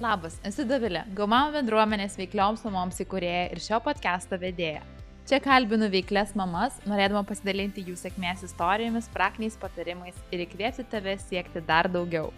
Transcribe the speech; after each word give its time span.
Labas, 0.00 0.38
esu 0.48 0.64
Davilė, 0.64 1.02
Gaumamo 1.12 1.50
bendruomenės 1.52 2.14
veiklioms 2.16 2.62
mamoms 2.64 3.02
įkūrėja 3.02 3.50
ir 3.52 3.58
šio 3.60 3.76
podcast'o 3.84 4.38
vedėja. 4.40 4.80
Čia 5.28 5.42
kalbinu 5.44 5.90
veiklės 5.92 6.32
mamas, 6.40 6.78
norėdama 6.88 7.20
pasidalinti 7.28 7.84
jų 7.84 7.98
sėkmės 8.00 8.46
istorijomis, 8.46 9.10
praktiniais 9.12 9.58
patarimais 9.60 10.16
ir 10.32 10.46
įkvėpti 10.46 10.86
tave 10.88 11.18
siekti 11.20 11.60
dar 11.68 11.90
daugiau. 11.92 12.30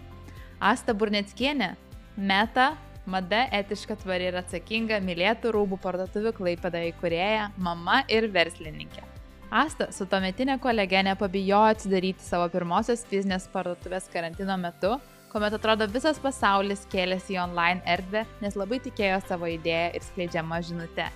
Asta 0.59 0.90
Burnetskienė, 0.90 1.77
meta, 2.18 2.72
mada 3.06 3.45
etiška, 3.54 3.94
tvari 4.02 4.32
ir 4.32 4.42
atsakinga, 4.42 4.98
mylėtų 5.06 5.54
rūbų 5.54 5.79
parduotuvių 5.86 6.34
klaipėda 6.40 6.82
įkūrėja, 6.90 7.52
mama 7.62 8.02
ir 8.10 8.26
verslininkė. 8.34 9.06
Asta 9.54 9.92
su 9.94 10.10
tuometinė 10.10 10.58
kolege 10.58 11.06
nepabijojo 11.12 11.76
atsidaryti 11.76 12.26
savo 12.26 12.51
pirmosios 12.51 13.06
fizinės 13.06 13.46
parduotuvės 13.54 14.10
karantino 14.10 14.59
metu 14.59 14.96
kuomet 15.32 15.54
atrodo 15.56 15.86
visas 15.88 16.18
pasaulis 16.20 16.84
kėlėsi 16.92 17.38
į 17.38 17.42
online 17.46 17.80
erdvę, 17.88 18.27
nes 18.45 18.56
labai 18.59 18.78
tikėjo 18.84 19.23
savo 19.24 19.48
idėją 19.48 19.92
ir 19.96 20.04
skleidžiama 20.04 20.59
žinutė. 20.64 21.06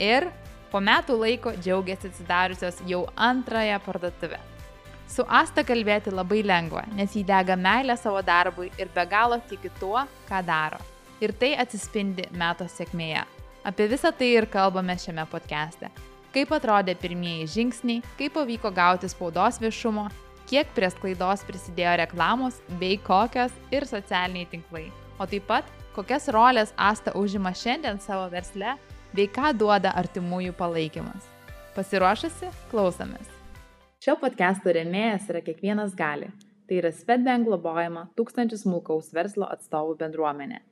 Ir 0.00 0.30
po 0.72 0.80
metų 0.80 1.18
laiko 1.20 1.52
džiaugiasi 1.58 2.08
atsidariusios 2.08 2.80
jau 2.88 3.02
antrąją 3.28 3.80
parduotuvę. 3.84 4.38
Su 5.08 5.24
Asta 5.28 5.64
kalbėti 5.64 6.12
labai 6.12 6.42
lengva, 6.44 6.84
nes 6.96 7.14
jį 7.16 7.24
dega 7.28 7.56
meilė 7.56 7.96
savo 7.96 8.20
darbui 8.24 8.70
ir 8.80 8.88
be 8.94 9.04
galo 9.08 9.40
tiki 9.48 9.70
tuo, 9.80 10.04
ką 10.28 10.40
daro. 10.44 10.80
Ir 11.20 11.32
tai 11.36 11.54
atsispindi 11.60 12.28
metų 12.36 12.68
sėkmėje. 12.72 13.24
Apie 13.68 13.88
visą 13.90 14.12
tai 14.16 14.30
ir 14.36 14.46
kalbame 14.48 14.96
šiame 15.00 15.24
podcast'e. 15.28 15.90
Kaip 16.32 16.52
atrodė 16.52 16.94
pirmieji 17.00 17.48
žingsniai, 17.56 18.04
kaip 18.20 18.36
pavyko 18.36 18.70
gauti 18.72 19.08
spaudos 19.08 19.60
viešumo 19.60 20.06
kiek 20.48 20.68
prie 20.72 20.88
sklaidos 20.88 21.42
prisidėjo 21.44 21.98
reklamos 22.00 22.56
bei 22.80 22.96
kokios 23.04 23.52
ir 23.74 23.84
socialiniai 23.88 24.48
tinklai. 24.48 24.86
O 25.20 25.26
taip 25.28 25.44
pat, 25.50 25.66
kokias 25.96 26.28
rolės 26.32 26.72
Asta 26.76 27.12
užima 27.18 27.52
šiandien 27.52 28.00
savo 28.00 28.28
versle 28.32 28.76
bei 29.12 29.28
ką 29.28 29.52
duoda 29.60 29.92
artimųjų 30.00 30.54
palaikymas. 30.56 31.26
Pasiruošusi? 31.76 32.48
Klausomės. 32.72 33.28
Šio 34.00 34.14
podcast'o 34.20 34.72
remėjas 34.72 35.28
yra 35.28 35.42
kiekvienas 35.44 35.92
gali. 35.98 36.30
Tai 36.68 36.80
yra 36.80 36.92
Svetbank 36.92 37.48
globojama 37.48 38.06
tūkstančių 38.16 38.58
smulkaus 38.60 39.12
verslo 39.16 39.48
atstovų 39.52 39.96
bendruomenė. 40.00 40.62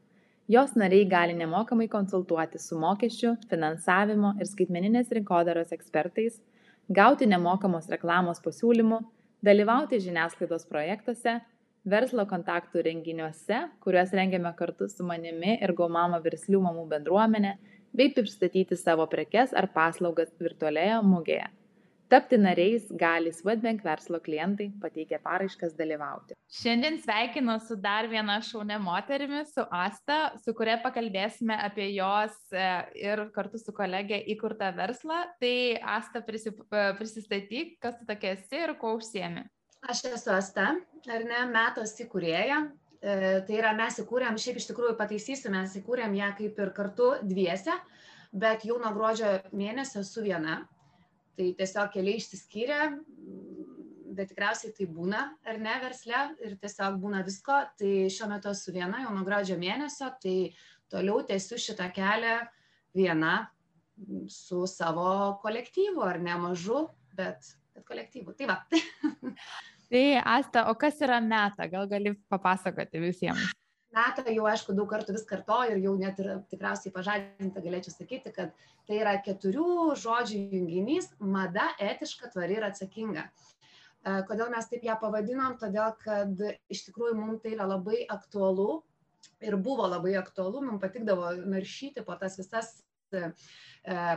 Jos 0.48 0.76
nariai 0.78 1.04
gali 1.10 1.34
nemokamai 1.34 1.88
konsultuoti 1.90 2.60
su 2.62 2.78
mokesčių, 2.78 3.34
finansavimo 3.50 4.36
ir 4.40 4.48
skaitmeninės 4.48 5.10
rinkodaros 5.18 5.72
ekspertais, 5.74 6.38
gauti 6.86 7.26
nemokamos 7.26 7.88
reklamos 7.90 8.38
pasiūlymų 8.44 9.00
dalyvauti 9.44 10.00
žiniasklaidos 10.02 10.66
projektuose, 10.70 11.40
verslo 11.86 12.26
kontaktų 12.26 12.82
renginiuose, 12.86 13.62
kuriuos 13.84 14.14
rengiame 14.16 14.52
kartu 14.58 14.88
su 14.90 15.06
manimi 15.06 15.58
ir 15.60 15.74
Gaumama 15.76 16.20
verslių 16.24 16.62
mamų 16.64 16.86
bendruomenė, 16.90 17.56
bei 17.96 18.10
pristatyti 18.12 18.76
savo 18.76 19.06
prekes 19.08 19.54
ar 19.56 19.70
paslaugas 19.72 20.32
virtualioje 20.40 20.98
mugėje. 21.06 21.46
Tapti 22.06 22.38
nariais 22.38 22.84
gali 22.94 23.32
Swedbank 23.34 23.80
verslo 23.82 24.20
klientai 24.22 24.68
pateikę 24.78 25.18
paraiškas 25.24 25.72
dalyvauti. 25.74 26.36
Šiandien 26.54 27.00
sveikinu 27.02 27.56
su 27.64 27.74
dar 27.82 28.06
viena 28.06 28.36
šaunė 28.46 28.76
moterimi, 28.78 29.40
su 29.50 29.64
Asta, 29.74 30.18
su 30.44 30.54
kuria 30.54 30.76
pakalbėsime 30.84 31.56
apie 31.66 31.88
jos 31.96 32.36
e, 32.54 32.68
ir 33.00 33.24
kartu 33.34 33.58
su 33.58 33.74
kolegė 33.74 34.20
įkurtą 34.36 34.68
verslą. 34.76 35.24
Tai 35.42 35.56
Asta 35.96 36.22
prisip, 36.28 36.60
e, 36.70 36.84
prisistatyk, 37.00 37.74
kas 37.82 37.98
tu 37.98 38.06
tokia 38.06 38.36
esi 38.36 38.62
ir 38.68 38.76
kuo 38.78 38.94
užsiemi. 39.00 39.42
Aš 39.90 40.04
esu 40.12 40.30
Asta, 40.36 40.68
ar 41.10 41.26
ne, 41.26 41.42
metos 41.50 41.96
įkūrėja. 42.06 42.60
E, 43.02 43.18
tai 43.50 43.58
yra, 43.58 43.74
mes 43.74 43.98
įkūrėm, 44.04 44.38
šiaip 44.38 44.62
iš 44.62 44.70
tikrųjų 44.70 44.94
pataisysiu, 45.02 45.50
mes 45.58 45.74
įkūrėm 45.82 46.14
ją 46.22 46.30
kaip 46.38 46.62
ir 46.62 46.72
kartu 46.78 47.16
dviese, 47.26 47.74
bet 48.30 48.62
jau 48.68 48.78
nuo 48.78 48.94
gruodžio 48.94 49.40
mėnesio 49.58 50.06
esu 50.06 50.22
viena 50.22 50.60
tai 51.36 51.50
tiesiog 51.58 51.90
keliai 51.94 52.20
išsiskyrė, 52.20 52.80
bet 54.16 54.30
tikriausiai 54.32 54.72
tai 54.76 54.86
būna, 54.88 55.22
ar 55.46 55.58
ne, 55.60 55.74
versle, 55.82 56.22
ir 56.44 56.56
tiesiog 56.62 56.96
būna 57.02 57.22
visko. 57.26 57.58
Tai 57.78 57.92
šiuo 58.12 58.30
metu 58.30 58.52
esu 58.52 58.74
viena, 58.74 59.02
jau 59.04 59.12
nuo 59.14 59.26
gruodžio 59.26 59.58
mėnesio, 59.60 60.08
tai 60.22 60.36
toliau 60.92 61.20
tęsiu 61.28 61.60
šitą 61.60 61.90
kelią 61.96 62.38
viena 62.96 63.34
su 64.32 64.64
savo 64.70 65.36
kolektyvu, 65.42 66.02
ar 66.04 66.20
ne 66.22 66.36
mažu, 66.40 66.86
bet, 67.16 67.52
bet 67.74 67.84
kolektyvu. 67.88 68.36
Tai 68.36 68.50
va. 68.52 68.58
tai 69.90 70.06
Asta, 70.20 70.66
o 70.70 70.76
kas 70.80 71.00
yra 71.04 71.20
meta? 71.24 71.68
Gal 71.72 71.88
gali 71.90 72.16
papasakoti 72.32 73.02
visiems? 73.04 73.52
Natą 73.94 74.24
jau, 74.34 74.46
aišku, 74.50 74.74
daug 74.76 74.88
kartų 74.90 75.14
vis 75.14 75.26
kartoju 75.28 75.76
ir 75.76 75.84
jau 75.84 75.92
net 75.98 76.18
ir 76.20 76.32
tikriausiai 76.50 76.92
pažadinta 76.92 77.62
galėčiau 77.64 77.94
sakyti, 77.94 78.32
kad 78.34 78.50
tai 78.88 78.98
yra 78.98 79.14
keturių 79.22 79.94
žodžių 80.02 80.40
junginys- 80.56 81.12
mada, 81.36 81.68
etiška, 81.78 82.32
tvari 82.34 82.58
ir 82.58 82.66
atsakinga. 82.66 83.28
E, 84.06 84.22
kodėl 84.28 84.50
mes 84.50 84.68
taip 84.68 84.82
ją 84.84 84.98
pavadinom? 85.00 85.56
Todėl, 85.62 85.94
kad 86.02 86.42
iš 86.68 86.84
tikrųjų 86.88 87.14
mums 87.14 87.42
tai 87.42 87.54
yra 87.54 87.66
labai 87.66 88.04
aktualu 88.10 88.82
ir 89.40 89.56
buvo 89.56 89.86
labai 89.88 90.16
aktualu, 90.18 90.62
mums 90.62 90.82
patikdavo 90.82 91.32
naršyti 91.46 92.04
po 92.04 92.16
tas 92.20 92.36
visas 92.36 92.82
e, 93.12 93.32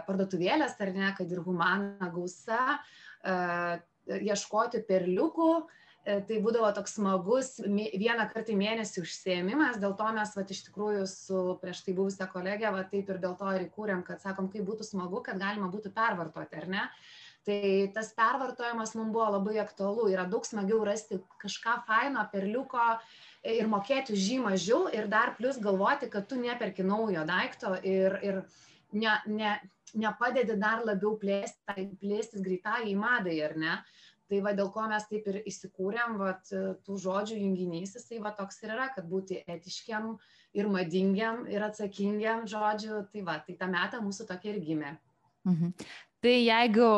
parduotuvėlės, 0.08 0.78
ar 0.80 0.94
ne, 0.96 1.14
kad 1.18 1.32
ir 1.32 1.42
humana 1.46 2.10
gausa, 2.14 2.80
e, 3.24 3.36
ieškoti 4.10 4.82
perliukų, 4.88 5.52
tai 6.28 6.40
būdavo 6.44 6.70
toks 6.76 6.96
smagus 6.98 7.56
vieną 7.62 8.26
kartą 8.32 8.54
į 8.54 8.58
mėnesį 8.60 9.04
užsiemimas, 9.04 9.80
dėl 9.82 9.96
to 10.00 10.10
mes 10.16 10.34
vat, 10.38 10.52
iš 10.54 10.64
tikrųjų 10.70 11.06
su 11.10 11.42
prieš 11.62 11.84
tai 11.86 11.96
buvusią 11.98 12.30
kolegę, 12.32 12.72
vat, 12.74 12.90
taip 12.94 13.10
ir 13.12 13.22
dėl 13.22 13.36
to 13.40 13.50
ir 13.56 13.66
įkūrėm, 13.68 14.04
kad 14.08 14.22
sakom, 14.24 14.50
kaip 14.52 14.66
būtų 14.68 14.88
smagu, 14.88 15.22
kad 15.26 15.40
galima 15.42 15.70
būtų 15.72 15.94
pervartoti, 15.96 16.62
ar 16.62 16.70
ne? 16.72 16.86
Tai 17.48 17.62
tas 17.96 18.12
pervartojimas 18.18 18.94
mums 18.98 19.14
buvo 19.16 19.30
labai 19.38 19.60
aktualu, 19.62 20.10
yra 20.12 20.26
daug 20.30 20.46
smagiau 20.46 20.82
rasti 20.86 21.22
kažką 21.42 21.80
faino, 21.88 22.26
perliuko 22.32 22.90
ir 23.48 23.70
mokėti 23.72 24.14
už 24.14 24.26
jį 24.34 24.42
mažiau 24.44 24.88
ir 24.94 25.08
dar 25.12 25.36
plus 25.38 25.62
galvoti, 25.62 26.10
kad 26.12 26.28
tu 26.30 26.40
neperki 26.40 26.86
naujo 26.86 27.24
daikto 27.30 27.78
ir, 27.88 28.20
ir 28.26 28.42
ne, 28.92 29.16
ne, 29.32 29.56
nepadedi 29.96 30.60
dar 30.60 30.84
labiau 30.86 31.16
plėsti, 31.22 31.88
plėstis 32.04 32.44
greitai 32.44 32.92
į 32.92 33.00
madai, 33.00 33.40
ar 33.48 33.58
ne? 33.58 33.80
Uh, 33.80 34.09
tai 34.30 34.42
va 34.46 34.54
dėl 34.58 34.70
ko 34.74 34.86
mes 34.90 35.06
taip 35.10 35.28
ir 35.32 35.40
įsikūrėm 35.50 36.18
vat 36.22 36.52
tų 36.86 36.98
žodžių 37.06 37.40
junginys 37.42 37.96
jisai 37.98 38.22
va 38.24 38.34
toks 38.38 38.62
ir 38.64 38.76
yra 38.76 38.90
kad 38.96 39.08
būti 39.10 39.42
etiškiem 39.50 40.12
ir 40.60 40.70
madingiam 40.72 41.46
ir 41.50 41.66
atsakingiam 41.66 42.46
žodžiu 42.50 43.04
tai 43.14 43.26
va 43.26 43.40
tai 43.46 43.58
ta 43.60 43.70
meta 43.72 44.02
mūsų 44.04 44.30
tokia 44.30 44.54
ir 44.54 44.62
gimė. 44.66 44.94
Mhm. 45.48 45.74
tai 46.20 46.36
jeigu 46.44 46.92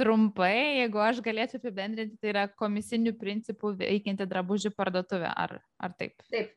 trumpai 0.00 0.80
jeigu 0.80 1.00
aš 1.04 1.20
galėčiau 1.22 1.60
apibendrinti 1.60 2.16
tai 2.18 2.32
yra 2.32 2.46
komisinių 2.48 3.12
principų 3.20 3.74
veikianti 3.82 4.26
drabužių 4.26 4.72
parduotuvė 4.74 5.28
ar 5.28 5.58
ar 5.78 5.96
taip? 5.98 6.24
Taip 6.32 6.56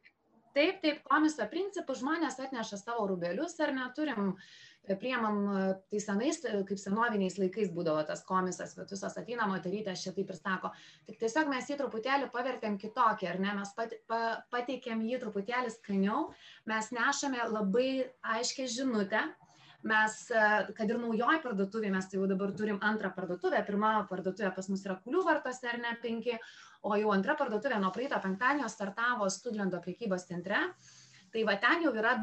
taip 0.55 0.79
taip 0.83 1.03
komiso 1.09 1.47
principu 1.51 1.95
žmonės 1.97 2.39
atneša 2.39 2.79
savo 2.81 3.09
rūbelius 3.11 3.59
ar 3.63 3.73
neturim 3.75 4.33
priemam 4.99 5.39
tai 5.89 5.99
senais 6.03 6.41
kaip 6.45 6.77
senoviniais 6.77 7.39
laikais 7.41 7.71
būdavo 7.73 8.03
tas 8.05 8.21
komisas 8.27 8.75
vat 8.77 8.91
visos 8.93 9.17
ateina 9.17 9.47
moterytės 9.49 10.03
čia 10.05 10.13
taip 10.13 10.29
ir 10.29 10.37
sako. 10.37 10.71
Tik 11.07 11.17
tiesiog 11.23 11.49
mes 11.49 11.71
jį 11.71 11.79
truputėlį 11.79 12.29
pavertėm 12.33 12.77
kitokį 12.81 13.31
ar 13.31 13.41
ne 13.41 13.55
mes 13.61 13.73
pat 13.77 13.95
pa 14.09 14.21
pateikėm 14.53 15.01
jį 15.09 15.23
truputėlį 15.23 15.73
skaniau 15.73 16.29
mes 16.69 16.91
nešame 16.93 17.49
labai 17.49 17.89
aiškią 18.35 18.69
žinutę 18.77 19.25
mes 19.85 20.13
kad 20.77 20.89
ir 20.89 20.97
naujoj 21.01 21.41
parduotuvėj 21.43 21.91
mes 21.93 22.07
tai 22.09 22.17
jau 22.17 22.29
dabar 22.29 22.53
turim 22.57 22.79
antrą 22.89 23.11
parduotuvę 23.13 23.61
pirma 23.67 23.91
parduotuvė 24.09 24.53
pas 24.55 24.69
mus 24.71 24.85
yra 24.87 24.97
kulių 25.03 25.25
vartuose 25.27 25.69
ar 25.69 25.77
ne 25.81 25.93
penki 26.01 26.37
o 26.85 26.97
jau 26.99 27.13
antra 27.13 27.35
parduotuvė 27.39 27.79
nuo 27.81 27.91
praeito 27.93 28.19
penktadienio 28.21 28.69
startavo 28.69 29.29
studlendo 29.33 29.81
prekybos 29.81 30.27
centre. 30.29 30.61
Tai 31.33 31.43
va 31.47 31.57
ten 31.59 31.81
jau 31.83 31.91
yra 31.97 32.13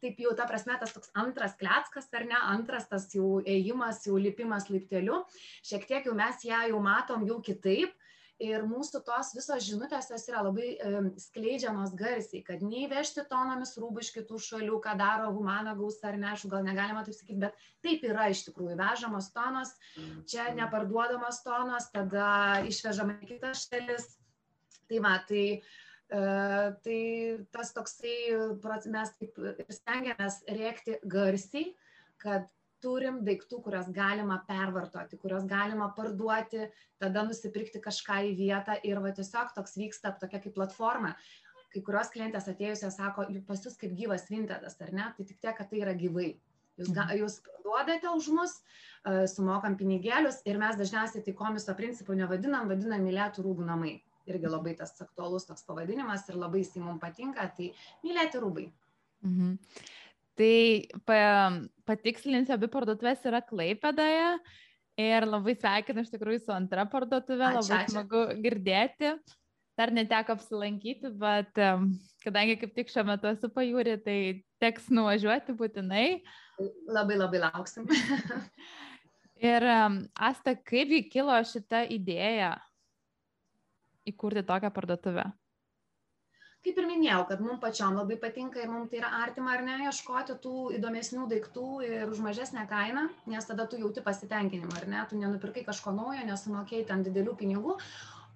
taip 0.00 0.20
jau 0.22 0.32
ta 0.36 0.46
prasme 0.48 0.76
tas 0.80 0.94
toks 0.94 1.10
antras 1.20 1.56
kleckas 1.60 2.08
ar 2.16 2.24
ne? 2.30 2.38
Antras 2.54 2.86
tas 2.88 3.08
jau 3.12 3.40
ėjimas 3.42 4.04
jau 4.06 4.16
lipimas 4.20 4.70
laipteliu. 4.70 5.24
Šiek 5.66 5.84
tiek 5.90 6.08
jau 6.08 6.14
mes 6.16 6.46
ją 6.46 6.62
jau 6.70 6.80
matom 6.84 7.26
jau 7.28 7.40
kitaip 7.44 7.92
ir 8.42 8.64
mūsų 8.66 9.00
tos 9.06 9.30
visos 9.36 9.62
žinutės 9.66 10.10
jos 10.10 10.26
yra 10.30 10.42
labai 10.46 10.72
e, 10.74 11.02
skleidžiamos 11.22 11.94
garsiai, 11.98 12.42
kad 12.46 12.64
neįvežti 12.64 13.26
tonomis 13.30 13.76
rūbų 13.78 14.02
iš 14.02 14.10
kitų 14.16 14.40
šalių, 14.48 14.80
ką 14.82 14.96
daro 14.98 15.30
humana 15.36 15.76
gausa 15.78 16.10
ar 16.10 16.18
ne, 16.18 16.32
aš 16.32 16.48
gal 16.50 16.66
negalima 16.66 17.04
taip 17.06 17.16
sakyti, 17.18 17.38
bet 17.46 17.62
taip 17.84 18.04
yra 18.08 18.26
iš 18.32 18.44
tikrųjų 18.48 18.74
vežamos 18.80 19.30
tonos, 19.36 19.72
čia 20.30 20.50
neparduodamos 20.58 21.40
tonos, 21.46 21.88
tada 21.94 22.28
išvežama 22.66 23.20
į 23.22 23.34
kitas 23.36 23.68
šalis. 23.68 24.12
Tai 24.84 24.98
va, 25.00 25.14
tai 25.24 25.44
uh, 25.56 25.68
tai 26.10 27.00
tas 27.50 27.72
toksai, 27.72 28.36
mes 28.92 29.14
taip 29.18 29.38
ir 29.38 29.72
stengiamės 29.72 30.42
rėkti 30.48 30.98
garsiai, 31.04 31.74
kad 32.20 32.46
turim 32.84 33.22
daiktų, 33.26 33.62
kuriuos 33.64 33.88
galima 33.96 34.38
pervartoti, 34.48 35.18
kuriuos 35.20 35.48
galima 35.48 35.88
parduoti, 35.96 36.68
tada 37.00 37.24
nusipirkti 37.26 37.80
kažką 37.84 38.20
į 38.30 38.34
vietą 38.38 38.76
ir 38.84 39.00
va 39.04 39.14
tiesiog 39.16 39.56
toks 39.56 39.78
vyksta 39.80 40.14
tokia 40.20 40.42
kaip 40.44 40.54
platforma. 40.58 41.16
kai 41.74 41.82
kurios 41.82 42.10
klientės 42.14 42.44
atėjusios 42.46 42.94
sako, 42.94 43.24
pas 43.48 43.64
jūs 43.66 43.74
kaip 43.80 43.96
gyvas 43.98 44.28
vintedas, 44.30 44.76
ar 44.84 44.92
ne, 44.94 45.08
tai 45.16 45.24
tik 45.26 45.40
tiek, 45.42 45.56
kad 45.58 45.66
tai 45.70 45.80
yra 45.82 45.94
gyvai. 45.98 46.28
Jūs, 46.78 46.90
ga, 46.90 47.06
mhm. 47.06 47.20
jūs 47.22 47.40
duodate 47.62 48.10
už 48.10 48.28
mus, 48.34 48.54
uh, 48.60 49.24
sumokam 49.30 49.76
pinigėlius 49.78 50.40
ir 50.48 50.58
mes 50.62 50.78
dažniausiai 50.78 51.22
tai 51.26 51.34
komiso 51.38 51.74
principų 51.78 52.16
nevadinam, 52.18 52.70
vadinam 52.70 53.04
mylėtų 53.06 53.44
rūbų 53.46 53.66
namai. 53.66 53.96
Irgi 54.30 54.48
labai 54.48 54.72
tas 54.78 54.94
aktualus 55.04 55.44
toks 55.44 55.66
pavadinimas 55.66 56.24
ir 56.30 56.38
labai 56.40 56.62
jisai 56.62 56.80
mums 56.82 57.02
patinka, 57.02 57.44
tai 57.58 57.72
mylėti 58.06 58.40
rūbai. 58.42 58.70
Mhm. 59.24 59.58
Tai 60.34 60.54
pa, 61.06 61.18
patikslinsiu, 61.86 62.56
abi 62.56 62.68
parduotuvės 62.72 63.22
yra 63.28 63.38
Klaipėdoje 63.44 64.30
ir 64.98 65.26
labai 65.28 65.54
sveikinu 65.58 66.02
iš 66.02 66.10
tikrųjų 66.14 66.42
su 66.42 66.54
antra 66.54 66.86
parduotuvė, 66.90 67.50
ačiū, 67.52 67.60
labai 67.60 67.78
ačiū. 67.80 67.94
smagu 67.94 68.22
girdėti. 68.42 69.14
Dar 69.74 69.90
neteko 69.90 70.36
apsilankyti, 70.36 71.10
bet 71.18 71.50
kadangi 72.22 72.54
kaip 72.60 72.74
tik 72.76 72.92
šiuo 72.92 73.02
metu 73.08 73.26
esu 73.26 73.50
pajūri, 73.50 73.96
tai 74.04 74.18
teks 74.62 74.86
nuvažiuoti 74.94 75.56
būtinai. 75.58 76.06
Labai 76.86 77.16
labai 77.18 77.40
lauksim. 77.42 77.88
ir 79.50 79.66
Asta, 80.14 80.54
kaipgi 80.54 81.02
kilo 81.10 81.34
šita 81.42 81.82
idėja 81.90 82.54
įkurti 84.06 84.44
tokią 84.46 84.70
parduotuvę? 84.74 85.26
Kaip 86.64 86.78
ir 86.80 86.86
minėjau, 86.88 87.20
kad 87.28 87.42
mums 87.44 87.60
pačiom 87.60 87.98
labai 87.98 88.16
patinka 88.20 88.62
ir 88.62 88.70
mums 88.72 88.88
tai 88.90 89.02
yra 89.02 89.10
artima 89.20 89.52
ar 89.52 89.64
ne, 89.66 89.76
ieškoti 89.88 90.38
tų 90.40 90.54
įdomesnių 90.78 91.26
daiktų 91.28 91.66
ir 91.84 92.12
už 92.12 92.22
mažesnę 92.24 92.64
kainą, 92.70 93.04
nes 93.28 93.48
tada 93.50 93.66
tu 93.68 93.80
jauti 93.80 94.04
pasitenkinimą, 94.04 94.78
ar 94.80 94.88
ne, 94.88 95.02
tu 95.10 95.20
nenupirkai 95.20 95.66
kažko 95.66 95.92
naujo, 95.96 96.24
nesumokėjai 96.24 96.88
ten 96.88 97.04
didelių 97.04 97.36
pinigų, 97.42 97.76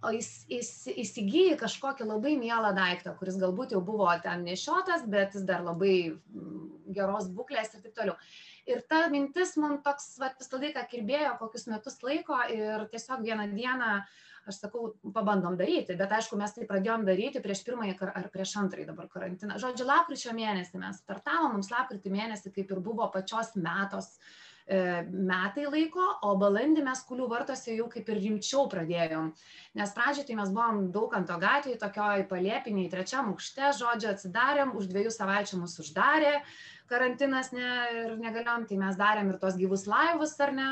o 0.05 0.13
įs, 0.15 0.29
įs, 0.53 0.71
įsigyji 0.93 1.57
kažkokį 1.59 2.07
labai 2.11 2.37
mielą 2.39 2.75
daiktą, 2.77 3.17
kuris 3.19 3.41
galbūt 3.41 3.73
jau 3.75 3.81
buvo 3.83 4.11
ten 4.23 4.45
nešiotas, 4.47 5.09
bet 5.09 5.35
jis 5.35 5.49
dar 5.49 5.65
labai 5.65 5.97
mm, 6.13 6.93
geros 6.95 7.33
būklės 7.33 7.75
ir 7.75 7.83
taip 7.87 7.97
toliau. 7.97 8.21
Ir 8.69 8.85
ta 8.85 9.07
mintis 9.09 9.57
man 9.57 9.81
toks, 9.81 10.19
va, 10.21 10.29
visą 10.37 10.61
laiką 10.61 10.85
kirbėjo 10.91 11.39
kokius 11.41 11.67
metus 11.73 11.97
laiko 12.05 12.37
ir 12.53 12.85
tiesiog 12.93 13.25
vieną 13.25 13.49
dieną 13.57 13.93
uh, 14.03 14.25
aš 14.49 14.61
sakau, 14.65 14.91
pabandom 15.15 15.57
daryti, 15.59 15.97
bet 15.99 16.13
aišku, 16.19 16.39
mes 16.41 16.55
tai 16.55 16.67
pradėjom 16.69 17.07
daryti 17.09 17.43
prieš 17.45 17.65
pirmąjį 17.67 17.97
ar 18.09 18.29
prieš 18.33 18.57
antrąjį 18.63 18.89
dabar 18.91 19.09
karantiną. 19.13 19.59
Žodžiu, 19.61 19.87
lapkričio 19.89 20.35
mėnesį 20.37 20.83
mes 20.83 21.01
startavom, 21.05 21.57
mums 21.57 21.73
lapkritį 21.73 22.13
mėnesį 22.15 22.55
kaip 22.55 22.73
ir 22.75 22.83
buvo 22.85 23.09
pačios 23.15 23.55
metos 23.59 24.15
e, 24.67 25.03
metai 25.09 25.67
laiko, 25.69 26.07
o 26.29 26.35
balandį 26.41 26.87
mes 26.87 27.05
kulių 27.09 27.29
vartose 27.33 27.77
jau 27.77 27.89
kaip 27.93 28.09
ir 28.09 28.23
rimčiau 28.25 28.67
pradėjom. 28.73 29.31
Nes 29.79 29.95
pradžioje 29.97 30.31
tai 30.31 30.41
mes 30.41 30.55
buvom 30.55 30.89
daug 30.95 31.15
ant 31.19 31.29
to 31.29 31.39
gatvėje, 31.43 31.81
tokioj 31.85 32.27
palėpiniai, 32.33 32.91
trečiam 32.93 33.31
aukšte, 33.35 33.73
žodžiu, 33.81 34.13
atsidarėm, 34.15 34.75
už 34.79 34.91
dviejų 34.93 35.15
savaičių 35.15 35.63
mus 35.63 35.79
uždarė, 35.85 36.39
karantinas 36.91 37.51
ne, 37.55 37.69
ir 38.01 38.15
negalėjom, 38.21 38.67
tai 38.69 38.79
mes 38.81 38.99
darėm 38.99 39.33
ir 39.33 39.39
tos 39.43 39.59
gyvus 39.61 39.87
laivus, 39.91 40.35
ar 40.45 40.53
ne, 40.57 40.69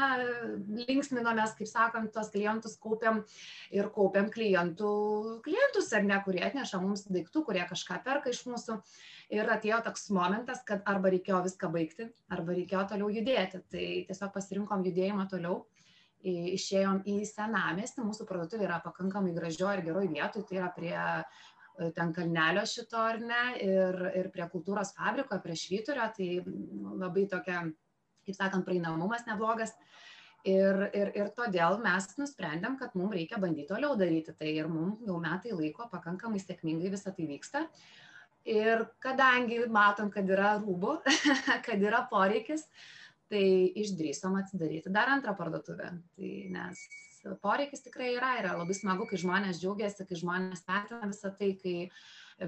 linksminomės, 0.88 1.54
kaip 1.58 1.70
sakant, 1.70 2.12
tos 2.14 2.32
klientus 2.34 2.76
kaupiam 2.82 3.22
ir 3.74 3.90
kaupiam 3.94 4.30
klientų, 4.32 4.92
klientus, 5.46 5.92
ar 5.96 6.06
ne, 6.08 6.18
kurie 6.24 6.42
atneša 6.46 6.82
mums 6.82 7.06
daiktų, 7.10 7.44
kurie 7.48 7.64
kažką 7.68 8.00
perka 8.06 8.32
iš 8.32 8.44
mūsų. 8.48 8.80
Ir 9.34 9.48
atėjo 9.50 9.80
toks 9.82 10.06
momentas, 10.14 10.60
kad 10.66 10.84
arba 10.86 11.10
reikėjo 11.10 11.40
viską 11.48 11.70
baigti, 11.74 12.10
arba 12.30 12.54
reikėjo 12.54 12.84
toliau 12.92 13.08
judėti. 13.10 13.62
Tai 13.72 13.86
tiesiog 14.10 14.30
pasirinkom 14.36 14.84
judėjimą 14.86 15.26
toliau 15.32 15.64
išėjom 16.26 17.02
į 17.06 17.20
senamestį, 17.28 18.04
mūsų 18.06 18.26
parduotuvė 18.28 18.66
yra 18.66 18.80
pakankamai 18.84 19.34
gražioje 19.36 19.78
ir 19.78 19.84
geroje 19.86 20.10
vietoje, 20.10 20.46
tai 20.48 20.58
yra 20.58 20.70
prie 20.74 20.96
ten 21.96 22.12
kalnelio 22.16 22.64
šito 22.68 23.00
ar 23.00 23.20
ne, 23.20 23.42
ir, 23.64 24.00
ir 24.20 24.30
prie 24.34 24.46
kultūros 24.52 24.94
fabriko, 24.96 25.38
prie 25.42 25.56
švyturio, 25.58 26.06
tai 26.16 26.28
labai 27.02 27.26
tokia, 27.30 27.64
kaip 28.26 28.38
sakant, 28.38 28.66
praeinamumas 28.66 29.26
neblogas. 29.28 29.74
Ir, 30.46 30.78
ir, 30.94 31.10
ir 31.18 31.30
todėl 31.34 31.80
mes 31.82 32.04
nusprendėm, 32.20 32.76
kad 32.78 32.92
mums 32.94 33.16
reikia 33.16 33.40
bandyti 33.42 33.66
toliau 33.72 33.96
daryti 33.98 34.30
tai 34.38 34.52
ir 34.54 34.68
mums 34.70 35.00
jau 35.02 35.16
metai 35.18 35.50
laiko 35.50 35.88
pakankamai 35.90 36.38
sėkmingai 36.38 36.92
visą 36.92 37.10
tai 37.16 37.26
vyksta. 37.26 37.64
Ir 38.46 38.84
kadangi 39.02 39.64
matom, 39.66 40.12
kad 40.14 40.28
yra 40.30 40.52
rūbų, 40.60 41.00
kad 41.66 41.82
yra 41.82 42.04
poreikis, 42.06 42.68
tai 43.26 43.42
išdrįsom 43.82 44.38
atsidaryti 44.38 44.92
dar 44.94 45.10
antrą 45.16 45.34
parduotuvę. 45.34 45.90
Tai 46.14 46.30
nes 46.54 46.84
poreikis 47.42 47.84
tikrai 47.84 48.12
yra, 48.16 48.34
yra 48.40 48.54
labai 48.58 48.76
smagu, 48.76 49.06
kai 49.08 49.18
žmonės 49.20 49.60
džiaugiasi, 49.62 50.06
kai 50.08 50.18
žmonės 50.20 50.64
vertina 50.68 51.08
visą 51.10 51.32
tai, 51.38 51.52
kai 51.60 51.76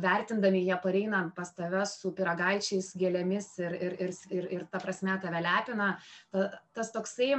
vertindami 0.02 0.62
jie 0.66 0.76
pareina 0.82 1.22
pas 1.36 1.50
tave 1.56 1.84
su 1.88 2.12
piragaičiais, 2.16 2.92
gėlėmis 3.00 3.50
ir, 3.62 3.75
ir, 3.78 3.96
ir, 4.06 4.14
ir, 4.34 4.48
ir 4.58 4.66
ta 4.72 4.80
prasme 4.82 5.16
tave 5.22 5.42
lepina, 5.44 5.94
ta, 6.34 6.48
tas 6.76 6.92
toksai 6.94 7.30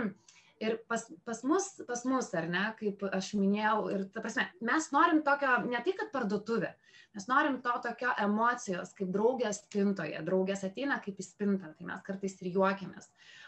ir 0.59 0.77
pas, 0.89 1.05
pas, 1.25 1.43
mus, 1.47 1.71
pas 1.87 2.05
mus, 2.09 2.31
ar 2.35 2.49
ne, 2.51 2.65
kaip 2.79 3.05
aš 3.13 3.33
minėjau, 3.39 3.89
ir 3.95 4.05
ta 4.13 4.23
prasme, 4.25 4.49
mes 4.65 4.89
norim 4.95 5.21
tokio, 5.25 5.59
ne 5.69 5.79
tai, 5.85 5.93
kad 5.99 6.09
parduotuvė, 6.15 6.73
mes 7.15 7.29
norim 7.29 7.61
to 7.63 7.75
tokio 7.85 8.15
emocijos, 8.25 8.91
kaip 8.97 9.13
draugės 9.13 9.61
spintoje, 9.63 10.19
draugės 10.25 10.65
ateina 10.67 10.99
kaip 11.05 11.21
į 11.21 11.29
spintą, 11.29 11.71
tai 11.77 11.87
mes 11.87 12.03
kartais 12.05 12.35
ir 12.41 12.51
juokiamės. 12.57 13.07
Uh, 13.07 13.38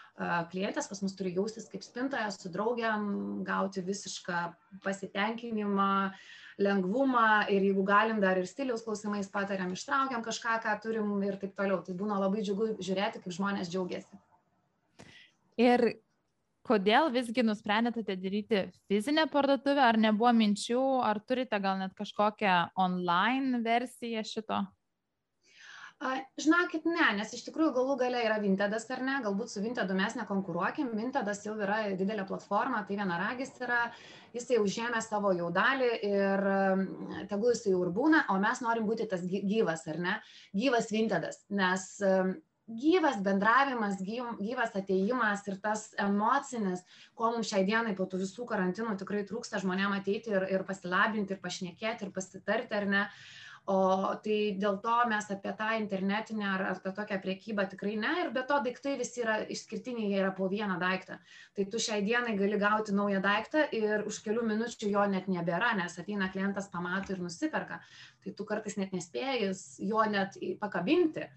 klientės 0.52 0.90
pas 0.92 1.02
mus 1.02 1.16
turi 1.18 1.34
jaustis 1.36 1.70
kaip 1.72 1.84
spintoje 1.86 2.28
su 2.36 2.52
draugiam, 2.52 3.44
gauti 3.48 3.84
visišką 3.86 4.44
pasitenkinimą, 4.84 6.12
lengvumą 6.62 7.48
ir 7.50 7.64
jeigu 7.66 7.84
galim 7.88 8.20
dar 8.22 8.38
ir 8.38 8.48
stiliaus 8.50 8.84
klausimais 8.86 9.32
patariam, 9.32 9.72
ištraukiam 9.74 10.24
kažką, 10.24 10.60
ką 10.64 10.76
turim 10.84 11.10
ir 11.26 11.40
taip 11.42 11.56
toliau. 11.58 11.82
Tai 11.86 11.96
būna 11.98 12.20
labai 12.22 12.44
džiugu 12.46 12.76
žiūrėti, 12.84 13.24
kaip 13.24 13.38
žmonės 13.38 13.72
džiaugiasi. 13.72 14.20
Ir 15.62 15.86
kodėl 16.68 17.10
visgi 17.14 17.44
nusprendėte 17.46 18.16
daryti 18.16 18.66
fizinę 18.92 19.26
parduotuvę, 19.32 19.82
ar 19.82 19.98
nebuvo 19.98 20.32
minčių, 20.36 20.84
ar 21.08 21.20
turite 21.26 21.60
gal 21.64 21.80
net 21.82 21.96
kažkokią 21.98 22.76
online 22.80 23.64
versiją 23.66 24.24
šito? 24.28 24.62
Žinokit, 26.02 26.88
ne, 26.90 27.12
nes 27.20 27.30
iš 27.38 27.44
tikrųjų 27.46 27.76
galų 27.76 27.96
gale 28.00 28.24
yra 28.26 28.40
Vintedas 28.42 28.88
ar 28.90 29.04
ne, 29.06 29.20
galbūt 29.22 29.52
su 29.52 29.62
Vintedu 29.62 29.94
mes 29.94 30.16
nekonkuruokim, 30.18 30.96
Vintedas 30.98 31.44
jau 31.46 31.54
yra 31.62 31.92
didelė 31.94 32.26
platforma, 32.26 32.80
tai 32.88 32.98
vienaragis 32.98 33.52
yra, 33.62 33.84
jis 34.34 34.50
jau 34.50 34.64
užėmė 34.66 35.02
savo 35.06 35.30
jau 35.38 35.52
dalį 35.54 35.90
ir 36.08 36.48
tegul 37.30 37.54
jis 37.54 37.68
jau 37.70 37.84
ir 37.86 37.92
būna, 37.94 38.24
o 38.34 38.40
mes 38.42 38.64
norim 38.66 38.88
būti 38.90 39.06
tas 39.12 39.22
gyvas 39.30 39.86
ar 39.94 40.00
ne, 40.02 40.16
gyvas 40.58 40.90
Vintedas, 40.90 41.44
nes 41.54 41.86
gyvas 42.82 43.22
bendravimas, 43.22 44.02
gyvas 44.02 44.74
ateimas 44.80 45.46
ir 45.52 45.60
tas 45.62 45.86
emocinis, 46.02 46.82
ko 47.14 47.30
mums 47.36 47.54
šiai 47.54 47.62
dienai 47.68 47.94
po 47.94 48.10
tų 48.10 48.24
visų 48.24 48.50
karantinų 48.50 48.98
tikrai 49.04 49.22
trūksta 49.30 49.62
žmonėm 49.62 49.94
ateiti 50.00 50.34
ir, 50.34 50.50
ir 50.50 50.66
pasilabinti, 50.66 51.36
ir 51.36 51.46
pašnekėti, 51.46 52.10
ir 52.10 52.16
pasitarti, 52.16 52.74
ar 52.80 52.90
ne. 52.90 53.06
Uh, 53.06 53.51
O 53.70 54.16
tai 54.26 54.38
dėl 54.58 54.80
to 54.82 54.94
mes 55.06 55.28
apie 55.30 55.52
tą 55.54 55.68
internetinę 55.78 56.48
ar, 56.50 56.64
tą 56.82 56.92
tokią 56.98 57.20
priekybą 57.22 57.68
tikrai 57.70 57.94
ne. 58.02 58.14
Ir 58.24 58.32
be 58.34 58.42
to 58.50 58.58
daiktai 58.66 58.96
visi 58.98 59.22
yra 59.22 59.36
išskirtiniai, 59.54 60.08
jie 60.10 60.18
yra 60.24 60.32
po 60.34 60.48
vieną 60.50 60.80
daiktą. 60.82 61.20
Tai 61.54 61.66
tu 61.70 61.78
šiai 61.78 62.02
dienai 62.02 62.34
gali 62.40 62.58
gauti 62.58 62.96
naują 62.98 63.22
daiktą 63.22 63.68
ir 63.78 64.02
už 64.10 64.18
kelių 64.26 64.48
minučių 64.50 64.90
jo 64.90 65.06
net 65.14 65.30
nebėra, 65.30 65.76
nes 65.78 66.00
ateina 66.02 66.32
klientas, 66.34 66.72
pamato 66.74 67.14
ir 67.14 67.22
nusiperka. 67.22 67.78
Tai 68.26 68.34
tu 68.34 68.48
kartais 68.50 68.80
net 68.82 68.96
nespėjus 68.98 69.78
jo 69.86 70.02
net 70.10 70.42
pakabinti. 70.60 71.30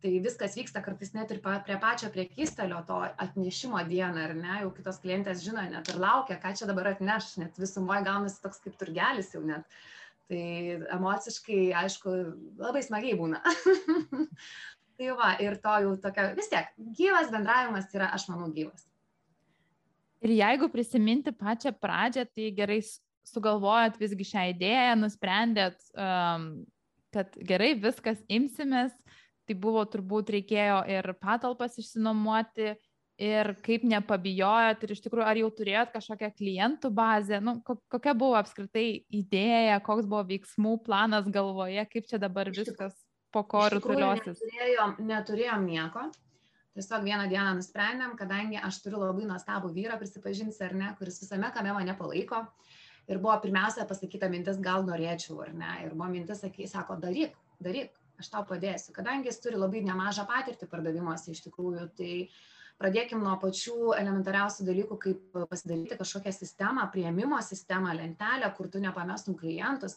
Tai 0.00 0.12
viskas 0.24 0.56
vyksta 0.56 0.80
kartais 0.84 1.12
net 1.12 1.30
ir 1.32 1.42
prie 1.44 1.76
pačio 1.80 2.08
priekystalio 2.12 2.80
to 2.88 3.02
atnešimo 3.04 3.84
dieną, 3.88 4.24
ar 4.30 4.34
ne, 4.36 4.56
jau 4.62 4.72
kitos 4.72 5.00
klientės 5.04 5.44
žino 5.44 5.64
net 5.68 5.92
ir 5.92 6.00
laukia, 6.00 6.40
ką 6.40 6.52
čia 6.56 6.68
dabar 6.68 6.92
atneš, 6.94 7.34
net 7.40 7.60
visumoje 7.60 8.04
gaunasi 8.08 8.42
toks 8.42 8.64
kaip 8.64 8.76
turgelis 8.80 9.32
jau 9.36 9.44
net. 9.44 9.68
Tai 10.26 10.44
emociškai, 10.96 11.60
aišku, 11.84 12.12
labai 12.58 12.82
smagiai 12.82 13.14
būna. 13.18 13.38
tai 14.98 15.12
va, 15.14 15.34
ir 15.42 15.58
to 15.62 15.74
jau 15.84 15.92
tokia, 16.02 16.32
vis 16.34 16.50
tiek, 16.50 16.72
gyvas 16.98 17.30
bendravimas 17.30 17.92
yra, 17.94 18.08
aš 18.16 18.26
manau, 18.32 18.48
gyvas. 18.54 18.88
Ir 20.24 20.32
jeigu 20.34 20.70
prisiminti 20.72 21.30
pačią 21.30 21.70
pradžią, 21.78 22.24
tai 22.34 22.50
gerai 22.56 22.80
sugalvojot 23.26 24.00
visgi 24.00 24.26
šią 24.32 24.48
idėją, 24.54 24.96
nusprendėt, 24.98 25.78
um, 25.94 26.48
kad 27.14 27.36
gerai 27.46 27.74
viskas 27.78 28.22
imsimės, 28.32 28.94
tai 29.46 29.54
buvo 29.54 29.84
turbūt 29.86 30.32
reikėjo 30.34 30.80
ir 30.90 31.12
patalpas 31.22 31.78
išsinuomoti, 31.78 32.74
ir 33.20 33.52
kaip 33.64 33.84
nepabijojot 33.88 34.82
ir 34.84 34.92
iš 34.92 35.00
tikrųjų 35.06 35.24
ar 35.24 35.40
jau 35.40 35.48
turėjot 35.58 35.92
kažkokią 35.94 36.30
klientų 36.36 36.90
bazę, 36.94 37.40
nu, 37.44 37.56
kokia 37.64 38.12
buvo 38.18 38.36
apskritai 38.38 39.06
idėja, 39.08 39.80
koks 39.84 40.08
buvo 40.08 40.22
veiksmų 40.28 40.76
planas 40.84 41.28
galvoje, 41.32 41.86
kaip 41.92 42.08
čia 42.10 42.20
dabar 42.22 42.50
viskas 42.52 42.94
po 43.32 43.42
korų 43.48 43.80
tuliosis. 43.84 44.40
Neturėjom, 44.40 44.96
neturėjom 45.08 45.68
nieko. 45.68 46.06
Tiesiog 46.76 47.06
vieną 47.06 47.24
dieną 47.32 47.54
nusprendėm, 47.56 48.12
kadangi 48.20 48.58
aš 48.60 48.82
turiu 48.84 49.00
labai 49.00 49.24
nuostabų 49.24 49.70
vyrą, 49.72 49.96
prisipažinsiu 50.00 50.66
ar 50.66 50.74
ne, 50.76 50.90
kuris 50.98 51.22
visame 51.22 51.48
kame 51.54 51.72
mane 51.72 51.94
palaiko. 51.96 52.42
Ir 53.08 53.20
buvo 53.22 53.36
pirmiausia 53.40 53.86
pasakyta 53.88 54.28
mintis, 54.28 54.58
gal 54.60 54.84
norėčiau 54.84 55.38
ar 55.44 55.54
ne. 55.56 55.70
Ir 55.86 55.94
buvo 55.94 56.10
mintis, 56.12 56.42
sakė, 56.42 56.66
sako, 56.68 56.98
daryk, 57.00 57.32
daryk, 57.64 57.96
aš 58.20 58.28
tau 58.34 58.44
padėsiu. 58.44 58.92
Kadangi 58.92 59.30
jis 59.30 59.40
turi 59.40 59.56
labai 59.56 59.80
nemažą 59.86 60.26
patirtį 60.28 60.68
pardavimuose 60.68 61.32
iš 61.32 61.46
tikrųjų, 61.46 61.86
tai 61.96 62.10
pradėkim 62.80 63.22
nuo 63.24 63.34
pačių 63.40 63.94
elementariausių 63.96 64.66
dalykų, 64.68 64.98
kaip 65.02 65.38
pasidaryti 65.50 65.98
kažkokią 65.98 66.32
sistemą, 66.34 66.88
prieimimo 66.92 67.38
sistemą, 67.44 67.94
lentelę, 67.96 68.50
kur 68.56 68.68
tu 68.72 68.82
nepamestum 68.82 69.38
klientus, 69.38 69.96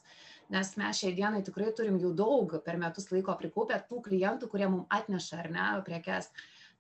nes 0.54 0.72
mes 0.80 1.02
šiai 1.02 1.16
dienai 1.18 1.44
tikrai 1.46 1.74
turim 1.76 2.00
jų 2.00 2.14
daug 2.18 2.56
per 2.66 2.80
metus 2.82 3.12
laiko 3.14 3.36
prikaupę 3.40 3.82
tų 3.90 4.04
klientų, 4.08 4.50
kurie 4.52 4.70
mums 4.72 4.88
atneša 4.96 5.44
ar 5.44 5.52
ne 5.56 5.68
prekes. 5.88 6.32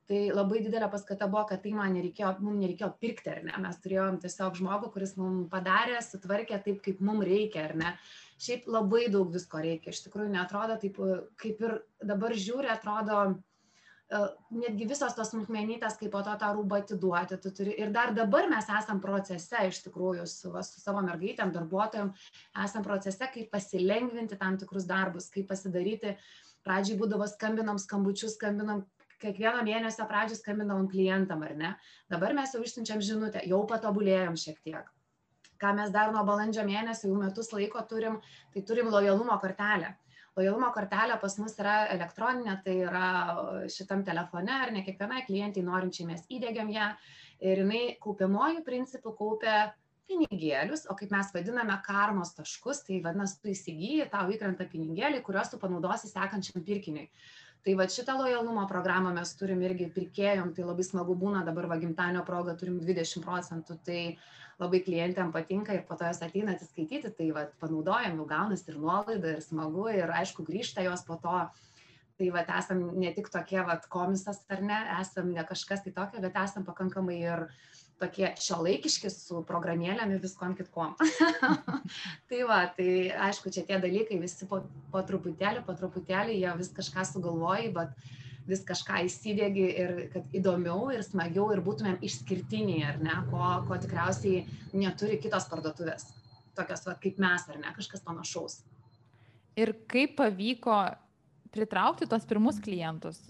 Tai 0.09 0.19
labai 0.33 0.63
didelė 0.65 0.87
paskata 0.89 1.27
buvo, 1.29 1.43
kad 1.51 1.59
tai 1.61 1.69
man 1.77 1.91
nereikėjo, 1.93 2.31
mums 2.41 2.57
nereikėjo 2.63 2.87
pirkti, 2.97 3.29
ar 3.29 3.43
ne, 3.45 3.53
mes 3.61 3.75
turėjom 3.83 4.15
tiesiog 4.23 4.55
žmogų, 4.57 4.87
kuris 4.95 5.13
mums 5.19 5.51
padarė, 5.51 5.99
sutvarkė 6.01 6.57
taip, 6.65 6.79
kaip 6.87 7.03
mums 7.05 7.27
reikia, 7.29 7.67
ar 7.67 7.75
ne. 7.77 7.91
Šiaip 8.41 8.65
labai 8.73 9.03
daug 9.13 9.29
visko 9.35 9.61
reikia, 9.61 9.93
iš 9.93 10.01
tikrųjų 10.07 10.31
netrodo 10.33 10.79
taip, 10.81 10.97
kaip 11.43 11.61
ir 11.61 11.75
dabar 12.01 12.33
žiūri, 12.33 12.71
atrodo, 12.73 13.19
netgi 14.09 14.87
visos 14.89 15.13
tos 15.13 15.29
smulkmenytės, 15.29 15.97
kaip 15.99 16.11
po 16.13 16.21
to 16.25 16.33
tą 16.41 16.49
rūbą 16.57 16.81
atiduoti, 16.81 17.37
tu 17.43 17.51
turi. 17.53 17.75
Ir 17.77 17.91
dar 17.93 18.13
dabar 18.17 18.47
mes 18.49 18.69
esam 18.79 19.01
procese, 19.03 19.61
iš 19.69 19.83
tikrųjų, 19.85 20.25
su, 20.29 20.49
va, 20.53 20.63
su 20.65 20.81
savo 20.81 21.03
mergaitėm, 21.05 21.53
darbuotojom, 21.53 22.09
esam 22.65 22.85
procese, 22.85 23.29
kaip 23.33 23.51
pasilengvinti 23.53 24.39
tam 24.39 24.57
tikrus 24.57 24.89
darbus, 24.89 25.29
kaip 25.33 25.49
pasidaryti. 25.51 26.15
Pradžiai 26.65 26.97
būdavo 26.99 27.27
skambinam 27.29 27.77
skambučius, 27.79 28.35
skambinam 28.35 28.83
kiekvieno 29.21 29.61
mėnesio 29.67 30.07
pradžioj 30.09 30.41
skambindavom 30.41 30.89
klientam, 30.91 31.43
ar 31.45 31.55
ne? 31.59 31.73
Dabar 32.11 32.33
mes 32.37 32.53
jau 32.55 32.63
išsiunčiam 32.63 33.03
žinutę, 33.03 33.43
jau 33.47 33.61
patobulėjom 33.69 34.37
šiek 34.39 34.59
tiek. 34.65 34.89
Ką 35.59 35.73
mes 35.75 35.91
dar 35.91 36.13
nuo 36.15 36.23
balandžio 36.27 36.63
mėnesio 36.67 37.11
jau 37.11 37.17
metus 37.19 37.51
laiko 37.51 37.81
turim, 37.87 38.19
tai 38.53 38.63
turim 38.65 38.89
lojalumo 38.91 39.35
kortelę. 39.43 39.93
Lojalumo 40.39 40.71
kortelė 40.75 41.17
pas 41.19 41.35
mus 41.41 41.57
yra 41.59 41.75
elektroninė, 41.95 42.55
tai 42.63 42.77
yra 42.87 43.07
šitam 43.71 44.05
telefone, 44.07 44.55
ar 44.55 44.71
ne 44.71 44.85
kiekvienai 44.85 45.25
klientai 45.27 45.65
norinčiai 45.67 46.07
mes 46.07 46.23
įdėgiam 46.31 46.71
ją 46.71 46.93
ir 47.43 47.63
jinai 47.63 47.83
kaupiamojų 48.03 48.63
principų 48.67 49.15
kaupia 49.19 49.59
pinigėlius, 50.09 50.87
o 50.89 50.95
kaip 50.97 51.11
mes 51.13 51.29
vadiname 51.35 51.75
karmos 51.85 52.33
taškus, 52.37 52.81
tai 52.87 53.01
vadinasi, 53.03 53.37
tu 53.43 53.51
įsigyji, 53.53 54.07
tau 54.13 54.31
įkrenta 54.33 54.65
pinigėliai, 54.71 55.21
kuriuos 55.25 55.51
tu 55.51 55.59
panaudosi 55.61 56.09
sekančiam 56.09 56.65
pirkiniui. 56.65 57.09
Tai 57.65 57.75
vat 57.75 57.91
šitą 57.91 58.15
lojalumo 58.15 58.63
programą 58.71 59.11
mes 59.13 59.33
turim 59.35 59.59
irgi 59.67 59.89
pirkėjom 59.95 60.53
tai 60.55 60.63
labai 60.63 60.85
smagu 60.87 61.15
būna 61.19 61.43
dabar 61.47 61.67
va 61.67 61.77
gimtadienio 61.81 62.23
proga 62.27 62.55
turim 62.59 62.77
dvidešim 62.79 63.25
procentų 63.25 63.75
tai 63.83 64.03
labai 64.59 64.81
klientėm 64.83 65.31
patinka 65.35 65.73
ir 65.75 65.85
po 65.87 65.95
to 65.95 66.07
jos 66.09 66.21
ateina 66.25 66.55
atsiskaityti 66.55 67.13
tai 67.15 67.31
vat 67.35 67.55
panaudojam 67.61 68.19
jau 68.19 68.27
gaunasi 68.29 68.71
ir 68.71 68.79
nuolaida 68.83 69.35
ir 69.35 69.41
smagu 69.45 69.87
ir 69.93 70.11
aišku 70.21 70.45
grįžta 70.47 70.85
jos 70.85 71.05
po 71.07 71.19
to 71.23 71.39
tai 72.19 72.29
vat 72.35 72.51
esam 72.59 72.83
ne 72.99 73.11
tik 73.15 73.31
tokie 73.31 73.61
vat 73.63 73.87
komisas 73.91 74.43
ar 74.51 74.61
ne 74.61 74.79
esam 74.99 75.31
ne 75.31 75.45
kažkas 75.51 75.85
tai 75.85 75.95
tokio 75.95 76.23
bet 76.25 76.39
esam 76.43 76.67
pakankamai 76.67 77.19
ir 77.21 77.47
tokie 77.99 78.31
šiuolaikiški 78.39 79.11
su 79.11 79.41
programėlėm 79.47 80.13
ir 80.15 80.21
viskom 80.23 80.55
kitkom. 80.55 80.95
tai 82.31 82.39
va, 82.47 82.61
tai 82.77 83.11
aišku, 83.27 83.51
čia 83.51 83.65
tie 83.67 83.79
dalykai 83.81 84.19
visi 84.21 84.47
po, 84.49 84.61
po 84.93 85.03
truputėlį, 85.03 85.65
po 85.67 85.75
truputėlį 85.75 86.37
jie 86.39 86.53
vis 86.61 86.71
kažką 86.77 87.05
sugalvoja, 87.09 87.73
bet 87.75 88.15
vis 88.49 88.63
kažką 88.67 89.03
įsidėgi 89.07 89.65
ir 89.83 89.93
kad 90.13 90.35
įdomiau 90.35 90.89
ir 90.93 91.03
smagiau 91.05 91.49
ir 91.53 91.61
būtumėm 91.65 91.99
išskirtiniai, 92.05 92.83
ar 92.89 92.99
ne, 93.03 93.15
ko, 93.29 93.51
ko 93.69 93.77
tikriausiai 93.81 94.43
neturi 94.73 95.19
kitos 95.21 95.47
parduotuvės, 95.51 96.09
tokios 96.57 96.85
va, 96.87 96.97
kaip 97.03 97.21
mes, 97.21 97.45
ar 97.49 97.61
ne, 97.61 97.73
kažkas 97.77 98.03
panašaus. 98.05 98.61
Ir 99.59 99.73
kaip 99.91 100.15
pavyko 100.19 100.77
pritraukti 101.53 102.07
tos 102.09 102.25
pirmus 102.29 102.61
klientus? 102.63 103.21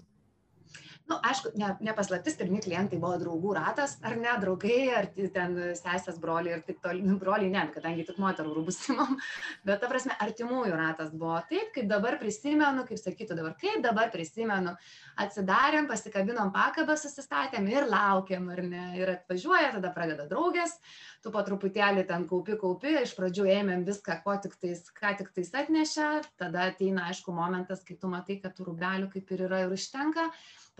Nu 1.10 1.18
aišku 1.30 1.52
ne 1.58 1.72
ne 1.80 1.94
paslaptis 1.96 2.36
pirmi 2.38 2.60
klientai 2.62 2.98
buvo 3.02 3.16
draugų 3.20 3.54
ratas 3.56 3.96
ar 4.06 4.16
ne 4.20 4.34
draugai 4.42 4.80
ar 4.98 5.08
ten 5.16 5.56
sesės 5.78 6.20
broliai 6.22 6.58
ir 6.58 6.64
taip 6.68 6.80
toliau 6.84 7.06
nu 7.10 7.18
broliai 7.20 7.50
ne 7.52 7.64
kadangi 7.74 8.06
tik 8.08 8.20
moterų 8.22 8.54
rūbus 8.58 8.80
imam. 8.94 9.16
Bet 9.66 9.82
ta 9.82 9.90
prasme 9.90 10.16
artimųjų 10.26 10.78
ratas 10.78 11.12
buvo 11.12 11.38
taip 11.50 11.74
kaip 11.76 11.90
dabar 11.90 12.18
prisimenu 12.22 12.86
kaip 12.88 13.02
sakytų 13.02 13.38
dabar 13.40 13.56
kaip 13.60 13.82
dabar 13.84 14.12
prisimenu. 14.14 14.76
Atsidarėm 15.20 15.90
pasikabinom 15.90 16.52
pakabą 16.54 16.96
susistatėm 17.00 17.68
ir 17.70 17.88
laukiam 17.90 18.48
ar 18.54 18.62
ne. 18.64 18.84
Ir 19.00 19.16
atvažiuoja 19.16 19.74
tada 19.76 19.92
pradeda 19.96 20.28
draugės 20.30 20.78
tu 21.20 21.32
po 21.34 21.42
truputėlį 21.44 22.06
ten 22.08 22.24
kaupi 22.30 22.56
kaupi 22.60 22.94
iš 23.02 23.12
pradžių 23.18 23.44
ėmėm 23.58 23.84
viską 23.88 24.20
ko 24.24 24.38
tiktais 24.44 24.86
ką 24.96 25.12
tiktais 25.18 25.52
atnešė 25.62 26.08
tada 26.40 26.70
ateina 26.70 27.10
aišku 27.10 27.34
momentas 27.36 27.84
kai 27.84 27.98
tu 28.00 28.08
matai 28.08 28.40
kad 28.40 28.56
tų 28.56 28.70
rūbelių 28.70 29.10
kaip 29.12 29.34
ir 29.36 29.46
yra 29.48 29.64
ir 29.66 29.76
užtenka 29.76 30.30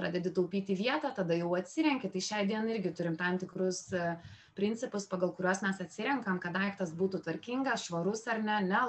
pradedi 0.00 0.32
taupyti 0.34 0.76
vietą, 0.76 1.12
tada 1.16 1.36
jau 1.36 1.54
atsirenki. 1.58 2.10
Tai 2.12 2.22
šiai 2.24 2.46
dienai 2.48 2.76
irgi 2.78 2.92
turim 2.96 3.16
tam 3.20 3.38
tikrus 3.40 3.82
e, 3.96 4.14
principus, 4.58 5.08
pagal 5.10 5.34
kuriuos 5.36 5.62
mes 5.66 5.82
atsirenkam, 5.84 6.40
kad 6.42 6.56
daiktas 6.56 6.94
būtų 6.96 7.22
tvarkingas, 7.26 7.88
švarus 7.88 8.24
ar 8.32 8.40
ne. 8.46 8.60
Ne 8.70 8.84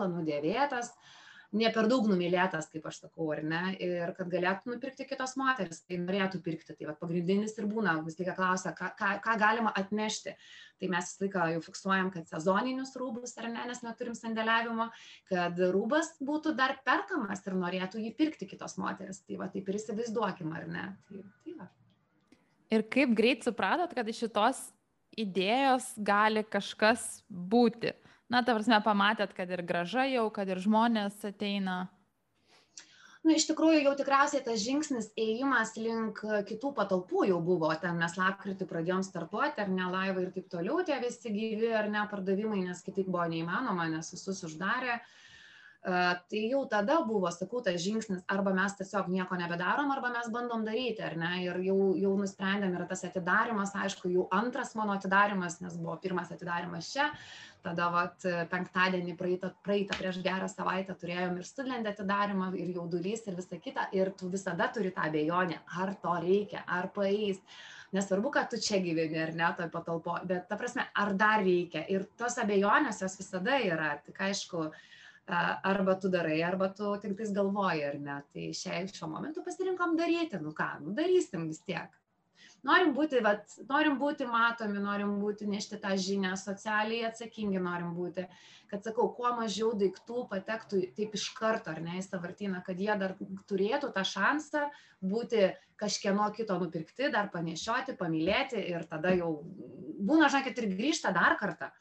ne 1.58 1.70
per 1.74 1.88
daug 1.91 2.05
numylėtas, 2.08 2.70
kaip 2.72 2.86
aš 2.88 3.01
sakau, 3.03 3.27
ar 3.36 3.41
ne, 3.43 3.62
ir 3.84 4.13
kad 4.15 4.29
galėtų 4.31 4.72
nupirkti 4.72 5.08
kitos 5.10 5.36
moteris, 5.39 5.81
tai 5.84 6.00
norėtų 6.00 6.39
pirkti. 6.46 6.75
Tai 6.77 6.89
va, 6.89 6.96
pagrindinis 7.00 7.58
ir 7.60 7.67
būna, 7.72 7.98
vis 8.05 8.17
laiką 8.20 8.36
klausia, 8.38 8.74
ką, 8.77 8.91
ką, 9.00 9.12
ką 9.25 9.36
galima 9.41 9.74
atnešti. 9.81 10.36
Tai 10.81 10.89
mes 10.93 11.12
visą 11.12 11.25
laiką 11.25 11.48
jau 11.55 11.63
fiksuojam, 11.67 12.12
kad 12.13 12.31
sezoninius 12.31 12.96
rūbus 13.00 13.36
ar 13.41 13.50
ne, 13.51 13.65
nes 13.70 13.84
neturim 13.86 14.15
sandėliavimo, 14.17 14.88
kad 15.29 15.60
rūbas 15.75 16.15
būtų 16.24 16.55
dar 16.58 16.77
perkamas 16.88 17.43
ir 17.46 17.58
norėtų 17.60 18.01
jį 18.05 18.15
pirkti 18.17 18.50
kitos 18.50 18.79
moteris. 18.81 19.22
Tai 19.27 19.41
va, 19.43 19.51
taip 19.51 19.67
ir 19.67 19.79
įsivaizduokim, 19.81 20.53
ar 20.55 20.67
ne. 20.72 20.86
Tai, 21.10 21.25
tai 21.46 21.58
va. 21.60 21.72
Ir 22.72 22.88
kaip 22.88 23.12
greit 23.17 23.43
supratot, 23.43 23.91
kad 23.91 24.08
iš 24.08 24.24
šitos 24.24 24.70
idėjos 25.20 25.91
gali 26.00 26.46
kažkas 26.48 27.25
būti? 27.27 27.91
Na, 28.32 28.42
ta 28.46 28.56
prasme, 28.56 28.80
pamatėt, 28.86 29.36
kad 29.38 29.50
ir 29.52 29.64
graža 29.68 30.08
jau, 30.10 30.30
kad 30.34 30.50
ir 30.50 30.62
žmonės 30.64 31.20
ateina? 31.28 31.84
Nu, 33.22 33.36
iš 33.38 33.46
tikrųjų, 33.52 33.84
jau 33.86 33.94
tikriausiai 34.00 34.42
tas 34.42 34.64
žingsnis 34.64 35.12
ėjimas 35.20 35.76
link 35.78 36.24
kitų 36.50 36.72
patalpų 36.80 37.28
jau 37.30 37.38
buvo, 37.46 37.70
ten 37.84 38.00
mes 38.02 38.16
lapkritį 38.18 38.66
pradėjom 38.66 39.04
startuoti, 39.06 39.62
ar 39.62 39.70
ne 39.70 39.90
laivai 39.94 40.26
ir 40.26 40.32
taip 40.34 40.48
toliau, 40.50 40.80
tie 40.88 40.98
visi 41.04 41.30
gyvi 41.30 41.70
ar 41.78 41.92
ne 41.94 42.02
pardavimai, 42.10 42.64
nes 42.66 42.82
kitaip 42.82 43.12
buvo 43.12 43.28
neįmanoma, 43.30 43.92
nes 43.94 44.10
visus 44.16 44.42
uždarė. 44.50 44.98
Uh, 44.98 45.21
tai 45.82 46.42
jau 46.46 46.62
tada 46.70 47.00
buvo, 47.02 47.30
sakau, 47.34 47.62
tas 47.66 47.80
žingsnis, 47.82 48.22
arba 48.30 48.54
mes 48.54 48.76
tiesiog 48.78 49.08
nieko 49.10 49.38
nebedarom, 49.40 49.90
arba 49.90 50.12
mes 50.14 50.28
bandom 50.30 50.66
daryti, 50.66 51.02
ar 51.02 51.16
ne, 51.18 51.32
ir 51.42 51.58
jau, 51.66 51.78
jau 51.98 52.12
nusprendėm, 52.20 52.76
yra 52.78 52.86
tas 52.90 53.02
atidarimas, 53.08 53.74
aišku, 53.74 54.12
jau 54.14 54.28
antras 54.30 54.76
mano 54.78 54.94
atidarimas, 54.94 55.58
nes 55.64 55.80
buvo 55.82 55.98
pirmas 56.04 56.30
atidarimas 56.36 56.92
čia, 56.94 57.08
tada 57.66 57.90
vat 57.94 58.26
penktadienį 58.52 59.16
praeitą 59.18 59.52
praeitą 59.66 59.98
prieš 59.98 60.22
gerą 60.26 60.48
savaitę 60.50 60.96
turėjom 61.02 61.38
ir 61.38 61.50
studlende 61.50 61.92
atidarymą 61.94 62.52
ir 62.58 62.72
jaudulys 62.78 63.26
ir 63.28 63.38
visa 63.38 63.58
kita 63.62 63.88
ir 63.98 64.14
tu 64.18 64.30
visada 64.34 64.70
turi 64.74 64.94
tą 64.96 65.06
abejonę 65.10 65.62
ar 65.82 65.94
to 66.02 66.16
reikia 66.24 66.64
ar 66.68 66.90
paeis. 66.96 67.42
Nesvarbu 67.92 68.32
kad 68.32 68.50
tu 68.50 68.58
čia 68.58 68.80
gyveni 68.82 69.20
ar 69.20 69.34
ne 69.36 69.50
toj 69.58 69.70
patalpoj 69.74 70.26
bet 70.26 70.48
ta 70.50 70.58
prasme 70.58 70.88
ar 70.96 71.14
dar 71.14 71.44
reikia? 71.46 71.84
Ir 71.92 72.08
tos 72.18 72.40
abejonės 72.42 73.04
jos 73.04 73.20
visada 73.20 73.60
yra 73.62 73.94
tik 74.06 74.22
aišku 74.30 74.70
arba 75.28 75.96
tu 76.00 76.10
darai, 76.10 76.42
arba 76.44 76.70
tu 76.74 76.92
tik 77.01 77.18
tais 77.18 77.32
galvoji, 77.36 77.84
ar 77.88 77.98
ne. 78.00 78.20
Tai 78.34 78.48
šiai, 78.58 78.88
šiuo 78.90 79.10
momentu 79.12 79.44
pasirinkom 79.46 79.98
daryti, 80.00 80.42
nu 80.42 80.54
ką, 80.58 80.70
nu 80.86 80.96
darysim 80.98 81.48
vis 81.48 81.62
tiek 81.63 82.00
norim 82.68 82.94
būti, 82.98 83.22
vat, 83.25 83.50
norim 83.70 83.98
būti 84.01 84.27
matomi, 84.30 84.82
norim 84.84 85.18
būti 85.22 85.50
nešti 85.50 85.80
tą 85.82 85.96
žinią, 85.98 86.36
socialiai 86.39 87.08
atsakingi 87.10 87.62
norim 87.62 87.96
būti, 87.98 88.27
kad 88.72 88.86
sakau, 88.88 89.10
kuo 89.15 89.34
mažiau 89.38 89.74
daiktų 89.77 90.25
patektų 90.32 90.84
taip 90.98 91.18
iš 91.18 91.27
karto, 91.38 91.74
ar 91.74 91.82
ne, 91.84 91.98
į 92.00 92.06
savartyną, 92.06 92.62
kad 92.65 92.80
jie 92.80 92.94
dar 93.01 93.18
turėtų 93.50 93.91
tą 93.96 94.06
šansą 94.08 94.68
būti 95.01 95.50
kažkieno 95.82 96.27
kito 96.36 96.60
nupirkti, 96.62 97.10
dar 97.13 97.32
panešioti, 97.34 97.98
pamylėti 97.98 98.62
ir 98.70 98.86
tada 98.89 99.15
jau 99.18 99.32
būna, 99.41 100.30
žinokit, 100.30 100.62
ir 100.62 100.70
grįžta 100.77 101.12
dar 101.15 101.36
kartą. 101.39 101.72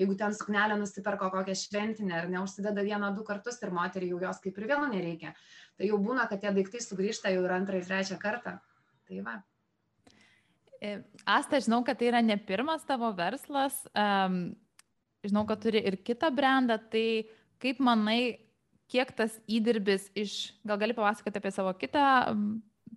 Jeigu 0.00 0.16
ten 0.16 0.34
suknelę 0.36 0.78
nusiperko 0.80 1.28
kokią 1.32 1.56
šventinę 1.58 2.16
ar 2.22 2.30
neužsideda 2.32 2.84
vieną, 2.86 3.12
du 3.16 3.24
kartus 3.28 3.60
ir 3.60 3.74
moteriai 3.76 4.14
jau 4.14 4.22
jos 4.24 4.40
kaip 4.40 4.58
ir 4.58 4.68
vėl 4.72 4.88
nereikia, 4.88 5.34
tai 5.76 5.92
jau 5.92 6.00
būna, 6.00 6.26
kad 6.30 6.40
tie 6.40 6.54
daiktai 6.56 6.80
sugrįžta 6.84 7.32
jau 7.34 7.44
ir 7.44 7.56
antrą 7.60 7.80
ir 7.80 7.88
trečią 7.88 8.20
kartą. 8.22 8.58
Tai 9.08 9.24
va. 9.26 9.40
E, 10.80 10.96
Asta, 11.28 11.60
žinau, 11.60 11.82
kad 11.84 11.98
tai 12.00 12.08
yra 12.08 12.22
ne 12.24 12.36
pirmas 12.40 12.84
tavo 12.88 13.10
verslas, 13.16 13.82
um, 13.92 14.42
žinau, 15.26 15.44
kad 15.48 15.60
turi 15.60 15.82
ir 15.84 15.98
kitą 16.00 16.30
brandą, 16.32 16.78
tai 16.92 17.28
kaip 17.60 17.82
manai, 17.84 18.40
kiek 18.90 19.12
tas 19.16 19.36
įdirbis 19.44 20.08
iš, 20.18 20.36
gal 20.66 20.80
gali 20.80 20.96
papasakoti 20.96 21.38
apie 21.38 21.52
savo 21.54 21.74
kitą 21.78 22.04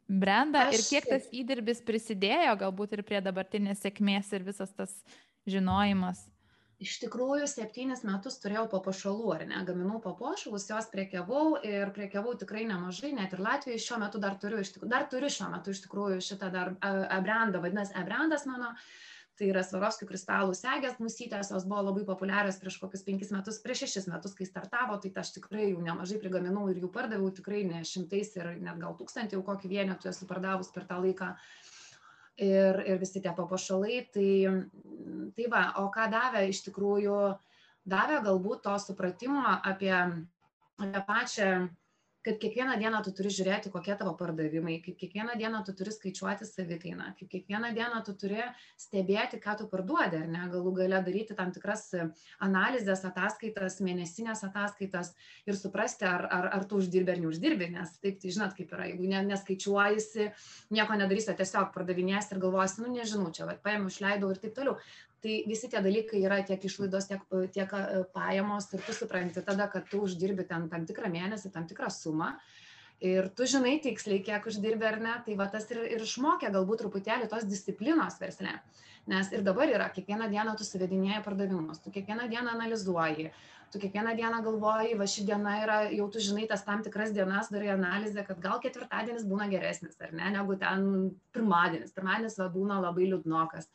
brandą 0.07 0.63
Aš... 0.69 0.77
ir 0.77 0.85
kiek 0.87 1.09
tas 1.11 1.27
įdirbis 1.35 1.83
prisidėjo 1.85 2.55
galbūt 2.63 2.95
ir 2.97 3.03
prie 3.05 3.21
dabartinės 3.23 3.83
sėkmės 3.83 4.31
ir 4.33 4.47
visas 4.47 4.71
tas 4.73 4.95
žinojimas? 5.49 6.23
Iš 6.83 6.97
tikrųjų 7.03 7.47
septynis 7.47 8.03
metus 8.07 8.39
turėjau 8.43 8.65
papuošalų 8.71 9.29
ar 9.37 9.45
ne 9.47 9.61
gaminau 9.67 10.01
papuošalus 10.03 10.67
juos 10.69 10.89
prekiavau 10.91 11.55
ir 11.67 11.93
prekiavau 11.95 12.35
tikrai 12.39 12.65
nemažai 12.69 13.13
net 13.15 13.35
ir 13.35 13.43
latvijoj 13.43 13.79
šiuo 13.85 14.01
metu 14.03 14.21
dar 14.23 14.35
turiu 14.41 14.59
iš 14.63 14.73
tik 14.75 14.85
dar 14.91 15.07
turiu 15.11 15.31
šiuo 15.31 15.49
metu 15.53 15.73
iš 15.73 15.83
tikrųjų 15.85 16.19
šitą 16.27 16.51
dar 16.53 16.75
e 16.83 17.19
brendą 17.23 17.63
vadinas 17.63 17.95
e 17.95 18.05
brendas 18.07 18.47
mano. 18.49 18.75
Tai 19.33 19.47
yra 19.49 19.63
svarovskių 19.65 20.05
kristalų 20.11 20.53
segės 20.53 20.99
musytės 21.01 21.47
jos 21.49 21.63
buvo 21.65 21.79
labai 21.87 22.03
populiarios 22.05 22.59
prieš 22.61 22.75
kokius 22.83 23.01
penkis 23.07 23.31
metus 23.33 23.57
prieš 23.63 23.87
šešis 23.87 24.05
metus 24.11 24.35
kai 24.37 24.45
startavo 24.45 24.99
tai 25.01 25.09
aš 25.23 25.31
tikrai 25.39 25.71
jų 25.71 25.81
nemažai 25.87 26.19
prigaminau 26.21 26.67
ir 26.69 26.77
jų 26.83 26.91
pardaviau 26.93 27.31
tikrai 27.33 27.63
ne 27.65 27.81
šimtais 27.81 28.29
ir 28.37 28.51
net 28.61 28.77
gal 28.83 28.93
tūkstantį 28.99 29.39
jau 29.39 29.41
kokį 29.47 29.71
vienetų 29.71 30.11
esu 30.11 30.29
pardavus 30.29 30.69
per 30.75 30.85
tą 30.91 31.01
laiką 31.01 31.31
ir, 32.37 32.79
ir 32.87 32.99
visi 33.01 33.21
tie 33.21 33.33
papuošalai. 33.35 33.99
Tai, 34.13 34.29
tai 35.37 35.47
va, 35.51 35.63
o 35.83 35.89
ką 35.93 36.07
davė 36.11 36.47
iš 36.49 36.63
tikrųjų, 36.67 37.19
davė 37.89 38.21
galbūt 38.25 38.63
to 38.67 38.75
supratimo 38.81 39.43
apie, 39.61 39.95
apie 40.79 41.03
pačią 41.07 41.53
kad 42.23 42.37
kiekvieną 42.39 42.77
dieną 42.79 43.01
tu 43.03 43.11
turi 43.15 43.31
žiūrėti, 43.33 43.71
kokie 43.73 43.95
tavo 43.99 44.13
pardavimai, 44.19 44.77
kaip 44.85 44.95
kiekvieną 44.99 45.35
dieną 45.39 45.59
tu 45.67 45.73
turi 45.75 45.91
skaičiuoti 45.91 46.47
savikainą, 46.47 47.09
kaip 47.19 47.29
kiekvieną 47.33 47.73
dieną 47.75 47.99
tu 48.07 48.15
turi 48.15 48.39
stebėti, 48.79 49.41
ką 49.43 49.57
tu 49.59 49.67
parduodi, 49.71 50.21
ar 50.23 50.29
ne, 50.31 50.45
galų 50.53 50.73
gale 50.79 51.01
daryti 51.03 51.35
tam 51.35 51.51
tikras 51.55 51.89
analizės 52.43 53.03
ataskaitas, 53.09 53.81
mėnesinės 53.83 54.45
ataskaitas 54.47 55.11
ir 55.49 55.59
suprasti, 55.59 56.07
ar, 56.07 56.27
ar, 56.31 56.49
ar 56.59 56.67
tu 56.69 56.79
uždirbi 56.79 57.15
ar 57.15 57.23
neuždirbi, 57.25 57.71
nes 57.75 57.97
taip, 57.99 58.21
tai 58.23 58.35
žinot, 58.35 58.55
kaip 58.57 58.71
yra, 58.71 58.87
jeigu 58.91 59.09
ne, 59.11 59.23
neskaičiuojasi, 59.33 60.29
nieko 60.75 60.99
nedarysi, 60.99 61.35
tiesiog 61.39 61.73
pardavinėsi 61.75 62.35
ir 62.35 62.43
galvosi, 62.45 62.85
nu 62.85 62.95
nežinau, 62.95 63.33
čia, 63.35 63.49
va, 63.49 63.59
paėmiau, 63.67 63.91
išleidau 63.91 64.31
ir 64.31 64.39
taip 64.39 64.55
toliau 64.55 64.79
tai 65.23 65.39
visi 65.47 65.69
tie 65.71 65.79
dalykai 65.83 66.19
yra 66.25 66.41
tiek 66.43 66.65
išlaidos, 66.67 67.07
tiek, 67.07 67.23
tiek 67.55 67.73
e, 67.77 68.03
pajamos 68.15 68.67
ir 68.75 68.83
tu 68.83 68.95
supranti 68.95 69.43
tada, 69.45 69.69
kad 69.71 69.87
tu 69.87 70.03
uždirbi 70.03 70.45
ten 70.49 70.67
tam 70.71 70.87
tikrą 70.89 71.11
mėnesį, 71.13 71.53
tam 71.53 71.67
tikrą 71.69 71.87
sumą. 71.93 72.33
Ir 73.03 73.27
tu 73.35 73.47
žinai 73.49 73.77
tiksliai, 73.83 74.21
kiek 74.23 74.45
uždirbi 74.47 74.87
ar 74.87 74.99
ne, 75.03 75.15
tai 75.25 75.35
va 75.39 75.47
tas 75.51 75.65
ir, 75.71 75.81
ir 75.95 76.03
išmokė 76.05 76.51
galbūt 76.53 76.83
truputėlį 76.83 77.27
tos 77.31 77.47
disciplinos 77.47 78.19
versle. 78.21 78.53
Nes 79.11 79.31
ir 79.35 79.41
dabar 79.43 79.67
yra, 79.67 79.89
kiekvieną 79.91 80.29
dieną 80.31 80.53
tu 80.59 80.63
suvedinėjai 80.67 81.23
pardavimus, 81.25 81.81
tu 81.83 81.91
kiekvieną 81.91 82.29
dieną 82.31 82.53
analizuoji, 82.53 83.33
tu 83.73 83.81
kiekvieną 83.81 84.13
dieną 84.15 84.39
galvoji, 84.45 84.93
va 84.99 85.07
ši 85.09 85.25
diena 85.27 85.57
yra, 85.63 85.79
jau 85.91 86.05
tu 86.13 86.21
žinai 86.23 86.45
tas 86.47 86.63
tam 86.63 86.83
tikras 86.85 87.11
dienas, 87.15 87.49
darai 87.51 87.73
analizę, 87.73 88.23
kad 88.27 88.39
gal 88.39 88.61
ketvirtadienis 88.63 89.27
būna 89.27 89.49
geresnis, 89.51 89.99
ar 89.99 90.15
ne, 90.15 90.29
negu 90.37 90.55
ten 90.61 90.87
pirmadienis. 91.35 91.91
Pirmadienis 91.97 92.39
va 92.39 92.47
būna 92.53 92.79
labai 92.85 93.09
liūdnokas 93.11 93.67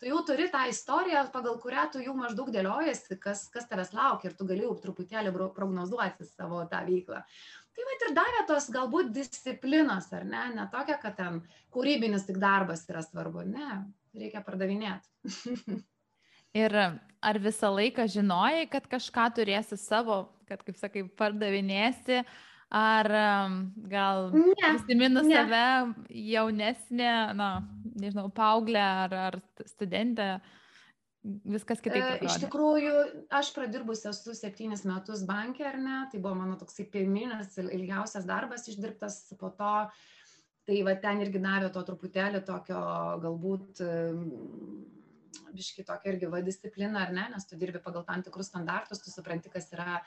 tu 0.00 0.08
jau 0.10 0.20
turi 0.26 0.46
tą 0.52 0.64
istoriją, 0.70 1.26
pagal 1.34 1.58
kurią 1.62 1.88
tu 1.92 2.02
jau 2.04 2.14
maždaug 2.18 2.50
dėliojasi, 2.54 3.18
kas, 3.22 3.46
kas 3.54 3.68
tavęs 3.70 3.94
laukia 3.96 4.30
ir 4.30 4.38
tu 4.38 4.46
gali 4.48 4.66
jau 4.66 4.74
truputėlį 4.80 5.34
prognozuoti 5.56 6.26
savo 6.28 6.62
tą 6.70 6.82
veiklą. 6.88 7.22
Tai 7.74 7.86
va 7.88 7.94
ir 7.96 8.14
davė 8.14 8.44
tos 8.46 8.68
galbūt 8.70 9.10
disciplinos, 9.14 10.06
ar 10.14 10.26
ne, 10.28 10.44
ne 10.54 10.68
tokia, 10.70 10.98
kad 11.02 11.16
ten 11.18 11.40
kūrybinis 11.74 12.26
tik 12.28 12.38
darbas 12.42 12.84
yra 12.90 13.02
svarbu, 13.02 13.42
ne, 13.50 13.80
reikia 14.14 14.44
pardavinėti. 14.46 15.10
ir 16.64 16.76
ar 16.78 17.40
visą 17.42 17.72
laiką 17.74 18.06
žinojai, 18.14 18.68
kad 18.70 18.86
kažką 18.90 19.26
turėsi 19.38 19.78
savo, 19.80 20.28
kad, 20.48 20.62
kaip 20.62 20.78
sakai, 20.78 21.02
pardavinėsi, 21.18 22.22
ar 22.74 23.10
gal 23.90 24.30
prisiminus 24.60 25.28
save 25.30 25.66
jaunesnė, 26.10 27.12
na, 27.38 27.50
nežinau, 27.98 28.28
paauglę 28.34 28.82
ar, 28.82 29.16
ar 29.28 29.38
studentę, 29.68 30.28
viskas 31.24 31.80
kitaip. 31.84 32.04
E, 32.04 32.26
iš 32.28 32.38
tikrųjų, 32.44 32.94
aš 33.34 33.52
pradirbusi 33.56 34.08
esu 34.10 34.34
septynis 34.36 34.84
metus 34.88 35.24
bankė, 35.28 35.68
ar 35.70 35.78
ne, 35.80 36.00
tai 36.12 36.20
buvo 36.20 36.34
mano 36.42 36.58
toksai 36.60 36.88
pirminis 36.92 37.56
ilgiausias 37.64 38.28
darbas 38.28 38.68
išdirbtas 38.70 39.22
po 39.40 39.52
to. 39.54 39.76
Tai 40.64 40.76
va 40.86 40.94
ten 40.96 41.20
irgi 41.20 41.40
davė 41.44 41.68
to 41.72 41.82
truputėlį 41.84 42.40
tokio 42.48 42.80
galbūt 43.20 43.82
biški 45.54 45.84
tokia 45.86 46.14
irgi 46.14 46.30
va 46.32 46.40
disciplina, 46.44 47.04
ar 47.04 47.12
ne, 47.14 47.26
nes 47.34 47.48
tu 47.48 47.58
dirbi 47.60 47.82
pagal 47.84 48.04
tam 48.08 48.22
tikrus 48.24 48.50
standartus, 48.50 49.02
tu 49.04 49.12
supranti, 49.12 49.52
kas 49.52 49.70
yra 49.74 50.00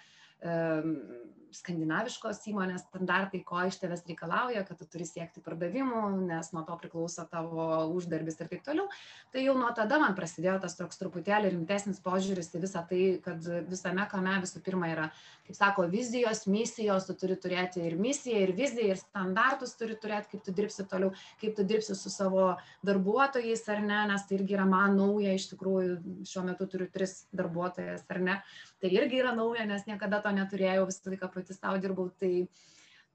skandinaviškos 1.58 2.42
įmonės 2.52 2.86
standartai, 2.88 3.42
ko 3.46 3.62
iš 3.68 3.80
tavęs 3.82 4.04
reikalauja, 4.08 4.64
kad 4.68 4.80
tu 4.80 4.88
turi 4.90 5.08
siekti 5.08 5.42
pardavimų, 5.44 6.02
nes 6.28 6.52
nuo 6.54 6.64
to 6.68 6.76
priklauso 6.82 7.24
tavo 7.32 7.68
uždarbis 7.96 8.40
ir 8.42 8.50
taip 8.52 8.66
toliau. 8.66 8.88
Tai 9.34 9.44
jau 9.44 9.56
nuo 9.58 9.70
tada 9.76 10.00
man 10.02 10.16
prasidėjo 10.18 10.58
tas 10.64 10.78
toks 10.78 11.00
truputėlį 11.00 11.54
rimtesnis 11.54 12.02
požiūris 12.04 12.52
į 12.58 12.64
visą 12.66 12.84
tai, 12.90 13.02
kad 13.24 13.48
visame 13.70 14.08
kame 14.12 14.36
visų 14.44 14.62
pirma 14.66 14.92
yra, 14.92 15.08
kaip 15.48 15.58
sako, 15.58 15.88
vizijos, 15.92 16.46
misijos, 16.52 17.08
tu 17.08 17.16
turi 17.18 17.38
turėti 17.40 17.84
ir 17.88 17.98
misiją, 18.00 18.44
ir 18.44 18.54
viziją, 18.58 18.92
ir 18.94 19.02
standartus 19.02 19.76
turi 19.80 19.98
turėti, 20.00 20.36
kaip 20.36 20.46
tu 20.48 20.56
dirbsi 20.56 20.88
toliau, 20.90 21.14
kaip 21.42 21.56
tu 21.58 21.66
dirbsi 21.68 21.96
su 21.98 22.12
savo 22.14 22.50
darbuotojais 22.88 23.64
ar 23.72 23.84
ne, 23.86 24.04
nes 24.12 24.28
tai 24.28 24.40
irgi 24.40 24.58
yra 24.58 24.68
man 24.68 24.98
nauja, 25.00 25.36
iš 25.38 25.50
tikrųjų 25.54 26.26
šiuo 26.28 26.44
metu 26.50 26.68
turiu 26.70 26.90
tris 26.92 27.22
darbuotojas 27.36 28.06
ar 28.12 28.24
ne 28.24 28.40
tai 28.82 28.92
irgi 28.94 29.22
yra 29.22 29.34
nauja, 29.36 29.66
nes 29.70 29.86
niekada 29.90 30.22
to 30.24 30.34
neturėjau, 30.36 30.88
visą 30.90 31.14
laiką 31.14 31.30
pati 31.34 31.56
savo 31.58 31.80
dirbau. 31.82 32.10
Tai, 32.22 32.34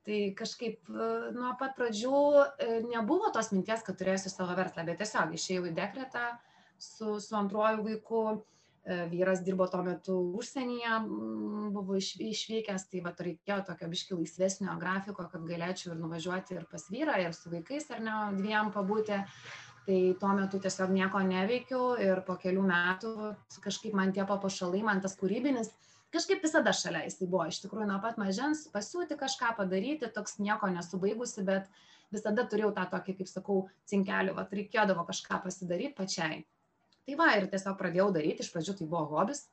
tai 0.06 0.20
kažkaip 0.38 0.88
e, 0.90 1.10
nuo 1.36 1.52
pat 1.60 1.76
pradžių 1.78 2.22
e, 2.42 2.70
nebuvo 2.90 3.30
tos 3.34 3.52
minties, 3.54 3.84
kad 3.86 3.98
turėsiu 4.00 4.32
savo 4.32 4.56
verslą, 4.58 4.86
bet 4.88 5.02
tiesiog 5.02 5.36
išėjau 5.38 5.68
į 5.70 5.76
dekretą 5.78 6.32
su, 6.78 7.18
su 7.22 7.38
antruoju 7.38 7.86
vaiku. 7.90 8.24
E, 8.82 9.04
vyras 9.06 9.44
dirbo 9.46 9.68
tuo 9.70 9.78
metu 9.86 10.16
užsienyje, 10.34 10.96
buvo 11.70 11.94
iš, 12.00 12.16
išvykęs, 12.18 12.88
tai 12.90 13.02
va, 13.04 13.12
reikėjo 13.14 13.60
tokio 13.68 13.86
biški 13.92 14.16
laisvesnio 14.18 14.74
grafiko, 14.80 15.28
kad 15.30 15.44
galėčiau 15.46 15.92
ir 15.92 16.00
nuvažiuoti 16.00 16.56
ir 16.56 16.64
pas 16.66 16.88
vyrą, 16.90 17.14
ir 17.22 17.36
su 17.36 17.52
vaikais, 17.52 17.86
ar 17.94 18.02
ne, 18.02 18.16
dviem 18.40 18.72
pabūti 18.74 19.20
tai 19.86 19.98
tuo 20.20 20.32
metu 20.38 20.60
tiesiog 20.62 20.92
nieko 20.94 21.20
neveikiau 21.26 21.94
ir 22.00 22.22
po 22.26 22.36
kelių 22.40 22.64
metų 22.68 23.12
kažkaip 23.64 23.96
man 23.98 24.12
tie 24.14 24.24
papuošalai, 24.28 24.82
man 24.86 25.00
tas 25.02 25.16
kūrybinis, 25.18 25.72
kažkaip 26.14 26.44
visada 26.44 26.74
šalia 26.76 27.06
jisai 27.06 27.28
buvo, 27.30 27.46
iš 27.50 27.62
tikrųjų 27.64 27.88
nuo 27.88 27.98
pat 28.02 28.20
mažens 28.20 28.66
pasiūti 28.74 29.18
kažką 29.20 29.54
padaryti, 29.58 30.10
toks 30.14 30.38
nieko 30.42 30.70
nesubaigusi, 30.70 31.42
bet 31.48 31.70
visada 32.12 32.44
turėjau 32.46 32.70
tą 32.76 32.86
tokį, 32.92 33.16
kaip 33.20 33.30
sakau, 33.30 33.58
cinkelį, 33.88 34.36
va, 34.36 34.46
reikėdavo 34.52 35.06
kažką 35.08 35.40
pasidaryti 35.46 35.96
pačiai. 35.98 36.42
Tai 37.08 37.18
va, 37.18 37.32
ir 37.38 37.48
tiesiog 37.50 37.78
pradėjau 37.80 38.12
daryti, 38.14 38.44
iš 38.44 38.52
pradžių 38.54 38.76
tai 38.78 38.86
buvo 38.86 39.06
hobis, 39.16 39.46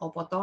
o 0.00 0.08
po 0.14 0.24
to 0.30 0.42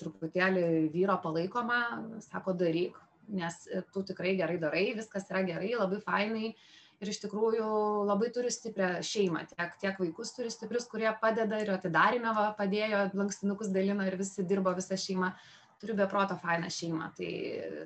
truputėlį 0.00 0.64
vyro 0.94 1.18
palaikoma, 1.20 1.82
sako, 2.24 2.54
daryk, 2.56 2.96
nes 3.28 3.58
tu 3.92 4.04
tikrai 4.06 4.36
gerai 4.38 4.56
darai, 4.62 4.86
viskas 4.96 5.26
yra 5.28 5.42
gerai, 5.44 5.74
labai 5.76 5.98
fainai, 6.04 6.54
ir 7.02 7.10
iš 7.12 7.20
tikrųjų 7.22 7.68
labai 8.08 8.30
turi 8.34 8.50
stiprią 8.52 8.98
šeimą 9.06 9.44
tiek 9.52 9.76
tiek 9.82 10.00
vaikus 10.02 10.32
turi 10.36 10.50
stiprius 10.50 10.88
kurie 10.90 11.10
padeda 11.20 11.60
ir 11.62 11.70
atidaryme 11.74 12.32
va 12.34 12.48
padėjo 12.58 13.04
lankstinukus 13.18 13.70
dalino 13.74 14.06
ir 14.06 14.18
visi 14.18 14.46
dirbo 14.46 14.74
visa 14.78 14.98
šeima. 14.98 15.34
Turiu 15.78 15.94
be 15.94 16.08
proto 16.10 16.34
fainą 16.42 16.70
šeimą 16.74 17.12
tai 17.14 17.28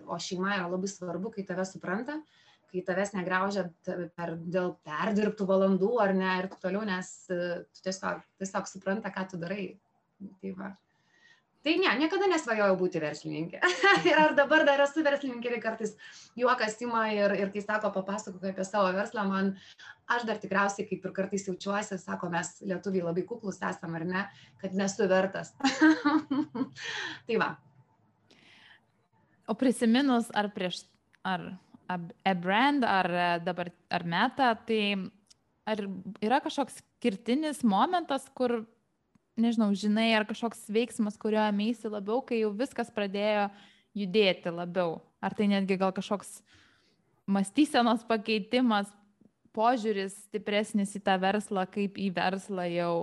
o 0.08 0.16
šeima 0.16 0.54
yra 0.56 0.70
labai 0.72 0.88
svarbu 0.88 1.34
kai 1.34 1.44
tave 1.48 1.66
supranta 1.68 2.22
kai 2.72 2.80
tavęs 2.88 3.12
negraužia 3.12 3.66
per 3.84 4.32
dėl 4.40 4.72
perdirbtų 4.86 5.46
valandų 5.48 5.90
ar 6.00 6.14
ne 6.16 6.30
ir 6.40 6.48
taip 6.48 6.62
toliau 6.64 6.86
nes 6.88 7.10
tu 7.28 7.84
tiesiog 7.84 8.24
tiesiog 8.40 8.70
supranta 8.70 9.12
ką 9.12 9.26
tu 9.28 9.40
darai. 9.42 9.66
Tai 10.40 10.54
va 10.56 10.70
tai 11.62 11.76
ne 11.78 11.94
niekada 12.00 12.28
nesvajojau 12.30 12.76
būti 12.80 13.00
verslininke 13.02 13.60
ir 14.10 14.18
ar 14.18 14.34
dabar 14.38 14.64
dar 14.66 14.82
esu 14.84 15.04
verslininkė 15.06 15.52
ir 15.52 15.62
kartais 15.62 15.94
juokas 16.38 16.78
ima 16.82 17.06
ir 17.14 17.34
ir 17.38 17.52
kai 17.54 17.62
sako 17.64 17.92
papasakok 17.94 18.50
apie 18.50 18.66
savo 18.66 18.90
verslą 18.96 19.24
man 19.28 19.52
aš 20.10 20.26
dar 20.28 20.40
tikriausiai 20.42 20.88
kaip 20.88 21.06
ir 21.06 21.14
kartais 21.16 21.46
jaučiuosi 21.48 21.98
sako 22.02 22.30
mes 22.32 22.54
lietuviai 22.66 23.06
labai 23.08 23.26
kuklūs 23.28 23.62
esam 23.70 23.94
ar 23.98 24.06
ne 24.06 24.24
kad 24.62 24.74
nesu 24.78 25.08
vertas. 25.10 25.54
Tai 27.26 27.38
va. 27.42 27.52
O 29.50 29.54
prisiminus 29.58 30.30
ar 30.34 30.50
prieš 30.54 30.84
ar 31.26 31.52
e-brand 32.26 32.84
ar 32.86 33.08
dabar 33.44 33.70
ar 33.90 34.04
meta 34.04 34.54
tai 34.66 35.10
ar 35.68 35.82
yra 36.22 36.40
kažkoks 36.42 36.80
skirtinis 36.80 37.62
momentas 37.62 38.26
kur 38.34 38.62
nežinau, 39.40 39.70
žinai, 39.76 40.10
ar 40.16 40.26
kažkoks 40.28 40.66
veiksmas, 40.72 41.18
kurio 41.20 41.40
emeisi 41.44 41.90
labiau, 41.90 42.22
kai 42.24 42.42
jau 42.42 42.52
viskas 42.56 42.92
pradėjo 42.94 43.48
judėti 43.96 44.52
labiau. 44.52 45.00
Ar 45.22 45.36
tai 45.36 45.48
netgi 45.50 45.78
gal 45.80 45.94
kažkoks 45.94 46.40
mąstysenos 47.30 48.04
pakeitimas, 48.08 48.90
požiūris 49.56 50.16
stipresnis 50.28 50.94
į 50.96 51.02
tą 51.06 51.18
verslą, 51.22 51.66
kaip 51.70 51.98
į 52.00 52.10
verslą 52.16 52.66
jau, 52.72 52.94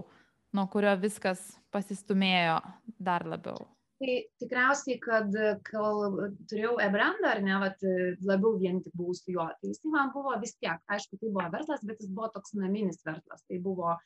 nuo 0.55 0.65
kurio 0.73 0.95
viskas 0.99 1.41
pasistumėjo 1.73 2.57
dar 2.97 3.25
labiau. 3.29 3.67
Tai 3.99 4.13
tikriausiai, 4.39 4.95
kad 5.03 5.33
kol 5.67 6.29
turėjau 6.47 6.77
e-brandą, 6.79 7.33
ar 7.33 7.41
ne, 7.43 7.57
vat, 7.59 7.81
labiau 8.23 8.53
vien 8.61 8.79
tik 8.79 8.93
buvau 8.95 9.15
su 9.17 9.33
juo, 9.33 9.43
tai 9.59 9.73
jis 9.73 9.81
man 9.91 10.13
buvo 10.13 10.37
vis 10.39 10.55
tiek, 10.55 10.79
aišku, 10.87 11.19
tai 11.19 11.27
buvo 11.33 11.49
verslas, 11.51 11.83
bet 11.83 11.99
jis 11.99 12.13
buvo 12.15 12.29
toks 12.31 12.55
naminis 12.55 13.03
verslas. 13.03 13.43
Tai 13.43 13.59
buvo 13.65 13.97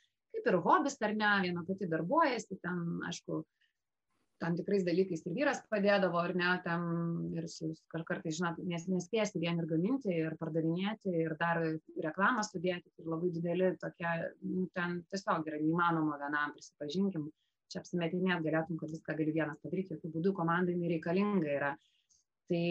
kaip 0.43 0.53
ir 0.53 0.61
hobis 0.63 0.99
ar 1.01 1.13
ne, 1.15 1.33
viena 1.47 1.63
pati 1.67 1.87
darbuojasi, 1.87 2.59
ten, 2.61 2.79
aišku, 3.07 3.43
tam 4.43 4.57
tikrais 4.57 4.83
dalykais 4.83 5.23
ir 5.23 5.35
vyras 5.37 5.61
padėdavo, 5.71 6.19
ar 6.19 6.33
ne, 6.35 6.49
tam 6.65 6.83
ir 7.31 7.47
kartais, 8.09 8.35
žinot, 8.39 8.59
nes, 8.67 8.87
nespėsi 8.91 9.39
vien 9.39 9.61
ir 9.61 9.69
gaminti, 9.69 10.11
ir 10.11 10.35
pardavinėti, 10.39 11.13
ir 11.23 11.37
dar 11.39 11.61
reklamą 12.03 12.43
sudėti, 12.43 12.91
ir 12.99 13.07
labai 13.07 13.31
dideli 13.31 13.71
tokie, 13.79 14.11
nu, 14.43 14.67
ten 14.75 14.99
tiesiog 15.13 15.47
yra 15.47 15.61
neįmanoma 15.61 16.19
vienam, 16.19 16.51
prisipažinkim, 16.57 17.29
čia 17.71 17.79
apsimetinėt 17.79 18.43
galėtum, 18.43 18.77
kad 18.81 18.91
viską 18.91 19.15
gali 19.17 19.31
vienas 19.31 19.63
padaryti, 19.63 19.95
jokių 19.95 20.11
būdų 20.17 20.35
komandai 20.37 20.75
nereikalinga 20.77 21.55
yra. 21.55 21.73
Tai, 22.51 22.65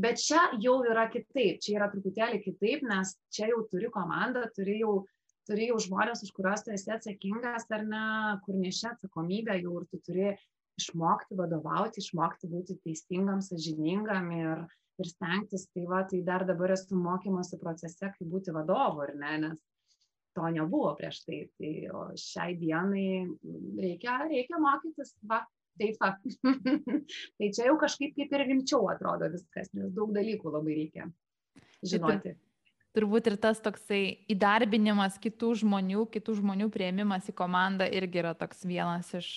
bet 0.00 0.22
čia 0.24 0.40
jau 0.58 0.78
yra 0.88 1.04
kitaip, 1.12 1.60
čia 1.60 1.76
yra 1.76 1.90
truputėlį 1.92 2.40
kitaip, 2.46 2.80
nes 2.88 3.12
čia 3.28 3.50
jau 3.52 3.60
turi 3.68 3.92
komandą, 3.92 4.46
turi 4.56 4.78
jau, 4.80 5.02
turi 5.48 5.70
jau 5.70 5.78
žmonės, 5.82 6.22
už 6.26 6.34
kuriuos 6.36 6.64
tu 6.64 6.72
esi 6.74 6.92
atsakingas 6.92 7.68
ar 7.74 7.84
ne, 7.88 8.04
kur 8.44 8.58
nešia 8.60 8.92
atsakomybę 8.94 9.56
jau 9.62 9.78
ir 9.80 9.86
tu 9.92 10.00
turi 10.04 10.28
išmokti 10.78 11.38
vadovauti, 11.38 12.02
išmokti 12.02 12.50
būti 12.52 12.78
teisingam, 12.84 13.40
sažiningam 13.42 14.30
ir, 14.36 14.62
ir 15.00 15.10
stengtis. 15.10 15.66
Tai 15.74 15.86
va, 15.90 16.04
tai 16.10 16.22
dar 16.26 16.46
dabar 16.48 16.76
esu 16.76 16.98
mokymosi 16.98 17.58
procese, 17.60 18.12
kaip 18.14 18.30
būti 18.30 18.54
vadovu, 18.54 19.06
ar 19.06 19.14
ne, 19.18 19.34
nes 19.46 19.60
to 20.38 20.50
nebuvo 20.54 20.94
prieš 20.98 21.22
tai. 21.26 21.44
Tai 21.58 21.72
šiai 22.22 22.58
dienai 22.60 23.08
reikia, 23.82 24.20
reikia 24.30 24.60
mokytis, 24.62 25.16
va, 25.30 25.42
taip 25.80 25.98
va. 26.02 26.12
tai 27.38 27.50
čia 27.54 27.70
jau 27.70 27.78
kažkaip 27.80 28.14
kaip 28.18 28.36
ir 28.36 28.46
rimčiau 28.52 28.86
atrodo 28.92 29.32
viskas, 29.34 29.72
nes 29.74 29.90
daug 29.96 30.14
dalykų 30.14 30.54
labai 30.54 30.78
reikia 30.82 31.08
žinoti. 31.82 32.36
Turbūt 32.96 33.28
ir 33.28 33.36
tas 33.36 33.60
toksai 33.60 34.24
įdarbinimas 34.32 35.18
kitų 35.20 35.52
žmonių, 35.60 36.06
kitų 36.14 36.38
žmonių 36.40 36.70
prieimimas 36.72 37.28
į 37.28 37.34
komandą 37.36 37.86
irgi 37.92 38.22
yra 38.22 38.32
toks 38.38 38.64
vienas 38.66 39.12
iš 39.14 39.28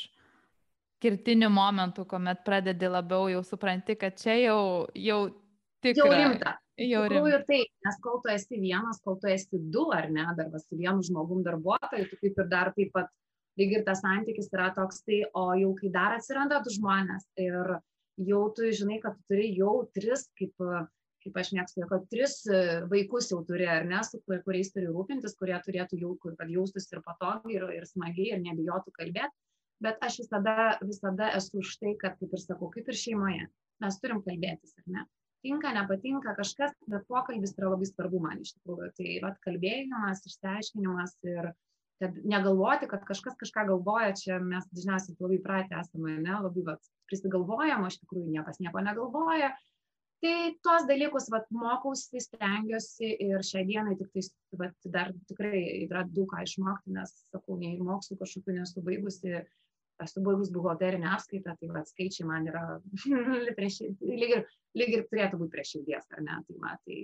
kertinių 1.01 1.49
momentų, 1.51 2.05
kuomet 2.09 2.43
pradedi 2.45 2.89
labiau 2.89 3.27
jau 3.31 3.41
supranti, 3.45 3.97
kad 3.99 4.15
čia 4.21 4.37
jau, 4.39 4.61
jau 4.95 5.19
tikra. 5.83 6.05
Jau 6.05 6.11
rimta. 6.13 6.55
Jau 6.81 7.01
rimta. 7.09 7.33
Ir 7.33 7.45
taip, 7.49 7.71
nes 7.85 7.97
kol 8.01 8.21
tu 8.23 8.31
esi 8.33 8.59
vienas, 8.61 9.01
kol 9.05 9.17
tu 9.21 9.29
esi 9.29 9.59
du 9.73 9.87
ar 9.93 10.07
ne, 10.13 10.25
dar 10.37 10.53
su 10.61 10.77
vienu 10.79 11.03
žmogum 11.05 11.43
darbuotoju, 11.45 12.07
tu 12.09 12.21
kaip 12.21 12.39
ir 12.43 12.49
dar 12.53 12.71
taip 12.77 12.93
pat, 12.95 13.11
lyg 13.59 13.75
ir 13.75 13.85
tas 13.85 14.01
santykis 14.05 14.49
yra 14.53 14.71
toks, 14.77 15.03
tai 15.05 15.23
o 15.37 15.51
jau 15.59 15.73
kai 15.77 15.91
dar 15.93 16.15
atsiranda 16.17 16.61
du 16.63 16.73
žmonės 16.73 17.27
ir 17.41 17.75
jau 18.31 18.45
tu 18.55 18.71
žinai, 18.71 19.01
kad 19.03 19.17
tu 19.17 19.33
turi 19.33 19.51
jau 19.57 19.75
tris, 19.95 20.27
kaip, 20.39 20.53
kaip 21.21 21.38
aš 21.38 21.53
mėgstu, 21.57 21.86
kad 21.89 22.07
tris 22.10 22.39
vaikus 22.91 23.29
jau 23.31 23.43
turi, 23.45 23.67
ar 23.69 23.86
ne, 23.88 24.01
su 24.07 24.19
kuriais 24.25 24.73
turi 24.73 24.89
rūpintis, 24.89 25.38
kurie 25.39 25.57
turėtų 25.65 26.01
jau, 26.01 26.15
kad 26.25 26.49
jaustųsi 26.49 26.95
ir 26.95 27.03
patogiai, 27.05 27.60
ir, 27.60 27.67
ir 27.77 27.88
smagiai, 27.89 28.34
ir 28.36 28.43
nebijotų 28.45 28.93
kalbėti 28.97 29.36
bet 29.81 29.97
aš 30.05 30.21
visada, 30.21 30.77
visada 30.86 31.31
esu 31.38 31.62
už 31.62 31.73
tai, 31.81 31.95
kad, 32.01 32.17
kaip 32.19 32.36
ir 32.36 32.43
sakau, 32.43 32.69
kaip 32.73 32.89
ir 32.91 32.97
šeimoje, 32.97 33.47
mes 33.81 33.97
turim 34.03 34.21
kalbėtis, 34.25 34.77
ar 34.81 34.93
ne? 34.95 35.07
Tinka, 35.41 35.71
nepatinka 35.73 36.36
kažkas, 36.38 36.75
bet 36.86 37.07
pokalbis 37.10 37.55
yra 37.57 37.71
labai 37.73 37.88
svarbu 37.89 38.19
man 38.21 38.43
iš 38.43 38.53
tikrųjų. 38.60 38.91
Tai 38.97 39.13
vat, 39.23 39.39
kalbėjimas, 39.41 40.21
išsiaiškinimas 40.29 41.15
ir 41.25 41.49
kad 42.01 42.19
negalvoti, 42.25 42.89
kad 42.89 43.01
kažkas 43.07 43.38
kažką 43.41 43.65
galvoja, 43.71 44.13
čia 44.17 44.38
mes 44.41 44.67
dažniausiai 44.69 45.17
labai 45.17 45.39
pratę 45.41 45.81
esame, 45.81 46.19
ne, 46.21 46.38
labai 46.45 46.65
vat, 46.69 46.86
prisigalvojama, 47.10 47.89
iš 47.89 47.97
tikrųjų 48.03 48.38
niekas 48.38 48.62
nieko 48.62 48.86
negalvoja. 48.86 49.49
Tai 50.21 50.34
tuos 50.62 50.84
dalykus 50.86 51.31
vat, 51.34 51.47
mokausi, 51.49 52.19
stengiuosi 52.21 53.07
ir 53.25 53.41
šią 53.45 53.63
dieną 53.65 53.95
tik 53.97 54.12
tai 54.13 54.21
vat, 54.60 54.75
dar 54.93 55.10
tikrai 55.31 55.62
yra 55.88 56.03
daug 56.05 56.29
ką 56.29 56.43
išmokti, 56.45 56.93
nes, 56.93 57.15
sakau, 57.34 57.57
nei 57.57 57.79
mokslų 57.81 58.19
kažkokių 58.19 58.60
nesu 58.60 58.84
baigusi, 58.86 59.39
esu 60.05 60.21
baigus 60.25 60.51
buhalterinę 60.53 61.10
apskaitą, 61.15 61.55
tai 61.57 61.71
va, 61.73 61.81
skaičiai 61.89 62.27
man 62.29 62.45
yra 62.51 62.63
prieš, 63.57 63.81
lyg, 63.97 64.36
ir, 64.38 64.45
lyg 64.77 64.95
ir 64.99 65.07
turėtų 65.10 65.41
būti 65.41 65.55
prie 65.55 65.65
širdies, 65.71 66.05
ar 66.13 66.21
ne? 66.27 66.38
Tai, 66.45 66.60
va, 66.67 66.75
tai, 66.86 66.99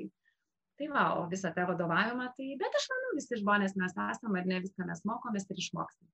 tai 0.78 0.92
va, 0.94 1.08
o 1.18 1.26
visą 1.34 1.54
tą 1.58 1.66
vadovavimą, 1.72 2.30
tai, 2.38 2.52
bet 2.62 2.82
aš 2.82 2.86
manau, 2.94 3.16
visi 3.18 3.42
žmonės 3.42 3.78
mes 3.82 3.98
esame 4.12 4.46
ir 4.46 4.54
ne 4.54 4.62
viską 4.68 4.86
mes 4.92 5.02
mokomės 5.10 5.50
ir 5.50 5.66
išmokstam. 5.66 6.06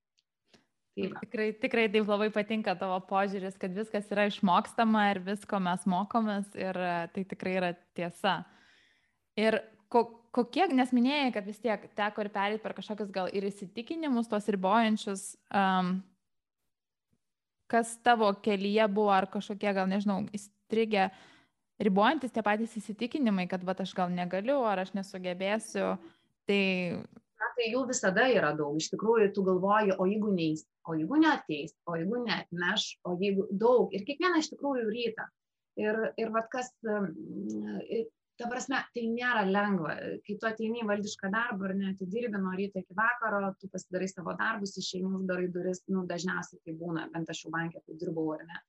Tai 0.94 1.08
va. 1.10 1.22
tikrai, 1.24 1.48
tikrai 1.58 1.88
taip 1.90 2.10
labai 2.10 2.30
patinka 2.34 2.76
tavo 2.78 3.00
požiūris, 3.10 3.56
kad 3.58 3.74
viskas 3.74 4.12
yra 4.14 4.28
išmokstama 4.30 5.08
ir 5.10 5.24
visko 5.26 5.58
mes 5.64 5.88
mokomės 5.90 6.52
ir 6.54 6.78
e, 6.78 6.92
tai 7.16 7.24
tikrai 7.32 7.56
yra 7.58 7.72
tiesa. 7.98 8.36
Ir 9.42 9.58
ko, 9.90 10.04
kokie, 10.36 10.68
nes 10.70 10.94
minėjai, 10.94 11.32
kad 11.34 11.50
vis 11.50 11.58
tiek 11.64 11.88
teko 11.98 12.22
ir 12.22 12.30
perėti 12.34 12.62
per 12.62 12.76
kažkokius 12.78 13.10
gal 13.16 13.32
ir 13.34 13.48
įsitikinimus, 13.50 14.30
tos 14.30 14.50
ribojančius, 14.54 15.26
um, 15.50 15.96
kas 17.74 17.96
tavo 18.06 18.30
kelyje 18.46 18.86
buvo, 18.94 19.10
ar 19.16 19.26
kažkokie, 19.34 19.72
gal 19.74 19.90
nežinau, 19.90 20.20
įstrigę, 20.36 21.10
ribojantis 21.82 22.34
tie 22.34 22.46
patys 22.46 22.78
įsitikinimai, 22.78 23.48
kad 23.50 23.66
va 23.66 23.74
aš 23.82 23.96
gal 23.98 24.14
negaliu, 24.14 24.62
ar 24.70 24.86
aš 24.86 24.94
nesugebėsiu, 24.98 25.96
tai... 26.46 26.62
Na, 27.44 27.50
tai 27.58 27.66
jų 27.74 27.82
visada 27.90 28.24
yra 28.32 28.54
daug. 28.56 28.78
Iš 28.80 28.94
tikrųjų, 28.94 29.28
tu 29.36 29.44
galvoji, 29.44 29.98
o 30.00 30.08
jeigu 30.08 30.32
neįs, 30.32 30.64
o 30.88 30.96
jeigu 30.96 31.18
neateis, 31.20 31.74
o 31.90 31.98
jeigu 32.00 32.22
netneš, 32.24 32.86
o 33.04 33.18
jeigu 33.20 33.50
daug. 33.52 33.92
Ir 33.92 34.06
kiekvieną 34.08 34.40
iš 34.40 34.54
tikrųjų 34.54 34.86
rytą. 34.88 35.26
Ir, 35.82 36.00
ir 36.22 36.32
vad 36.32 36.48
kas, 36.54 36.70
ta 38.40 38.48
prasme, 38.50 38.80
tai 38.96 39.04
nėra 39.12 39.44
lengva. 39.50 39.98
Kai 40.24 40.38
tu 40.40 40.48
ateini 40.48 40.84
į 40.84 40.88
valdišką 40.90 41.32
darbą 41.34 41.68
ar 41.68 41.76
net 41.82 42.06
dirbi 42.14 42.40
nuo 42.40 42.54
ryto 42.56 42.80
iki 42.80 42.96
vakaro, 42.98 43.52
tu 43.60 43.70
pasidarai 43.74 44.08
savo 44.12 44.38
darbus, 44.40 44.78
išeini, 44.80 45.12
uždarai 45.20 45.50
duris, 45.52 45.84
nu, 45.92 46.06
dažniausiai 46.10 46.62
tai 46.64 46.78
būna, 46.80 47.10
bent 47.12 47.34
aš 47.34 47.44
jau 47.44 47.54
bankė 47.58 47.84
tai 47.84 48.00
dirbau 48.00 48.32
ar 48.38 48.48
ne. 48.48 48.64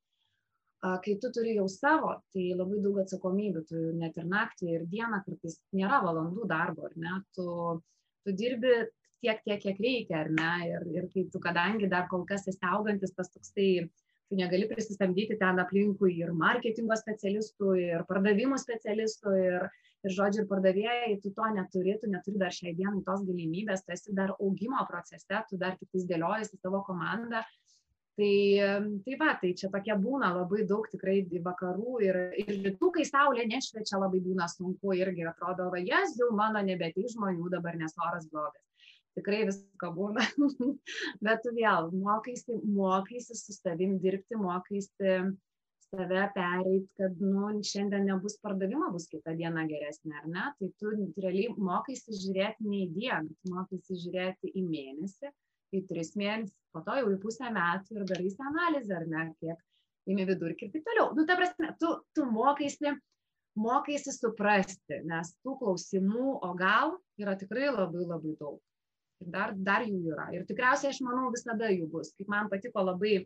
Kai 1.04 1.14
tu 1.20 1.30
turi 1.32 1.54
jau 1.56 1.64
savo, 1.70 2.10
tai 2.34 2.50
labai 2.58 2.82
daug 2.84 2.98
atsakomybių, 3.00 3.62
tu 3.70 3.86
net 3.96 4.18
ir 4.20 4.26
naktį, 4.28 4.66
ir 4.74 4.88
dieną 4.90 5.22
kartais 5.24 5.56
nėra 5.72 6.02
valandų 6.04 6.48
darbo, 6.50 6.90
ar 6.90 6.98
ne, 7.00 7.14
tu, 7.36 7.46
tu 8.24 8.34
dirbi 8.36 8.74
tiek, 9.24 9.40
tiek, 9.44 9.60
kiek 9.62 9.78
reikia, 9.80 10.24
ar 10.24 10.32
ne, 10.32 10.50
ir, 10.68 10.88
ir 10.98 11.06
kai 11.12 11.26
tu, 11.32 11.40
kadangi 11.42 11.88
dar 11.90 12.08
kol 12.10 12.26
kas 12.28 12.48
esi 12.50 12.60
augantis, 12.68 13.14
tas 13.16 13.30
toksai 13.32 13.70
tu 14.28 14.36
negali 14.36 14.68
prisisamdyti 14.68 15.38
ten 15.40 15.60
aplinkui 15.62 16.14
ir 16.18 16.32
marketingo 16.36 16.96
specialistų, 17.00 17.74
ir 17.80 18.04
pardavimų 18.08 18.58
specialistų, 18.60 19.34
ir, 19.40 19.66
ir 20.04 20.16
žodžiu, 20.16 20.44
ir 20.44 20.50
pardavėjai, 20.50 21.18
tu 21.22 21.32
to 21.36 21.50
neturi, 21.56 21.96
tu 22.00 22.10
neturi 22.12 22.40
dar 22.40 22.54
šiai 22.54 22.74
dienai 22.76 23.04
tos 23.06 23.24
galimybės, 23.28 23.84
tu 23.84 23.94
esi 23.96 24.16
dar 24.16 24.34
augimo 24.38 24.84
procese, 24.90 25.42
tu 25.50 25.60
dar 25.60 25.76
tik 25.80 25.92
dėliojasi 26.10 26.60
savo 26.60 26.82
komandą. 26.88 27.44
Tai, 28.14 28.34
tai 29.02 29.16
va, 29.18 29.32
tai 29.40 29.48
čia 29.58 29.68
tokie 29.72 29.94
būna 29.98 30.28
labai 30.36 30.62
daug 30.70 30.84
tikrai 30.86 31.16
vakarų 31.42 31.94
ir, 32.06 32.18
ir 32.38 32.52
rytų, 32.66 32.92
kai 32.94 33.06
saulė 33.08 33.46
nešviečia, 33.50 33.98
labai 33.98 34.20
būna 34.22 34.46
sunku 34.52 34.94
irgi 34.94 35.24
atrodo, 35.26 35.66
va, 35.72 35.80
jas 35.82 36.14
jau 36.20 36.28
mano 36.38 36.62
nebetei 36.62 37.10
žmonių 37.10 37.50
dabar, 37.56 37.74
nes 37.80 37.96
oras 38.06 38.28
blogas. 38.30 38.62
Tikrai 39.18 39.40
visko 39.48 39.90
būna, 39.96 40.22
bet 41.26 41.42
tu 41.42 41.54
vėl 41.58 41.90
mokaisi, 41.94 42.60
mokaisi 42.76 43.34
su 43.38 43.54
savim 43.56 43.98
dirbti, 44.02 44.38
mokaisi 44.38 45.18
save 45.90 46.22
pereit, 46.34 46.86
kad, 46.98 47.18
nu, 47.22 47.48
šiandien 47.66 48.06
nebus 48.08 48.38
pardavimo, 48.42 48.92
bus 48.94 49.06
kita 49.10 49.34
diena 49.38 49.66
geresnė, 49.70 50.14
ar 50.20 50.28
ne? 50.30 50.46
Tai 50.58 50.70
tu 50.78 50.94
realiai 51.22 51.54
mokaisi 51.58 52.14
žiūrėti 52.22 52.66
ne 52.70 52.84
į 52.84 52.92
dieną, 52.94 53.34
tu 53.42 53.54
mokaisi 53.54 53.98
žiūrėti 54.02 54.54
į 54.54 54.64
mėnesį, 54.70 55.30
į 55.78 55.84
tris 55.88 56.14
mėnesius, 56.18 56.54
po 56.74 56.82
to 56.86 56.98
jau 57.00 57.08
į 57.12 57.20
pusę 57.22 57.50
metų 57.54 57.98
ir 57.98 58.06
darai 58.10 58.30
analizę, 58.50 59.00
ar 59.00 59.08
ne, 59.10 59.24
kiek 59.40 60.12
imi 60.12 60.26
vidurkį 60.28 60.68
ir 60.68 60.74
taip 60.74 60.86
toliau. 60.88 61.10
Nu, 61.16 61.24
ta 61.28 61.38
prasme, 61.38 61.72
tu, 61.80 61.94
tu 62.16 62.26
mokaisi, 62.28 62.92
mokaisi 63.60 64.12
suprasti, 64.14 65.00
nes 65.08 65.34
tų 65.44 65.58
klausimų, 65.62 66.38
o 66.44 66.52
gal 66.58 66.96
yra 67.20 67.36
tikrai 67.40 67.70
labai 67.70 68.04
labai 68.04 68.36
daug 68.40 68.60
ir 69.22 69.32
dar, 69.32 69.54
dar 69.56 69.86
jų 69.86 70.02
yra. 70.12 70.28
Ir 70.34 70.44
tikriausiai 70.48 70.92
aš 70.92 71.00
manau 71.06 71.30
visada 71.34 71.70
jų 71.72 71.88
bus. 71.92 72.12
Kaip 72.18 72.30
man 72.32 72.50
patiko 72.52 72.84
labai, 72.84 73.24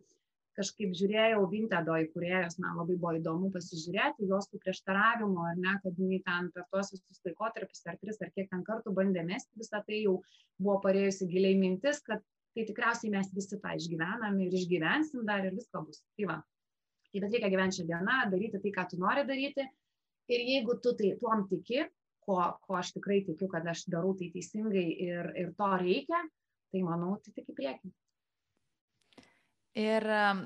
kažkaip 0.59 0.95
žiūrėjau 0.99 1.45
Vintedo 1.51 1.95
įkūrėjus, 2.03 2.59
man 2.63 2.81
labai 2.81 2.97
buvo 2.99 3.15
įdomu 3.19 3.51
pasižiūrėti 3.55 4.27
jos 4.31 4.51
tų 4.51 4.61
prieštaravimų, 4.65 5.45
ar 5.51 5.61
ne, 5.61 5.77
kad 5.85 6.01
jinai 6.03 6.19
ten 6.27 6.51
per 6.55 6.67
tuos 6.73 6.91
visus 6.95 7.23
laikotarpius, 7.27 7.85
ar 7.87 7.99
tris, 8.03 8.19
ar 8.25 8.33
kiek 8.35 8.51
ten 8.51 8.65
kartų 8.67 8.95
bandė 8.97 9.23
mesti 9.29 9.63
visą 9.63 9.83
tai, 9.87 10.03
jau 10.07 10.19
buvo 10.59 10.81
parėjusi 10.83 11.31
giliai 11.31 11.59
mintis, 11.61 12.03
kad 12.07 12.25
tai 12.59 12.67
tikriausiai 12.67 13.13
mes 13.15 13.29
visi 13.35 13.59
tą 13.63 13.75
išgyvenam 13.79 14.39
ir 14.43 14.55
išgyvensim 14.59 15.27
dar 15.29 15.47
ir 15.47 15.55
visko 15.55 15.85
bus. 15.87 16.03
Tai 16.19 16.27
va. 16.33 16.39
Tai 17.13 17.23
bet 17.23 17.37
reikia 17.37 17.53
gyventi 17.53 17.79
šią 17.79 17.87
dieną, 17.89 18.17
daryti 18.33 18.59
tai, 18.65 18.73
ką 18.75 18.85
tu 18.91 18.99
nori 18.99 19.23
daryti. 19.29 19.69
Ir 20.29 20.45
jeigu 20.45 20.75
tu 20.83 20.93
tai 20.99 21.15
tuom 21.21 21.47
tiki, 21.49 21.87
ko, 22.27 22.37
ko 22.67 22.77
aš 22.81 22.93
tikrai 22.99 23.23
tikiu, 23.25 23.49
kad 23.49 23.65
aš 23.71 23.87
darau 23.89 24.13
tai 24.19 24.29
teisingai 24.35 24.85
ir, 25.07 25.31
ir 25.39 25.55
to 25.57 25.71
reikia, 25.81 26.21
tai 26.73 26.85
manau, 26.85 27.15
tai 27.23 27.33
tik 27.39 27.55
į 27.55 27.57
priekį. 27.57 27.93
Ir 29.79 30.09
um, 30.19 30.43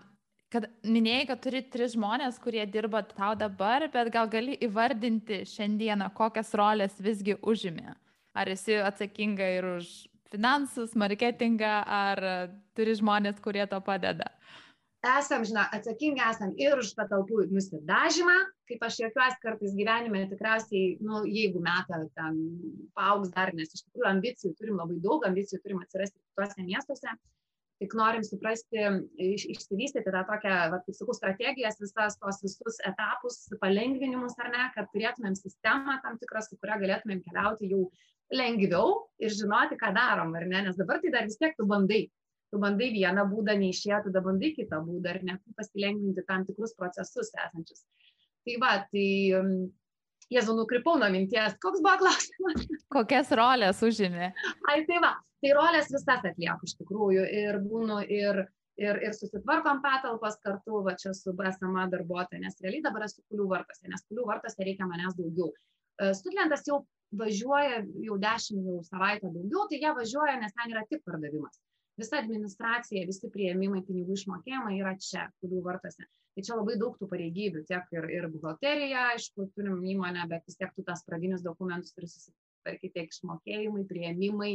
kad 0.52 0.68
minėjai, 0.84 1.26
kad 1.32 1.42
turi 1.42 1.64
tris 1.72 1.96
žmonės, 1.96 2.38
kurie 2.42 2.62
dirba 2.68 3.02
tau 3.08 3.32
dabar, 3.38 3.88
bet 3.90 4.12
gal 4.14 4.28
gali 4.30 4.54
įvardinti 4.62 5.42
šiandieną, 5.48 6.12
kokias 6.14 6.52
rolės 6.58 7.00
visgi 7.02 7.40
užimė. 7.40 7.96
Ar 8.36 8.48
esi 8.52 8.78
atsakinga 8.80 9.48
ir 9.58 9.68
už 9.80 9.90
finansus, 10.32 10.96
marketingą, 10.98 11.74
ar 12.00 12.24
turi 12.76 12.96
žmonės, 12.98 13.40
kurie 13.44 13.66
to 13.70 13.80
padeda? 13.84 14.32
esam, 15.02 15.42
žinai, 15.46 15.64
atsakingi 15.74 16.22
esam 16.22 16.52
ir 16.62 16.78
už 16.78 16.92
patalpų 16.98 17.48
nusidažymą, 17.50 18.36
kaip 18.70 18.84
aš 18.86 19.00
jokiuosi 19.02 19.40
kartais 19.42 19.74
gyvenime, 19.74 20.22
tikriausiai, 20.30 20.96
nu, 21.02 21.24
jeigu 21.26 21.62
metą 21.62 22.04
ten 22.16 22.38
paaugs 22.98 23.32
dar, 23.34 23.50
nes 23.58 23.74
iš 23.74 23.82
tikrųjų 23.88 24.10
ambicijų 24.12 24.54
turim 24.60 24.78
labai 24.78 25.00
daug, 25.02 25.26
ambicijų 25.26 25.58
turim 25.64 25.82
atsirasti 25.82 26.22
kitose 26.22 26.66
miestuose, 26.68 27.16
tik 27.82 27.96
norim 27.98 28.22
suprasti, 28.22 28.86
iš, 29.18 29.48
išsivystyti 29.56 30.14
tą 30.14 30.22
tokią, 30.28 30.54
va, 30.70 30.78
kaip 30.86 30.94
sakau, 30.94 31.18
strategijas, 31.18 31.80
visas 31.82 32.18
tos 32.22 32.38
visus 32.44 32.78
etapus, 32.86 33.40
palengvinimus 33.64 34.38
ar 34.38 34.52
ne, 34.54 34.68
kad 34.76 34.86
turėtumėm 34.94 35.34
sistemą 35.34 35.98
tam 36.06 36.20
tikrą, 36.22 36.44
su 36.46 36.60
kuria 36.62 36.78
galėtumėm 36.84 37.24
keliauti 37.26 37.72
jau 37.74 37.88
lengviau 38.32 38.96
ir 39.22 39.34
žinoti, 39.34 39.78
ką 39.80 39.92
darom, 39.96 40.34
ar 40.38 40.48
ne, 40.48 40.66
nes 40.68 40.78
dabar 40.78 41.00
tai 41.02 41.12
dar 41.14 41.28
vis 41.28 41.38
tiek 41.40 41.54
tu 41.58 41.68
bandai 41.68 42.06
tu 42.52 42.60
bandai 42.60 42.90
vieną 42.92 43.24
būdą, 43.30 43.54
neišėjo, 43.56 44.02
tada 44.06 44.20
bandai 44.24 44.52
kitą 44.52 44.82
būdą 44.84 45.14
ir 45.16 45.22
net 45.24 45.40
pasilengvinti 45.56 46.24
tam 46.28 46.44
tikrus 46.44 46.74
procesus 46.76 47.32
esančius. 47.32 47.86
Tai 48.44 48.56
va, 48.60 48.74
tai 48.92 49.06
Jėzu, 50.32 50.54
nukrypau 50.56 50.96
nuo 51.00 51.10
minties. 51.12 51.56
Koks 51.60 51.82
buvo 51.84 51.98
klausimas? 52.00 52.64
Kokias 52.94 53.32
rolės 53.36 53.82
užėmė? 53.84 54.30
Ai, 54.70 54.78
tai 54.88 55.00
va, 55.02 55.12
tai 55.44 55.52
rolės 55.56 55.90
visas 55.92 56.24
atlieku 56.30 56.68
iš 56.68 56.76
tikrųjų 56.78 57.26
ir 57.40 57.58
būnu 57.64 57.98
ir, 58.06 58.40
ir, 58.80 59.00
ir 59.08 59.16
susitvarkom 59.16 59.82
patalpas 59.84 60.38
kartu, 60.44 60.80
va 60.86 60.94
čia 61.00 61.12
su 61.16 61.34
BSMA 61.36 61.88
darbuotoja, 61.92 62.40
nes 62.46 62.56
realiai 62.64 62.84
dabar 62.86 63.04
esu 63.08 63.20
kulių 63.28 63.50
vartose, 63.52 63.84
nes 63.92 64.06
kulių 64.08 64.28
vartose 64.30 64.64
reikia 64.64 64.88
manęs 64.88 65.18
daugiau. 65.18 65.50
E, 66.00 66.14
studentas 66.16 66.64
jau 66.68 66.80
važiuoja 67.18 67.82
jau 68.06 68.16
dešimt 68.20 68.70
jau 68.70 68.78
savaitę 68.88 69.28
daugiau, 69.34 69.66
tai 69.70 69.82
jie 69.82 69.92
važiuoja, 69.98 70.38
nes 70.40 70.56
ten 70.56 70.74
yra 70.74 70.86
tik 70.88 71.04
pardavimas 71.04 71.60
visa 71.96 72.18
administracija, 72.18 73.06
visi 73.08 73.30
prieimimai, 73.32 73.82
pinigų 73.86 74.16
išmokėjimai 74.16 74.78
yra 74.80 74.94
čia, 75.00 75.26
kurių 75.42 75.62
vartose. 75.66 76.06
Tai 76.32 76.44
čia 76.46 76.56
labai 76.56 76.78
daug 76.80 76.96
tų 76.96 77.08
pareigybių, 77.10 77.64
tiek 77.68 77.90
ir, 77.92 78.06
ir 78.16 78.28
buhalterija, 78.32 79.10
aišku, 79.12 79.50
turim 79.56 79.82
įmonę, 79.94 80.24
bet 80.30 80.46
vis 80.48 80.56
tiek 80.60 80.72
tu 80.76 80.84
tas 80.86 81.04
pradinius 81.08 81.44
dokumentus 81.44 81.92
turi 81.96 82.08
susitvarkyti, 82.08 82.94
tiek 82.96 83.12
išmokėjimai, 83.12 83.84
prieimimai. 83.90 84.54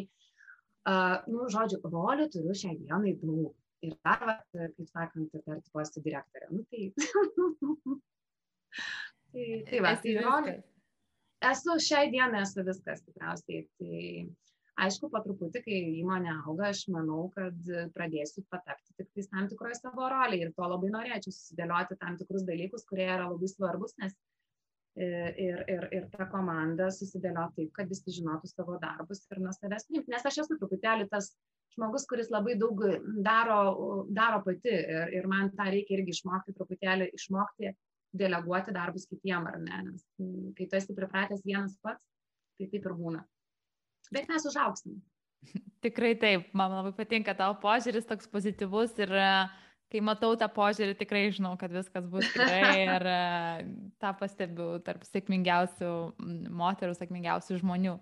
Uh, 0.88 1.20
nu, 1.30 1.46
žodžiu, 1.52 1.82
rolių 1.84 2.30
turiu 2.34 2.56
šią 2.58 2.74
dieną 2.82 3.14
daug. 3.22 3.54
Ir 3.86 3.94
dar, 4.02 4.40
kaip 4.50 4.88
sakant, 4.90 5.36
dar 5.46 5.60
tipuosi 5.62 6.02
direktorė. 6.02 6.48
Nu, 6.50 6.64
tai... 6.72 6.88
tai, 9.36 9.46
tai 9.70 9.84
va, 9.86 9.94
tai 10.02 10.16
rolių. 10.18 10.56
Esu 11.46 11.78
šiai 11.84 12.10
dienai 12.10 12.42
esu 12.42 12.64
viskas 12.66 13.04
tikriausiai. 13.06 13.66
Tai, 13.78 13.98
aišku 14.84 15.10
po 15.14 15.22
truputį 15.26 15.62
kai 15.66 15.78
įmonė 16.02 16.34
auga 16.38 16.70
aš 16.72 16.86
manau 16.94 17.28
kad 17.36 17.70
pradėsiu 17.96 18.44
patapti 18.52 18.94
tiktais 19.00 19.30
tam 19.34 19.50
tikroj 19.50 19.76
savo 19.80 20.10
rolėj 20.14 20.46
ir 20.46 20.56
to 20.58 20.70
labai 20.70 20.92
norėčiau 20.94 21.34
susidėlioti 21.34 21.98
tam 22.02 22.18
tikrus 22.20 22.46
dalykus 22.48 22.86
kurie 22.90 23.08
yra 23.08 23.26
labai 23.26 23.50
svarbūs 23.50 23.96
nes 24.04 24.14
e, 24.14 25.08
ir, 25.48 25.64
ir, 25.74 25.88
ir 25.98 26.08
ta 26.14 26.30
komanda 26.34 26.92
susidėlioti 26.94 27.64
taip, 27.64 27.74
kad 27.80 27.90
visi 27.94 28.18
žinotų 28.20 28.52
savo 28.52 28.78
darbus 28.84 29.26
ir 29.32 29.42
nuo 29.42 29.54
savęs 29.56 29.90
priimti. 29.90 30.14
Nes 30.14 30.30
aš 30.30 30.44
esu 30.46 30.60
truputėlį 30.62 31.10
tas 31.14 31.32
žmogus, 31.74 32.06
kuris 32.10 32.30
labai 32.34 32.56
daug 32.62 32.86
daro, 33.26 33.60
daro 34.14 34.44
pati 34.46 34.74
ir, 34.78 35.14
ir 35.18 35.30
man 35.30 35.52
tą 35.58 35.70
reikia 35.74 36.00
irgi 36.00 36.18
išmokti, 36.18 36.58
truputėlį 36.58 37.12
išmokti 37.18 37.74
deleguoti 38.16 38.74
darbus 38.76 39.08
kitiem, 39.10 39.48
ar 39.50 39.58
ne? 39.62 39.82
Nes 39.92 40.06
kai 40.58 40.68
tu 40.70 40.80
esi 40.80 40.96
pripratęs 40.96 41.44
vienas 41.46 41.76
pats, 41.84 42.04
tai 42.58 42.70
taip 42.72 42.86
ir 42.88 42.96
būna 42.98 43.26
bet 44.12 44.28
mes 44.30 44.46
užauksim. 44.48 45.00
Tikrai 45.86 46.16
taip, 46.20 46.52
man 46.58 46.74
labai 46.74 46.94
patinka 46.98 47.36
tavo 47.38 47.58
požiūris 47.62 48.08
toks 48.10 48.30
pozityvus 48.32 48.96
ir 49.04 49.14
e, 49.14 49.32
kai 49.94 50.02
matau 50.04 50.34
tą 50.40 50.48
požiūrį, 50.52 50.98
tikrai 51.00 51.28
žinau, 51.36 51.54
kad 51.60 51.74
viskas 51.74 52.08
bus 52.12 52.28
gerai 52.34 52.84
ir 52.88 53.10
e, 53.12 53.20
tą 54.02 54.14
pastebiu 54.20 54.78
tarp 54.86 55.06
sėkmingiausių 55.08 55.92
moterų, 56.58 56.98
sėkmingiausių 56.98 57.62
žmonių. 57.62 57.98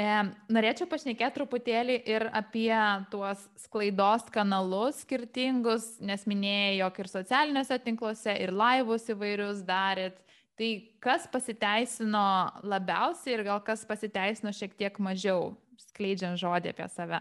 E, 0.00 0.04
norėčiau 0.48 0.86
pašnekėti 0.88 1.36
truputėlį 1.36 1.96
ir 2.08 2.24
apie 2.36 2.72
tuos 3.12 3.42
sklaidos 3.60 4.30
kanalus 4.32 5.02
skirtingus, 5.04 5.98
nes 6.00 6.24
minėjai, 6.30 6.78
jog 6.78 7.00
ir 7.02 7.10
socialiniuose 7.10 7.78
tinkluose, 7.84 8.36
ir 8.40 8.54
laivus 8.54 9.10
įvairius 9.12 9.60
darėt. 9.66 10.22
Tai 10.56 10.70
kas 11.04 11.26
pasiteisino 11.32 12.22
labiausiai 12.68 13.36
ir 13.36 13.44
gal 13.48 13.60
kas 13.64 13.84
pasiteisino 13.88 14.52
šiek 14.56 14.78
tiek 14.80 14.96
mažiau, 15.04 15.54
skleidžiant 15.90 16.40
žodį 16.40 16.72
apie 16.72 16.88
save? 16.92 17.20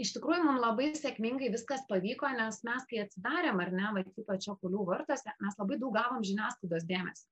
Iš 0.00 0.14
tikrųjų, 0.16 0.44
mums 0.44 0.62
labai 0.64 0.92
sėkmingai 0.96 1.50
viskas 1.52 1.84
pavyko, 1.88 2.28
nes 2.36 2.60
mes, 2.64 2.86
kai 2.88 3.02
atsidarėm, 3.02 3.60
ar 3.64 3.72
ne, 3.76 3.90
va, 3.96 4.04
ypač 4.22 4.48
okulių 4.52 4.86
vartose, 4.88 5.36
mes 5.44 5.60
labai 5.60 5.80
daug 5.80 5.92
gavom 5.96 6.24
žiniasklaidos 6.24 6.88
dėmesio. 6.88 7.28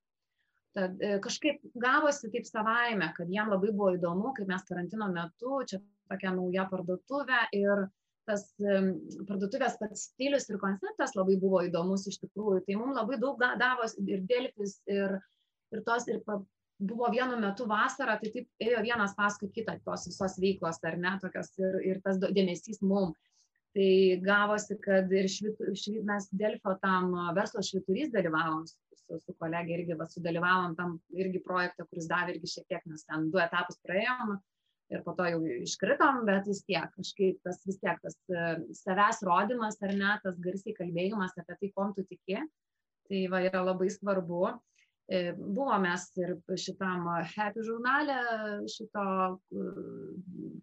Tad 0.77 1.01
e, 1.01 1.15
kažkaip 1.23 1.63
gavosi 1.81 2.29
taip 2.33 2.45
savaime, 2.45 3.09
kad 3.15 3.29
jiem 3.31 3.49
labai 3.49 3.71
buvo 3.71 3.93
įdomu, 3.95 4.33
kaip 4.37 4.49
mes 4.51 4.67
karantino 4.67 5.07
metu, 5.13 5.63
čia 5.69 5.79
tokia 6.11 6.33
nauja 6.35 6.67
parduotuvė 6.69 7.47
ir 7.57 7.87
tas 8.29 8.43
parduotuvės 9.25 9.79
pats 9.79 10.03
stilius 10.11 10.45
ir 10.51 10.59
konceptas 10.61 11.15
labai 11.17 11.39
buvo 11.41 11.63
įdomus 11.65 12.05
iš 12.11 12.19
tikrųjų. 12.21 12.61
Tai 12.67 12.77
mums 12.77 12.99
labai 12.99 13.17
daug 13.21 13.41
davos 13.57 13.95
ir 14.05 14.21
Delfis, 14.29 14.77
ir, 14.85 15.15
ir 15.73 15.81
tos, 15.87 16.05
ir 16.11 16.21
buvo 16.79 17.09
vienu 17.11 17.39
metu 17.41 17.65
vasara, 17.67 18.19
tai 18.21 18.31
taip 18.35 18.47
ėjo 18.63 18.83
vienas 18.85 19.15
paskui 19.17 19.49
kitą 19.55 19.75
tos 19.85 20.05
visos 20.07 20.37
veiklos, 20.39 20.79
ar 20.87 20.99
ne, 21.01 21.15
tokios 21.21 21.51
ir, 21.59 21.79
ir 21.89 22.03
tas 22.05 22.21
dėmesys 22.21 22.83
mum. 22.85 23.11
Tai 23.77 23.89
gavosi, 24.25 24.75
kad 24.81 25.11
ir 25.13 25.27
švit, 25.29 25.59
švit, 25.77 26.01
mes 26.05 26.25
Delfio 26.33 26.73
tam 26.81 27.11
verslo 27.37 27.61
šviturys 27.65 28.09
dalyvavom 28.13 28.63
su, 28.65 29.19
su 29.21 29.35
kolegė 29.37 29.75
irgi, 29.77 29.97
va, 29.99 30.07
sudalyvavom 30.09 30.73
tam 30.77 30.95
irgi 31.13 31.41
projektą, 31.45 31.85
kuris 31.89 32.07
davė 32.09 32.33
irgi 32.35 32.49
šiek 32.55 32.65
tiek, 32.71 32.87
nes 32.89 33.05
ten 33.05 33.27
du 33.33 33.41
etapus 33.41 33.77
praėjom 33.85 34.39
ir 34.89 35.03
po 35.05 35.13
to 35.17 35.27
jau 35.29 35.39
iškritom, 35.59 36.23
bet 36.25 36.47
vis 36.49 36.63
tiek 36.65 36.89
kažkaip 36.95 37.37
tas 37.45 37.61
vis 37.67 37.77
tiek 37.81 37.99
tas 38.01 38.17
e, 38.33 38.45
savęs 38.79 39.21
rodimas 39.27 39.77
ar 39.85 39.93
ne, 39.93 40.15
tas 40.23 40.39
garsiai 40.41 40.73
kalbėjimas 40.77 41.37
apie 41.37 41.57
tai, 41.59 41.69
kom 41.75 41.93
tu 41.93 42.05
tiki, 42.09 42.39
tai 43.09 43.21
va 43.29 43.43
yra 43.45 43.61
labai 43.67 43.91
svarbu. 43.93 44.55
E, 45.09 45.33
buvo 45.33 45.73
mes 45.81 46.03
ir 46.21 46.35
šitam 46.61 47.07
Happy 47.31 47.63
žurnale, 47.65 48.17
šito, 48.69 49.05
e, 49.57 49.63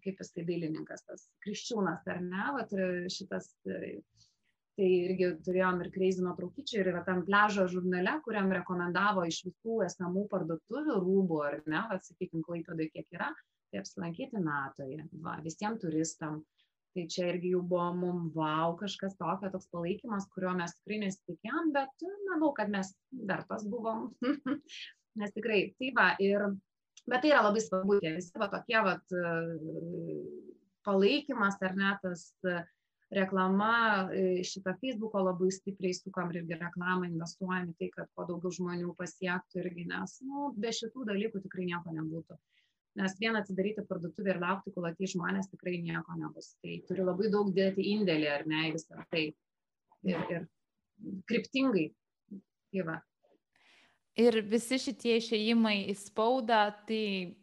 kaip 0.05 0.21
jis 0.23 0.31
tai 0.35 0.45
dailininkas, 0.47 1.03
tas 1.09 1.25
Kriščiūnas, 1.43 2.05
ar 2.13 2.21
ne, 2.23 2.45
va, 2.55 2.63
šitas, 3.11 3.49
tai 3.67 4.87
irgi 4.87 5.33
turėjom 5.43 5.83
ir 5.83 5.91
kreizino 5.91 6.31
traukyčių 6.37 6.79
ir 6.79 6.91
tam 7.09 7.25
pležo 7.27 7.67
žurnale, 7.73 8.15
kuriam 8.23 8.53
rekomendavo 8.55 9.25
iš 9.27 9.41
visų 9.49 9.81
esamų 9.89 10.27
parduotuvių 10.31 10.95
rūbų, 11.03 11.43
ar 11.49 11.59
ne, 11.65 11.83
va, 11.91 11.99
sakykime, 12.07 12.45
klaipėdai 12.47 12.87
kiek 12.93 13.19
yra, 13.19 13.33
tai 13.67 13.81
apsilankyti 13.83 14.39
natoje 14.47 15.09
va 15.27 15.35
visiem 15.43 15.75
turistam 15.81 16.39
tai 16.97 17.05
čia 17.13 17.27
irgi 17.29 17.53
jau 17.53 17.61
buvo 17.61 17.87
mum 17.93 18.21
vau 18.33 18.71
kažkas 18.79 19.17
tokio 19.19 19.51
toks 19.53 19.69
palaikymas 19.73 20.25
kurio 20.33 20.55
mes 20.57 20.73
tikrai 20.79 21.01
nesitikėjom 21.03 21.73
bet 21.75 22.07
manau 22.29 22.49
kad 22.57 22.71
mes 22.73 22.89
vertos 23.29 23.67
buvom. 23.69 24.09
Nes 25.19 25.33
tikrai 25.33 25.59
tai 25.77 25.91
va 25.97 26.07
ir 26.21 26.47
bet 27.05 27.21
tai 27.21 27.33
yra 27.33 27.43
labai 27.45 27.61
svarbu 27.61 27.99
tie 28.01 28.15
visi 28.17 28.41
va 28.41 28.49
tokie 28.53 28.81
vat 28.87 29.15
palaikymas 30.87 31.61
ar 31.69 31.77
ne 31.77 31.93
tas 32.01 32.25
reklama 33.13 33.71
šitą 34.49 34.73
feisbuko 34.81 35.21
labai 35.29 35.53
stipriai 35.55 35.95
sukam 35.95 36.33
irgi 36.35 36.57
reklamą 36.59 37.07
investuojam 37.07 37.71
į 37.71 37.77
tai 37.79 37.91
kad 37.93 38.11
kuo 38.13 38.25
daugiau 38.27 38.57
žmonių 38.59 38.93
pasiektų 38.99 39.63
irgi 39.63 39.87
nes 39.93 40.17
nu 40.27 40.51
be 40.57 40.73
šitų 40.81 41.07
dalykų 41.13 41.45
tikrai 41.45 41.69
nieko 41.69 41.93
nebūtų 41.95 42.39
nes 42.97 43.15
vien 43.21 43.37
atsidaryti 43.37 43.85
parduotuvę 43.87 44.33
ir 44.33 44.39
laukti, 44.41 44.73
kol 44.75 44.89
ateis 44.89 45.13
žmonės, 45.13 45.51
tikrai 45.51 45.77
nieko 45.83 46.17
nebus. 46.19 46.55
Tai 46.63 46.77
turi 46.89 47.05
labai 47.05 47.31
daug 47.33 47.51
dėti 47.55 47.85
indėlį, 47.93 48.29
ar 48.33 48.45
ne, 48.49 48.63
visą 48.75 49.05
tai. 49.11 49.29
Ir, 50.07 50.19
ir 50.31 50.45
kryptingai. 51.29 51.89
Tai 52.73 52.85
va. 52.87 52.97
Ir 54.17 54.39
visi 54.49 54.79
šitie 54.81 55.17
išėjimai 55.21 55.75
į 55.91 55.95
spaudą, 55.97 56.61
tai 56.89 57.37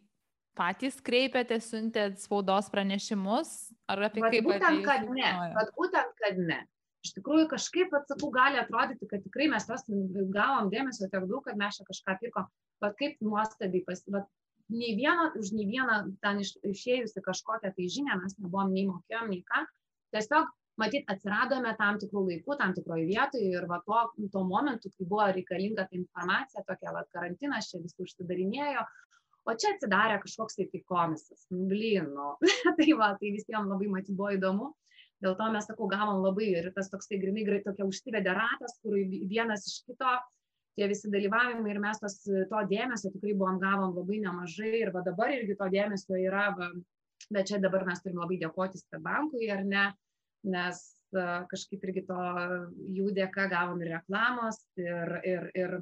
patys 0.55 0.99
kreipėte, 1.03 1.57
siuntėt 1.63 2.19
spaudos 2.23 2.67
pranešimus, 2.71 3.51
ar 3.91 4.07
apie 4.09 4.23
vat 4.23 4.33
kaip? 4.35 4.47
Būtent, 4.47 4.81
kad 4.87 5.07
ne. 5.11 5.31
Vat 5.55 5.71
būtent, 5.77 6.15
kad 6.19 6.39
ne. 6.39 6.61
Iš 7.05 7.13
tikrųjų, 7.19 7.47
kažkaip, 7.51 7.93
atsakau, 7.93 8.31
gali 8.33 8.57
atrodyti, 8.57 9.07
kad 9.11 9.21
tikrai 9.21 9.47
mes 9.51 9.67
tos 9.67 9.85
gavom 10.33 10.71
dėmesio 10.73 11.05
tiek 11.11 11.27
daug, 11.29 11.43
kad 11.45 11.59
mes 11.59 11.77
čia 11.77 11.85
kažką 11.87 12.15
pirkom. 12.23 12.47
Bet 12.81 12.95
kaip 12.99 13.19
nuostabiai, 13.23 13.83
pas, 13.85 14.01
vat, 14.11 14.25
nei 14.73 14.93
vieno, 14.97 15.29
už 15.37 15.53
nei 15.53 15.65
vieną 15.69 16.01
ten 16.23 16.41
iš, 16.41 16.55
išėjusi 16.65 17.23
kažkokią 17.25 17.73
tai 17.75 17.89
žinią 17.95 18.19
mes 18.21 18.37
nebuvom 18.39 18.73
nei 18.73 18.85
mokėjom, 18.89 19.31
nei 19.31 19.43
ką. 19.45 19.63
Tiesiog, 20.15 20.51
matyt, 20.81 21.05
atsiradome 21.11 21.73
tam 21.79 21.99
tikrų 22.01 22.25
laikų, 22.29 22.57
tam 22.59 22.73
tikroje 22.77 23.05
vietoje 23.09 23.51
ir 23.53 23.67
va 23.69 23.81
to, 23.87 24.01
tuo 24.33 24.45
momentu, 24.47 24.91
kai 24.95 25.09
buvo 25.09 25.27
reikalinga 25.37 25.87
ta 25.89 25.97
informacija, 25.99 26.65
tokia 26.67 26.95
va 26.95 27.05
karantinas 27.13 27.71
čia 27.71 27.83
visi 27.83 28.01
užsidarinėjo, 28.05 28.85
O 29.45 29.53
čia 29.53 29.75
atsidarė 29.75 30.17
kažkoks 30.23 30.57
tai 30.57 30.81
komisas. 30.89 31.45
Blin, 31.53 32.09
nu. 32.17 32.31
tai 32.79 32.95
va, 32.97 33.11
tai 33.19 33.29
visiems 33.35 33.69
labai 33.69 33.91
matyt 33.91 34.17
buvo 34.17 34.31
įdomu. 34.33 34.71
Dėl 35.23 35.35
to 35.37 35.49
mes, 35.53 35.67
sakau, 35.69 35.87
gavom 35.91 36.23
labai 36.23 36.47
ir 36.57 36.71
tas 36.75 36.89
toksai 36.91 37.19
grinai, 37.21 37.45
grinai 37.45 37.63
tokia 37.67 37.85
užsivedė 37.87 38.33
ratas, 38.35 38.73
kur 38.81 38.97
vienas 39.29 39.67
iš 39.69 39.83
kito 39.85 40.15
tie 40.75 40.89
visi 40.91 41.11
dalyvavimai 41.11 41.71
ir 41.71 41.79
mes 41.83 42.01
tos, 42.01 42.17
to 42.25 42.63
dėmesio 42.71 43.11
tikrai 43.13 43.35
buvom 43.37 43.61
gavom 43.61 43.95
labai 43.95 44.19
nemažai 44.23 44.73
ir 44.81 44.91
va 44.95 45.03
dabar 45.05 45.33
irgi 45.35 45.55
to 45.59 45.69
dėmesio 45.71 46.19
yra, 46.19 46.49
va, 46.57 46.69
bet 47.31 47.49
čia 47.51 47.61
dabar 47.63 47.85
mes 47.87 48.03
turim 48.03 48.19
labai 48.21 48.39
dėkoti 48.41 48.81
Svetbankui 48.81 49.49
ar 49.55 49.63
ne, 49.65 49.87
nes 50.55 50.83
kažkaip 51.51 51.83
irgi 51.87 52.05
to 52.09 52.21
jų 52.97 53.11
dėka 53.15 53.47
gavom 53.51 53.81
ir 53.81 53.93
reklamos 53.95 54.59
ir, 54.81 55.19
ir, 55.23 55.51
ir 55.55 55.77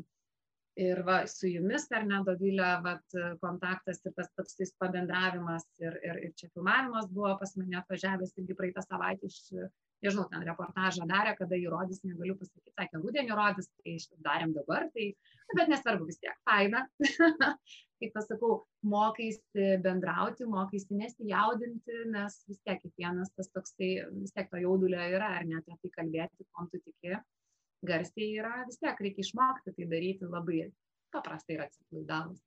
ir 0.75 1.03
va 1.05 1.19
su 1.29 1.47
jumis 1.49 1.85
ar 1.93 2.05
ne 2.09 2.19
dovilė 2.25 2.69
vat 2.85 3.15
kontaktas 3.41 4.01
ir 4.05 4.13
tas 4.17 4.29
toks 4.37 4.73
pabendravimas 4.81 5.65
ir 5.81 5.97
ir 6.01 6.21
ir 6.27 6.31
čia 6.39 6.49
filmavimas 6.53 7.09
buvo 7.13 7.35
pas 7.41 7.53
mane 7.57 7.77
atvažiavęs 7.77 8.33
irgi 8.41 8.57
praeitą 8.57 8.81
savaitę 8.85 9.29
iš 9.29 9.37
nežinau 10.03 10.25
ten 10.31 10.43
reportažą 10.47 11.07
darė 11.09 11.33
kada 11.39 11.59
jį 11.59 11.71
rodys 11.73 12.03
negaliu 12.07 12.35
pasakyt 12.39 12.73
sakė 12.79 13.01
rudenį 13.03 13.37
rodys 13.39 13.69
tai 13.71 13.95
darėm 14.27 14.53
dabar 14.57 14.89
tai 14.95 15.09
bet 15.57 15.71
nesvarbu 15.73 16.07
vis 16.09 16.19
tiek 16.21 16.37
faina 16.49 16.83
kaip 18.03 18.13
pasakau 18.15 18.63
mokaisi 18.95 19.67
bendrauti 19.85 20.47
mokaisi 20.55 20.99
nesijaudinti 20.99 22.03
nes 22.15 22.39
vis 22.49 22.59
tiek 22.67 22.81
kiekvienas 22.83 23.31
tas 23.37 23.51
toksai 23.55 23.93
vis 24.19 24.35
tiek 24.35 24.51
to 24.51 24.63
jaudulio 24.65 25.03
yra 25.17 25.35
ar 25.39 25.47
ne 25.49 25.61
apie 25.61 25.77
tai 25.79 25.93
kalbėti 25.99 26.49
kuom 26.51 26.71
tu 26.73 26.83
tiki 26.83 27.15
garsiai 27.87 28.31
yra 28.39 28.63
vis 28.67 28.79
tiek 28.81 29.05
reikia 29.07 29.27
išmokti 29.27 29.75
tai 29.77 29.91
daryti 29.95 30.29
labai 30.35 30.65
paprastai 31.13 31.57
ir 31.57 31.63
atsipalaidavus. 31.67 32.41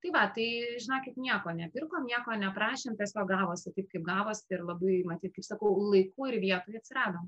Tai 0.00 0.12
va, 0.14 0.22
tai 0.32 0.46
žinokit, 0.80 1.18
nieko 1.20 1.52
nepirkom, 1.52 2.06
nieko 2.08 2.36
neprašėm, 2.40 2.94
tiesiog 2.96 3.26
gavosi 3.28 3.72
taip, 3.74 3.88
kaip 3.92 4.04
gavosi 4.06 4.46
ir 4.54 4.62
labai, 4.64 5.00
matyt, 5.08 5.34
kaip 5.36 5.44
sakau, 5.44 5.74
laiku 5.92 6.30
ir 6.30 6.38
vietoje 6.40 6.80
atsiradom. 6.80 7.26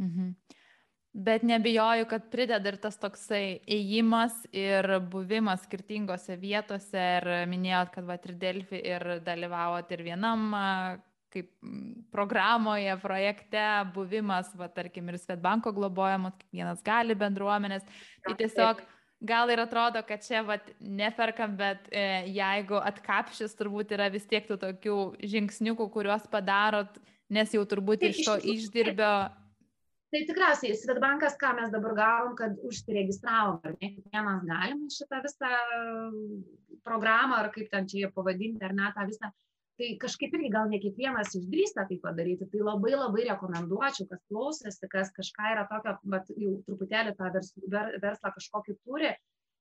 Mhm. 0.00 0.30
Bet 1.16 1.44
nebijoju, 1.48 2.04
kad 2.10 2.26
prideda 2.28 2.68
ir 2.68 2.76
tas 2.76 2.98
toksai 3.00 3.62
ėjimas 3.72 4.34
ir 4.52 4.84
buvimas 5.12 5.62
skirtingose 5.64 6.36
vietose 6.36 7.00
ir 7.00 7.28
minėjot, 7.48 7.94
kad 7.94 8.04
va 8.04 8.18
ir 8.20 8.34
Delfi 8.36 8.80
ir 8.84 9.06
dalyvavot 9.24 9.94
ir 9.96 10.02
vienam 10.04 10.50
kaip 11.32 11.48
programoje, 12.12 12.92
projekte, 13.00 13.64
buvimas, 13.94 14.52
va, 14.56 14.68
tarkim, 14.72 15.08
ir 15.08 15.18
Svetbanko 15.20 15.72
globojamos, 15.76 16.36
kiekvienas 16.40 16.84
gali 16.84 17.16
bendruomenės. 17.18 17.84
Tai 18.24 18.36
tiesiog 18.36 18.84
gal 19.20 19.50
ir 19.50 19.60
atrodo, 19.62 20.02
kad 20.06 20.24
čia 20.24 20.42
va, 20.46 20.58
neperkam, 20.80 21.56
bet 21.56 21.88
e, 21.90 22.26
jeigu 22.36 22.78
atkapšys, 22.80 23.56
turbūt 23.58 23.94
yra 23.96 24.10
vis 24.12 24.28
tiek 24.28 24.46
tų 24.48 24.58
tokių 24.60 24.98
žingsniukų, 25.24 25.88
kuriuos 25.94 26.28
padarot, 26.32 27.00
nes 27.32 27.54
jau 27.54 27.64
turbūt 27.68 28.04
iš 28.10 28.22
to 28.26 28.36
išdirbio. 28.54 29.12
Tai 30.14 30.20
tikriausiai, 30.28 30.76
Svetbankas, 30.78 31.34
ką 31.40 31.50
mes 31.58 31.72
dabar 31.72 31.96
gavom, 31.96 32.36
kad 32.38 32.54
užsiregistravom, 32.64 33.58
ar 33.66 33.74
ne, 33.80 33.90
kiekvienas 33.96 34.44
galim 34.46 34.84
šitą 34.92 35.18
visą 35.24 35.50
programą, 36.86 37.40
ar 37.40 37.50
kaip 37.54 37.72
ten 37.72 37.88
čia 37.90 38.04
jie 38.04 38.12
pavadinti, 38.14 38.62
ar 38.64 38.76
ne, 38.76 38.92
tą 38.94 39.08
visą 39.08 39.32
tai 39.76 39.92
kažkaip 40.00 40.34
irgi 40.36 40.50
gal 40.52 40.70
ne 40.72 40.80
kiekvienas 40.82 41.34
išdrįsta 41.38 41.86
tai 41.88 41.98
padaryti 42.02 42.48
tai 42.52 42.64
labai 42.64 42.94
labai 42.96 43.24
rekomenduočiau 43.28 44.08
kas 44.10 44.22
klausėsi 44.30 44.90
kas 44.92 45.12
kažką 45.16 45.54
yra 45.54 45.64
tokio 45.70 45.96
vat 46.14 46.30
jau 46.32 46.52
truputėlį 46.68 47.16
tą 47.18 47.32
vers 47.34 47.52
ver 47.74 47.96
verslą 48.04 48.32
kažkokį 48.36 48.76
turi 48.84 49.10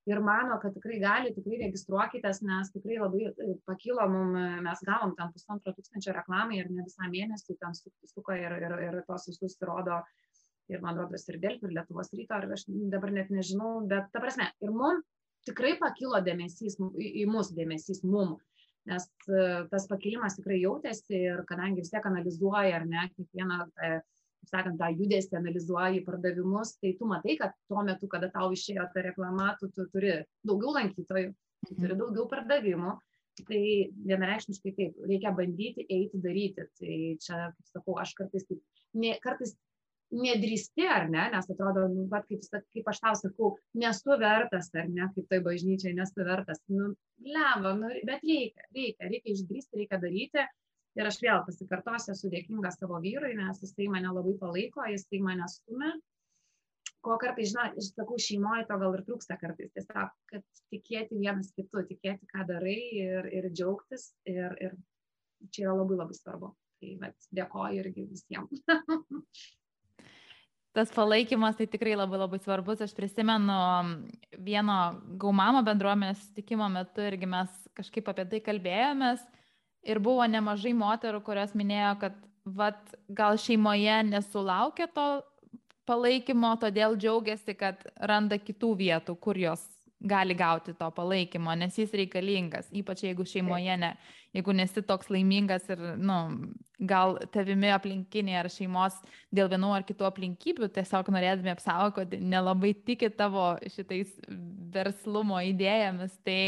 ir 0.06 0.22
mano 0.22 0.60
kad 0.62 0.76
tikrai 0.78 1.00
gali 1.02 1.34
tikrai 1.36 1.60
registruokitės 1.64 2.44
nes 2.46 2.72
tikrai 2.74 3.00
labai 3.02 3.26
e, 3.32 3.56
pakilo 3.68 4.06
mum 4.12 4.38
mes 4.68 4.84
gavom 4.88 5.16
ten 5.18 5.34
pusantro 5.34 5.74
tūkstančio 5.76 6.14
reklamai 6.16 6.62
ir 6.62 6.72
ne 6.72 6.86
visam 6.86 7.12
mėnesiui 7.12 7.58
ten 7.62 7.76
su 7.78 7.92
suko 8.14 8.38
ir 8.38 8.56
ir 8.62 8.78
ir 8.88 9.02
tuos 9.10 9.28
visus 9.32 9.58
rodo 9.70 10.00
ir 10.72 10.82
man 10.82 11.02
rodos 11.02 11.28
ir 11.30 11.42
delfi 11.42 11.68
ir 11.68 11.76
lietuvos 11.78 12.14
ryto 12.14 12.38
ar 12.38 12.48
aš 12.58 12.68
dabar 12.94 13.14
net 13.18 13.34
nežinau 13.34 13.80
bet 13.90 14.12
ta 14.14 14.24
prasme 14.24 14.52
ir 14.62 14.72
mum 14.80 15.02
tikrai 15.46 15.76
pakilo 15.82 16.22
dėmesys 16.26 16.80
į, 16.80 17.10
į 17.24 17.26
mus 17.30 17.52
dėmesys 17.58 18.06
mum 18.06 18.38
nes 18.90 19.08
e, 19.30 19.46
tas 19.72 19.88
pakilimas 19.90 20.38
tikrai 20.38 20.60
jautėsi 20.62 21.18
ir 21.18 21.42
kadangi 21.50 21.84
vis 21.84 21.92
tiek 21.94 22.06
analizuoji 22.06 22.76
ar 22.78 22.86
ne 22.90 23.08
kiekvieną, 23.14 23.60
e, 23.88 23.90
kaip 24.44 24.52
sakant, 24.52 24.80
tą 24.82 24.92
judesį 24.94 25.40
analizuoji 25.40 26.04
pardavimus, 26.06 26.76
tai 26.82 26.94
tu 27.00 27.10
matai, 27.10 27.38
kad 27.42 27.56
tuo 27.70 27.84
metu, 27.88 28.10
kada 28.12 28.30
tau 28.34 28.52
išėjo 28.54 28.86
ta 28.94 29.06
reklama, 29.06 29.54
tu, 29.60 29.72
tu 29.74 29.88
turi 29.94 30.20
daugiau 30.46 30.76
lankytojų, 30.78 31.34
tu 31.66 31.74
mhm. 31.74 31.82
turi 31.82 32.00
daugiau 32.04 32.30
pardavimų. 32.32 32.96
Tai 33.36 33.62
vienareikšmiškai 34.08 34.72
taip, 34.78 35.00
reikia 35.10 35.34
bandyti 35.36 35.84
eiti 35.92 36.22
daryti. 36.24 36.64
Tai 36.80 37.00
čia, 37.20 37.40
kaip 37.52 37.66
sakau, 37.68 37.96
aš 38.00 38.14
kartais, 38.16 38.46
taip, 38.48 38.62
ne, 38.96 39.12
kartais 39.20 39.58
nedrįsti 40.14 40.86
ar 40.90 41.08
ne, 41.10 41.24
nes 41.34 41.48
atrodo, 41.50 41.86
nu, 41.92 42.06
bet 42.12 42.28
kaip, 42.30 42.46
kaip 42.74 42.90
aš 42.92 43.02
tau 43.04 43.16
sakau, 43.20 43.52
nesu 43.82 44.18
vertas 44.22 44.70
ar 44.78 44.90
ne, 44.92 45.08
kaip 45.16 45.28
tai 45.32 45.40
bažnyčiai 45.46 45.96
nesu 45.98 46.26
vertas. 46.28 46.62
Nu, 46.72 46.92
lemva, 47.26 47.74
nu, 47.80 47.92
bet 48.08 48.24
reikia, 48.26 48.68
reikia, 48.76 49.10
reikia 49.10 49.34
išdrįsti, 49.34 49.82
reikia 49.82 50.02
daryti. 50.02 50.46
Ir 50.96 51.10
aš 51.10 51.18
vėl 51.20 51.42
pasikartosiu, 51.44 52.14
esu 52.14 52.30
dėkinga 52.32 52.72
savo 52.72 53.02
vyrui, 53.04 53.34
nes 53.36 53.58
jisai 53.60 53.90
mane 53.92 54.14
labai 54.16 54.36
palaiko, 54.40 54.86
jisai 54.88 55.20
mane 55.24 55.48
stumia. 55.52 55.92
Ko 57.04 57.18
kartais, 57.22 57.52
žinai, 57.52 57.68
aš 57.76 57.92
sakau, 57.92 58.16
šeimoje 58.22 58.64
to 58.70 58.78
gal 58.82 58.96
ir 58.96 59.04
trūksta 59.06 59.36
kartais. 59.42 59.74
Tiesiog, 59.76 60.14
kad 60.32 60.46
tikėti 60.74 61.20
vienas 61.20 61.52
kitu, 61.58 61.84
tikėti, 61.92 62.30
ką 62.32 62.48
darai 62.48 62.78
ir, 63.02 63.28
ir 63.28 63.50
džiaugtis. 63.52 64.08
Ir, 64.32 64.56
ir 64.64 64.78
čia 65.52 65.68
yra 65.68 65.76
labai 65.82 66.00
labai 66.00 66.18
svarbu. 66.18 66.56
Tai 66.80 66.96
bet, 67.04 67.30
dėkoju 67.36 67.84
irgi 67.84 68.08
visiems. 68.16 68.64
tas 70.76 70.92
palaikymas 70.92 71.56
tai 71.56 71.68
tikrai 71.72 71.96
labai 71.96 72.20
labai 72.20 72.40
svarbus. 72.44 72.84
Aš 72.84 72.94
prisimenu 72.98 73.56
vieno 74.44 74.78
gaumamo 75.22 75.64
bendruomenės 75.66 76.26
sutikimo 76.28 76.68
metu 76.72 77.06
irgi 77.06 77.30
mes 77.32 77.54
kažkaip 77.78 78.12
apie 78.12 78.28
tai 78.34 78.42
kalbėjomės 78.44 79.24
ir 79.86 80.02
buvo 80.04 80.26
nemažai 80.28 80.74
moterų, 80.76 81.22
kurios 81.24 81.54
minėjo, 81.56 81.94
kad 82.02 82.20
vat, 82.46 82.82
gal 83.08 83.40
šeimoje 83.42 84.02
nesulaukia 84.10 84.90
to 84.94 85.08
palaikymo, 85.86 86.56
todėl 86.62 86.98
džiaugiasi, 86.98 87.56
kad 87.58 87.82
randa 88.02 88.40
kitų 88.42 88.72
vietų, 88.82 89.16
kur 89.22 89.38
jos 89.38 89.64
gali 90.04 90.36
gauti 90.36 90.74
to 90.78 90.90
palaikymo, 90.92 91.54
nes 91.58 91.78
jis 91.80 91.94
reikalingas, 91.96 92.68
ypač 92.76 93.06
jeigu 93.06 93.26
šeimoje 93.28 93.78
ne, 93.80 93.92
jeigu 94.36 94.54
nesi 94.56 94.84
toks 94.86 95.10
laimingas 95.14 95.70
ir, 95.72 95.82
nu, 95.98 96.18
gal 96.80 97.16
tavimi 97.34 97.72
aplinkiniai 97.74 98.42
ar 98.42 98.50
šeimos 98.52 99.00
dėl 99.36 99.50
vienų 99.54 99.72
ar 99.78 99.86
kitų 99.88 100.08
aplinkybių 100.10 100.70
tiesiog 100.76 101.10
norėdami 101.16 101.54
apsaugoti, 101.56 102.20
nelabai 102.20 102.74
tiki 102.86 103.10
tavo 103.16 103.54
šitais 103.72 104.12
verslumo 104.76 105.40
idėjomis, 105.54 106.20
tai 106.28 106.40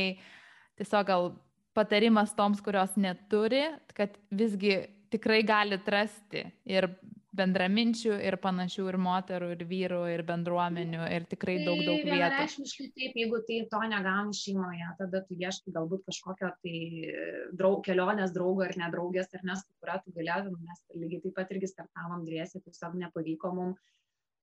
tiesiog 0.77 1.07
gal 1.07 1.31
patarimas 1.77 2.33
toms, 2.35 2.61
kurios 2.65 2.95
neturi, 2.99 3.63
kad 3.95 4.17
visgi 4.33 4.81
tikrai 5.13 5.43
gali 5.47 5.77
atrasti 5.77 6.43
ir 6.67 6.89
bendraminčių 7.37 8.17
ir 8.27 8.37
panašių 8.43 8.85
ir 8.91 8.97
moterų, 9.05 9.49
ir 9.55 9.63
vyrų, 9.69 10.01
ir 10.13 10.23
bendruomenių, 10.27 11.03
ir 11.15 11.27
tikrai 11.31 11.57
daug, 11.63 11.81
daug 11.81 12.01
vietų. 12.01 12.11
Vienareikšmiškai 12.11 12.87
taip, 12.95 13.19
jeigu 13.21 13.41
tai 13.49 13.59
to 13.73 13.81
negauni 13.93 14.37
šeimoje, 14.37 14.93
tada 15.01 15.23
tu 15.27 15.37
ieškai 15.37 15.75
galbūt 15.75 16.07
kažkokio 16.09 16.53
tai 16.63 16.77
draug, 17.59 17.83
kelionės 17.87 18.33
draugo 18.35 18.65
ar 18.67 18.73
nedraugės, 18.79 19.29
ar 19.37 19.45
nes, 19.51 19.65
kurią 19.81 19.99
tu 20.05 20.15
galėtum, 20.17 20.57
mes 20.63 20.83
lygiai 20.95 21.23
taip 21.27 21.37
pat 21.41 21.53
irgi 21.55 21.71
startavom 21.73 22.25
dviesi, 22.27 22.63
tiesiog 22.65 22.97
nepavyko 23.05 23.53
mums 23.57 23.85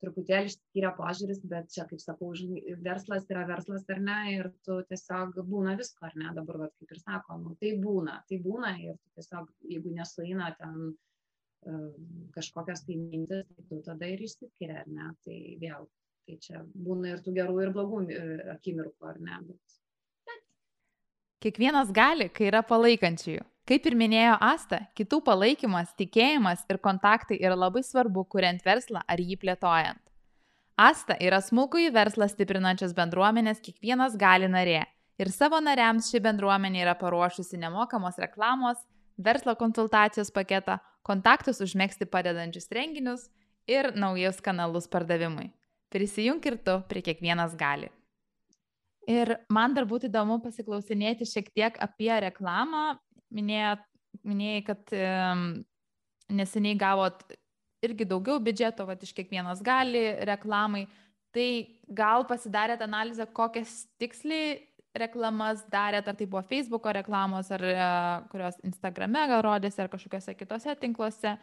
truputėlį 0.04 0.50
išskyrė 0.50 0.90
požiūris, 0.98 1.40
bet 1.48 1.70
čia, 1.72 1.86
kaip 1.88 2.02
sakau, 2.02 2.32
verslas 2.84 3.26
yra 3.32 3.44
verslas 3.48 3.86
ar 3.92 4.02
ne, 4.04 4.18
ir 4.34 4.50
tu 4.66 4.80
tiesiog 4.90 5.38
būna 5.48 5.76
visko, 5.80 6.04
ar 6.08 6.16
ne, 6.20 6.30
dabar, 6.36 6.64
vat, 6.64 6.74
kaip 6.80 6.94
ir 6.94 7.00
sakom, 7.00 7.46
nu, 7.48 7.56
tai 7.60 7.74
būna, 7.80 8.20
tai 8.28 8.40
būna 8.44 8.74
ir 8.82 8.98
tu 8.98 9.20
tiesiog, 9.20 9.50
jeigu 9.70 9.94
nesuina 9.96 10.50
ten 10.58 10.94
kažkokios 12.34 12.84
tai 12.86 12.96
mintis, 12.98 13.46
tai 13.56 13.64
tu 13.68 13.80
tada 13.86 14.08
ir 14.10 14.22
išsiskiria, 14.24 14.82
ar 14.82 14.90
ne? 14.90 15.08
Tai 15.24 15.38
vėl, 15.62 15.88
tai 16.28 16.38
čia 16.42 16.62
būna 16.74 17.14
ir 17.14 17.24
tų 17.24 17.34
gerų, 17.38 17.56
ir 17.64 17.72
blogų 17.74 18.04
e, 18.08 18.20
akimirkų, 18.54 19.08
ar 19.10 19.20
ne? 19.22 19.40
Bet... 19.48 20.38
Kiekvienas 21.44 21.92
gali, 21.94 22.30
kai 22.32 22.48
yra 22.52 22.64
palaikančiųjų. 22.66 23.44
Kaip 23.64 23.86
ir 23.88 23.94
minėjo 23.96 24.36
Asta, 24.44 24.82
kitų 24.96 25.22
palaikymas, 25.24 25.94
tikėjimas 25.96 26.66
ir 26.68 26.80
kontaktai 26.84 27.38
yra 27.40 27.56
labai 27.56 27.80
svarbu, 27.84 28.26
kuriant 28.28 28.60
verslą 28.64 29.00
ar 29.08 29.20
jį 29.20 29.38
plėtojant. 29.40 30.02
Asta 30.76 31.16
yra 31.22 31.38
smulkų 31.40 31.86
į 31.86 31.92
verslą 31.94 32.26
stiprinančios 32.28 32.92
bendruomenės 32.96 33.62
kiekvienas 33.64 34.18
gali 34.20 34.50
narė 34.50 34.82
ir 35.22 35.30
savo 35.30 35.60
nariams 35.62 36.10
ši 36.10 36.20
bendruomenė 36.24 36.82
yra 36.82 36.94
paruošusi 36.98 37.58
nemokamos 37.62 38.18
reklamos, 38.18 38.80
verslo 39.16 39.54
konsultacijos 39.58 40.32
paketą, 40.34 40.78
kontaktus 41.06 41.60
užmėgsti 41.64 42.08
padedančius 42.10 42.70
renginius 42.74 43.28
ir 43.70 43.92
naujus 43.96 44.40
kanalus 44.44 44.88
pardavimui. 44.90 45.50
Prisijunk 45.92 46.46
ir 46.48 46.58
tu, 46.64 46.78
prie 46.90 47.04
kiekvienas 47.06 47.54
gali. 47.58 47.90
Ir 49.10 49.36
man 49.52 49.74
dar 49.76 49.84
būtų 49.88 50.08
įdomu 50.08 50.40
pasiklausinėti 50.42 51.28
šiek 51.28 51.50
tiek 51.52 51.76
apie 51.82 52.10
reklamą. 52.24 52.96
Minėjai, 53.34 53.76
minėjai 54.24 54.62
kad 54.64 54.94
um, 54.96 55.44
neseniai 56.32 56.78
gavot 56.80 57.24
irgi 57.84 58.06
daugiau 58.08 58.40
biudžeto, 58.40 58.86
va 58.88 58.96
iš 58.96 59.12
kiekvienas 59.16 59.60
gali 59.64 60.06
reklamai. 60.24 60.86
Tai 61.34 61.48
gal 61.90 62.24
pasidarėt 62.30 62.82
analizę, 62.84 63.26
kokias 63.34 63.84
tiksliai 64.00 64.62
reklamas 64.98 65.62
darėt, 65.72 66.08
ar 66.08 66.16
tai 66.18 66.26
buvo 66.30 66.42
Facebook'o 66.46 66.92
reklamos, 66.94 67.50
ar 67.54 67.64
e, 67.66 67.86
kurios 68.32 68.58
Instagrame 68.66 69.24
gal 69.30 69.42
rodėsi, 69.46 69.80
ar 69.82 69.90
kažkokiose 69.92 70.36
kitose 70.38 70.74
tinkluose? 70.80 71.34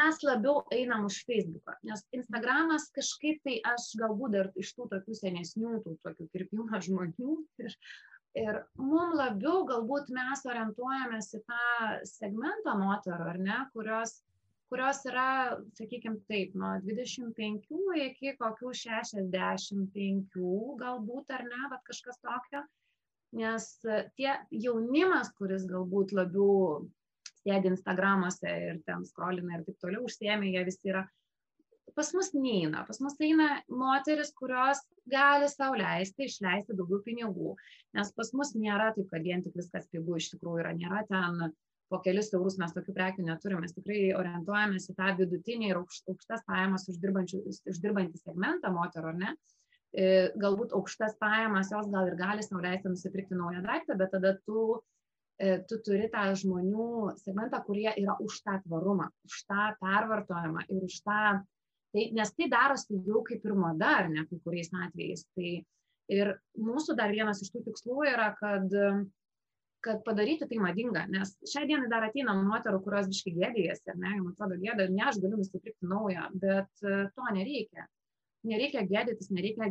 Mes 0.00 0.22
labiau 0.24 0.62
einam 0.74 1.04
už 1.08 1.20
Facebook'ą, 1.28 1.76
nes 1.88 2.04
Instagramas 2.16 2.88
kažkaip 2.96 3.42
tai 3.46 3.58
aš 3.72 3.90
galbūt 4.00 4.36
dar 4.38 4.50
iš 4.60 4.72
tų 4.78 4.88
tokių 4.94 5.18
senesnių, 5.20 5.74
tų 5.84 5.98
tokių 6.06 6.30
kirpimo 6.32 6.80
žmonių. 6.86 7.36
Ir, 7.64 7.76
ir 8.40 8.62
mums 8.80 9.16
labiau 9.20 9.66
galbūt 9.68 10.12
mes 10.16 10.46
orientuojamės 10.48 11.32
į 11.36 11.44
tą 11.44 11.62
segmentą 12.08 12.78
moterų, 12.80 13.30
ar 13.34 13.40
ne, 13.44 13.62
kurios 13.76 14.20
kurios 14.70 15.02
yra, 15.10 15.58
sakykime 15.78 16.22
taip, 16.30 16.54
nuo 16.58 16.76
25 16.86 18.04
iki 18.06 18.34
kokių 18.38 18.72
65 18.82 20.38
galbūt 20.82 21.34
ar 21.36 21.46
ne, 21.48 21.62
bet 21.72 21.82
kažkas 21.90 22.20
tokio. 22.22 22.64
Nes 23.38 23.66
tie 24.18 24.32
jaunimas, 24.50 25.30
kuris 25.38 25.66
galbūt 25.70 26.14
labiau 26.16 26.86
sėdi 27.42 27.70
Instagramuose 27.70 28.54
ir 28.66 28.80
ten 28.86 29.04
skrolina 29.06 29.58
ir 29.58 29.66
taip 29.66 29.78
toliau 29.82 30.06
užsiemė, 30.08 30.50
jie 30.54 30.64
visi 30.66 30.90
yra 30.90 31.04
pas 31.94 32.12
mus 32.14 32.30
neina. 32.34 32.84
Pas 32.86 33.00
mus 33.02 33.16
eina 33.22 33.48
moteris, 33.68 34.32
kurios 34.38 34.82
gali 35.10 35.48
sau 35.50 35.74
leisti, 35.78 36.26
išleisti 36.28 36.76
daugiau 36.78 37.02
pinigų. 37.06 37.54
Nes 37.98 38.12
pas 38.16 38.30
mus 38.36 38.54
nėra 38.58 38.90
taip, 38.96 39.08
kad 39.10 39.26
vien 39.26 39.42
tik 39.44 39.56
viskas 39.58 39.88
pigų 39.92 40.20
iš 40.20 40.30
tikrųjų 40.34 40.64
yra. 40.64 40.74
Nėra 40.78 41.04
ten 41.10 41.52
po 41.90 41.98
kelis 42.04 42.30
eurus 42.36 42.56
mes 42.60 42.72
tokių 42.74 42.94
prekių 42.96 43.24
neturim, 43.26 43.62
mes 43.64 43.74
tikrai 43.74 44.10
orientuojamės 44.16 44.90
į 44.92 44.96
tą 44.98 45.08
vidutinį 45.18 45.70
ir 45.70 45.80
aukštas 45.80 46.44
pajamas 46.46 46.86
uždirbantį 46.92 48.20
segmentą 48.22 48.70
moterų, 48.74 49.10
ar 49.12 49.18
ne? 49.18 49.32
E, 49.90 50.30
galbūt 50.38 50.74
aukštas 50.78 51.16
pajamas 51.18 51.72
jos 51.74 51.88
gal 51.90 52.06
ir 52.06 52.14
gali 52.18 52.46
sau 52.46 52.60
leisti 52.62 52.92
nusipirkti 52.92 53.34
naują 53.34 53.64
daiktą, 53.64 53.96
bet 53.98 54.12
tada 54.14 54.36
tu, 54.46 54.78
e, 55.42 55.56
tu 55.66 55.80
turi 55.86 56.06
tą 56.12 56.28
žmonių 56.38 57.16
segmentą, 57.18 57.58
kurie 57.66 57.90
yra 57.90 58.14
už 58.22 58.38
tą 58.46 58.60
tvarumą, 58.68 59.10
už 59.26 59.42
tą 59.50 59.72
pervartojimą 59.82 60.68
ir 60.68 60.86
už 60.86 61.00
tą, 61.02 61.24
tai, 61.90 62.06
nes 62.14 62.30
tai 62.36 62.46
darosi 62.54 63.02
jau 63.02 63.24
kaip 63.26 63.42
ir 63.50 63.58
mada, 63.58 63.96
ar 64.04 64.12
ne, 64.14 64.28
kai 64.30 64.38
kuriais 64.46 64.70
atvejais. 64.70 65.26
Tai, 65.34 65.56
ir 66.10 66.36
mūsų 66.58 66.94
dar 66.98 67.10
vienas 67.14 67.42
iš 67.42 67.50
tų 67.54 67.64
tikslų 67.66 68.04
yra, 68.12 68.30
kad 68.38 68.70
kad 69.84 70.02
padaryti 70.04 70.48
tai 70.48 70.58
madinga, 70.60 71.06
nes 71.12 71.32
šią 71.52 71.64
dieną 71.68 71.88
dar 71.92 72.04
ateina 72.08 72.34
moterų, 72.36 72.82
kurios 72.84 73.08
biškai 73.10 73.32
gėdėjasi, 73.36 73.92
ar 73.92 73.98
ne, 74.00 74.12
man 74.20 74.34
atrodo 74.34 74.58
gėda, 74.60 74.86
ne 74.92 75.06
aš 75.08 75.20
galiu 75.22 75.40
nusipirkti 75.40 75.88
naują, 75.88 76.26
bet 76.42 76.84
e, 76.84 77.00
to 77.16 77.32
nereikia. 77.36 77.86
Nereikia 78.50 78.86
gėdytis, 78.88 79.28
nereikia, 79.36 79.68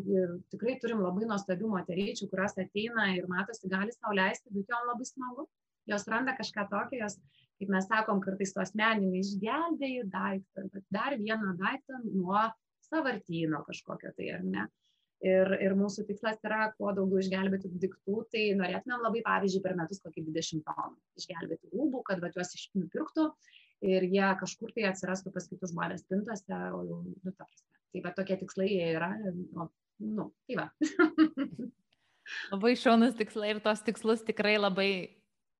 tikrai 0.53 0.75
turim 0.81 1.01
labai 1.01 1.25
nuostabių 1.29 1.71
moteryčių, 1.71 2.27
kurios 2.29 2.57
ateina 2.61 3.07
ir 3.15 3.25
matosi, 3.29 3.69
gali 3.69 3.93
sau 3.95 4.13
leisti, 4.13 4.53
bet 4.53 4.69
jom 4.69 4.89
labai 4.91 5.07
smagu, 5.09 5.47
jos 5.89 6.05
randa 6.11 6.35
kažką 6.37 6.67
tokio, 6.69 6.99
jos, 7.01 7.17
kaip 7.61 7.71
mes 7.73 7.89
sakom, 7.89 8.21
kartais 8.21 8.53
tos 8.53 8.75
meniniai 8.77 9.23
išgelbėjai 9.23 10.05
daiktą, 10.13 10.67
bet 10.73 10.85
dar 10.93 11.17
vieną 11.17 11.55
daiktą 11.61 12.03
nuo 12.11 12.45
savartyno 12.89 13.63
kažkokio 13.65 14.13
tai, 14.17 14.29
ar 14.37 14.45
ne 14.45 14.69
ir, 15.25 15.53
ir 15.63 15.75
mūsų 15.77 16.05
tikslas 16.07 16.39
yra 16.45 16.69
kuo 16.77 16.91
daugiau 16.95 17.21
išgelbėti 17.23 17.71
daiktų, 17.81 18.23
tai 18.33 18.45
norėtumėm 18.59 19.05
labai, 19.05 19.23
pavyzdžiui, 19.25 19.63
per 19.65 19.75
metus 19.79 20.03
kokį 20.03 20.25
20 20.29 20.65
tonų 20.67 21.21
išgelbėti 21.21 21.71
rūbų, 21.73 22.03
kad 22.07 22.23
va, 22.23 22.31
juos 22.35 22.53
nupirktų 22.77 23.27
ir 23.89 24.07
jie 24.11 24.29
kažkur 24.39 24.73
tai 24.75 24.87
atsirastų 24.91 25.33
pas 25.35 25.47
kitus 25.49 25.73
žmonės 25.73 26.05
pintose, 26.09 26.61
o 26.75 26.81
jau, 26.87 27.01
nu, 27.07 27.33
ta 27.33 27.45
prasme. 27.45 27.67
Tai 27.89 28.01
va 28.05 28.13
tokie 28.13 28.35
tikslai 28.37 28.67
jie 28.69 28.89
yra, 28.93 29.13
nu, 29.33 29.69
nu 30.05 30.29
tai 30.45 30.59
va. 30.59 30.67
labai 32.51 32.75
šaunus 32.77 33.15
tikslai 33.17 33.55
ir 33.55 33.63
tos 33.63 33.81
tikslus 33.85 34.21
tikrai 34.25 34.57
labai 34.59 34.91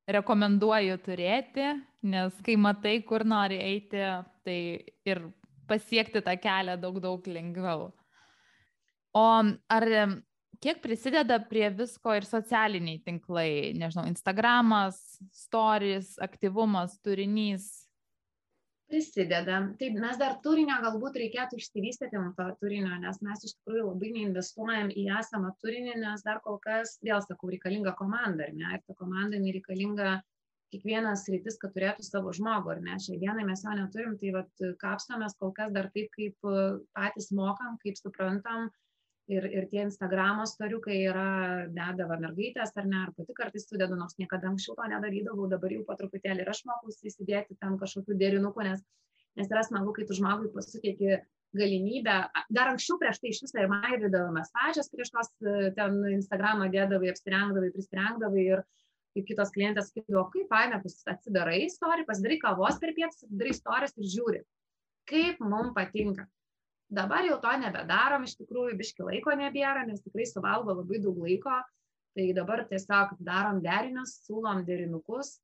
rekomenduoju 0.10 0.97
turėti, 1.05 1.72
nes 2.10 2.38
kai 2.45 2.55
matai, 2.57 2.99
kur 3.05 3.26
nori 3.28 3.60
eiti, 3.62 4.01
tai 4.45 4.60
ir 5.05 5.22
pasiekti 5.70 6.24
tą 6.26 6.34
kelią 6.41 6.80
daug, 6.82 6.97
daug 7.03 7.28
lengviau. 7.30 7.89
O 9.18 9.26
ar 9.74 9.86
kiek 10.64 10.82
prisideda 10.84 11.39
prie 11.49 11.70
visko 11.74 12.14
ir 12.18 12.28
socialiniai 12.28 13.01
tinklai, 13.05 13.74
nežinau, 13.80 14.07
Instagramas, 14.10 14.99
stories, 15.34 16.16
aktyvumas, 16.22 16.97
turinys? 17.05 17.70
Prisideda. 18.89 19.60
Taip, 19.78 19.99
mes 20.01 20.18
dar 20.18 20.39
turinio 20.41 20.80
galbūt 20.82 21.20
reikėtų 21.22 21.60
išsivystyti 21.62 22.18
to 22.38 22.47
turinio, 22.62 22.95
nes 23.03 23.20
mes 23.22 23.43
iš 23.45 23.53
tikrųjų 23.60 23.86
labai 23.91 24.10
neinvestuojam 24.16 24.89
į 24.89 25.03
esamą 25.20 25.53
turinį, 25.62 25.93
nes 26.01 26.26
dar 26.26 26.41
kol 26.45 26.57
kas, 26.64 26.95
vėl 27.05 27.22
sakau, 27.22 27.51
reikalinga 27.53 27.93
komanda, 27.99 28.47
ar 28.47 28.55
ne? 28.57 28.74
Ir 28.74 28.82
ta 28.88 28.97
komanda 28.97 29.38
nereikalinga 29.38 30.18
kiekvienas 30.74 31.28
rytis, 31.30 31.57
kad 31.62 31.76
turėtų 31.78 32.05
savo 32.05 32.34
žmogų, 32.34 32.74
ar 32.74 32.82
ne? 32.82 32.97
Šiai 33.01 33.22
dienai 33.22 33.45
mes 33.45 33.62
jo 33.66 33.78
neturim, 33.78 34.18
tai 34.18 34.34
vat 34.39 34.66
kapstomės 34.82 35.38
kol 35.38 35.53
kas 35.53 35.70
dar 35.76 35.91
taip, 35.93 36.10
kaip 36.18 36.49
patys 36.97 37.30
mokam, 37.30 37.78
kaip 37.86 38.01
suprantam, 38.01 38.72
ir, 39.30 39.45
ir 39.53 39.67
tie 39.71 39.84
Instagramo 39.86 40.45
storiukai 40.49 40.97
yra 41.05 41.25
dedava 41.73 42.17
mergaitės 42.21 42.73
ar 42.80 42.88
ne, 42.89 43.03
ar 43.05 43.11
pati 43.17 43.36
kartais 43.38 43.67
sudedu, 43.69 43.97
nors 43.99 44.17
niekada 44.21 44.49
anksčiau 44.49 44.77
to 44.77 44.88
nedarydavau, 44.91 45.47
dabar 45.51 45.73
jau 45.73 45.84
po 45.88 45.97
truputėlį 45.99 46.45
ir 46.45 46.53
aš 46.53 46.63
mokausi 46.69 47.11
įsidėti 47.11 47.57
tam 47.61 47.77
kažkokių 47.82 48.17
derinukų, 48.19 48.65
nes, 48.69 48.82
nes 49.39 49.51
yra 49.51 49.63
smagu, 49.67 49.93
kai 49.95 50.07
tu 50.09 50.17
žmogui 50.17 50.49
pasutėki 50.55 51.19
galimybę, 51.57 52.17
dar 52.53 52.73
anksčiau 52.73 52.99
prieš 53.01 53.21
tai 53.21 53.32
iš 53.34 53.43
viso 53.45 53.61
ir 53.61 53.69
mairydavomės 53.71 54.51
pačias 54.53 54.91
prieš 54.93 55.13
tos 55.15 55.32
ten 55.77 55.97
Instagramą 56.11 56.69
dėdavai, 56.73 57.09
apsirengdavai, 57.13 57.71
prisirengdavai 57.73 58.43
ir 58.45 58.65
kaip 59.17 59.25
kitos 59.32 59.53
klientės 59.55 59.89
sakydavo, 59.89 60.27
kaip 60.34 60.51
faina, 60.53 60.77
atsidarai 60.86 61.63
istoriją, 61.65 62.05
pasidarai 62.05 62.38
kavos 62.43 62.77
per 62.82 62.93
pietus, 62.97 63.23
atsidarai 63.25 63.55
istorijas 63.55 63.95
ir 63.97 64.11
žiūri, 64.13 64.43
kaip 65.09 65.41
mums 65.41 65.73
patinka 65.73 66.27
Dabar 66.89 67.21
jau 67.27 67.37
to 67.41 67.51
nebedarom, 67.61 68.23
iš 68.25 68.33
tikrųjų 68.39 68.77
biški 68.79 69.05
laiko 69.05 69.35
nebėra, 69.37 69.83
nes 69.85 70.01
tikrai 70.01 70.25
suvalgo 70.25 70.73
labai 70.73 71.01
daug 71.03 71.19
laiko. 71.21 71.59
Tai 72.17 72.25
dabar 72.33 72.63
tiesiog 72.71 73.13
darom 73.21 73.59
derinius, 73.61 74.15
siūlom 74.25 74.63
derinukus, 74.65 75.35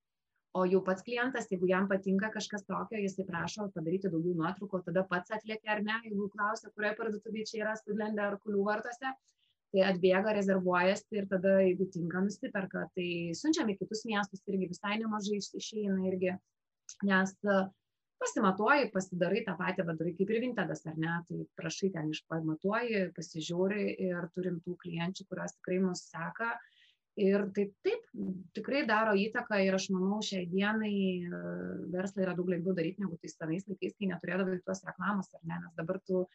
o 0.57 0.63
jau 0.65 0.79
pats 0.87 1.05
klientas, 1.05 1.45
jeigu 1.51 1.69
jam 1.69 1.85
patinka 1.91 2.31
kažkas 2.33 2.65
tokio, 2.65 2.97
jisai 3.03 3.27
prašo 3.27 3.67
padaryti 3.75 4.09
daugiau 4.09 4.33
nuotraukų, 4.39 4.81
tada 4.87 5.03
pats 5.09 5.35
atliekia 5.37 5.75
ar 5.75 5.83
ne, 5.85 5.99
jeigu 6.07 6.25
klausia, 6.33 6.71
kurioje 6.73 6.97
parduotuvėje 6.97 7.49
čia 7.51 7.61
yra 7.61 7.75
studlendė 7.77 8.25
ar 8.25 8.39
kulių 8.41 8.65
vartose, 8.65 9.13
tai 9.75 9.85
atbėga, 9.91 10.33
rezervuojasi 10.39 11.19
ir 11.19 11.29
tada, 11.29 11.57
jeigu 11.67 11.89
tinka, 11.93 12.25
nusiperka. 12.25 12.87
Tai 12.97 13.09
siunčiam 13.37 13.69
į 13.69 13.77
kitus 13.83 14.05
miestus 14.09 14.41
irgi 14.49 14.71
visai 14.73 14.97
nemažai 15.03 15.41
išeina 15.61 15.99
irgi, 16.09 16.33
nes 17.05 17.37
uh, 17.45 17.67
pasimatuoji, 18.25 18.91
pasidarai 18.93 19.43
tą 19.45 19.55
patį, 19.59 19.85
padarai 19.87 20.13
kaip 20.17 20.31
ir 20.33 20.41
vintedas, 20.43 20.83
ar 20.89 20.97
ne, 21.01 21.17
tai 21.27 21.43
prašai 21.59 21.91
ten 21.95 22.09
išpamatuoji, 22.13 23.03
pasižiūri 23.17 23.85
ir 24.07 24.29
turim 24.35 24.61
tų 24.65 24.77
klienčių, 24.81 25.27
kurios 25.29 25.55
tikrai 25.59 25.81
mus 25.83 26.05
seka. 26.09 26.55
Ir 27.15 27.45
taip, 27.55 27.69
taip, 27.85 28.07
tikrai 28.57 28.81
daro 28.89 29.13
įtaką 29.15 29.61
ir 29.63 29.77
aš 29.77 29.85
manau, 29.93 30.17
šiai 30.25 30.49
dienai 30.51 30.95
e, 31.23 31.37
verslą 31.93 32.25
yra 32.25 32.33
daug 32.35 32.49
lengviau 32.51 32.75
daryti 32.75 33.05
negu 33.05 33.15
tais 33.21 33.37
senais 33.37 33.63
laikais, 33.69 33.95
kai 33.95 34.09
neturėdavai 34.09 34.57
tuos 34.65 34.83
reklamos, 34.83 35.31
ar 35.31 35.45
ne, 35.47 35.61
nes 35.63 35.77
dabar 35.79 36.01
tu, 36.03 36.25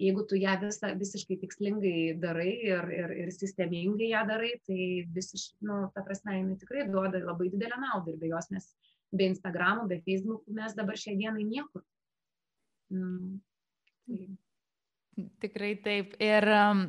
jeigu 0.00 0.24
tu 0.28 0.38
ją 0.40 0.54
visą, 0.62 0.92
visiškai 0.98 1.36
tikslingai 1.42 1.96
darai 2.20 2.50
ir, 2.66 2.86
ir, 2.96 3.12
ir 3.24 3.32
sistemingai 3.34 4.10
ją 4.14 4.22
darai, 4.28 4.54
tai 4.66 4.86
visiškai, 5.16 5.66
nu, 5.68 5.80
ta 5.94 6.04
prasme, 6.06 6.38
jinai 6.38 6.56
tikrai 6.60 6.86
duoda 6.88 7.20
labai 7.22 7.50
didelę 7.52 7.78
naudą 7.82 8.14
ir 8.14 8.20
be 8.22 8.30
jos 8.32 8.50
mes 8.54 8.70
be 9.10 9.26
Instagramų, 9.30 9.88
be 9.90 9.98
Facebookų 10.06 10.54
mes 10.56 10.76
dabar 10.78 10.98
šią 10.98 11.16
dieną 11.18 11.44
niekur. 11.48 11.84
Mm. 12.94 13.40
Tai. 14.06 14.22
Tikrai 15.42 15.74
taip. 15.84 16.14
Ir 16.22 16.46
um, 16.54 16.86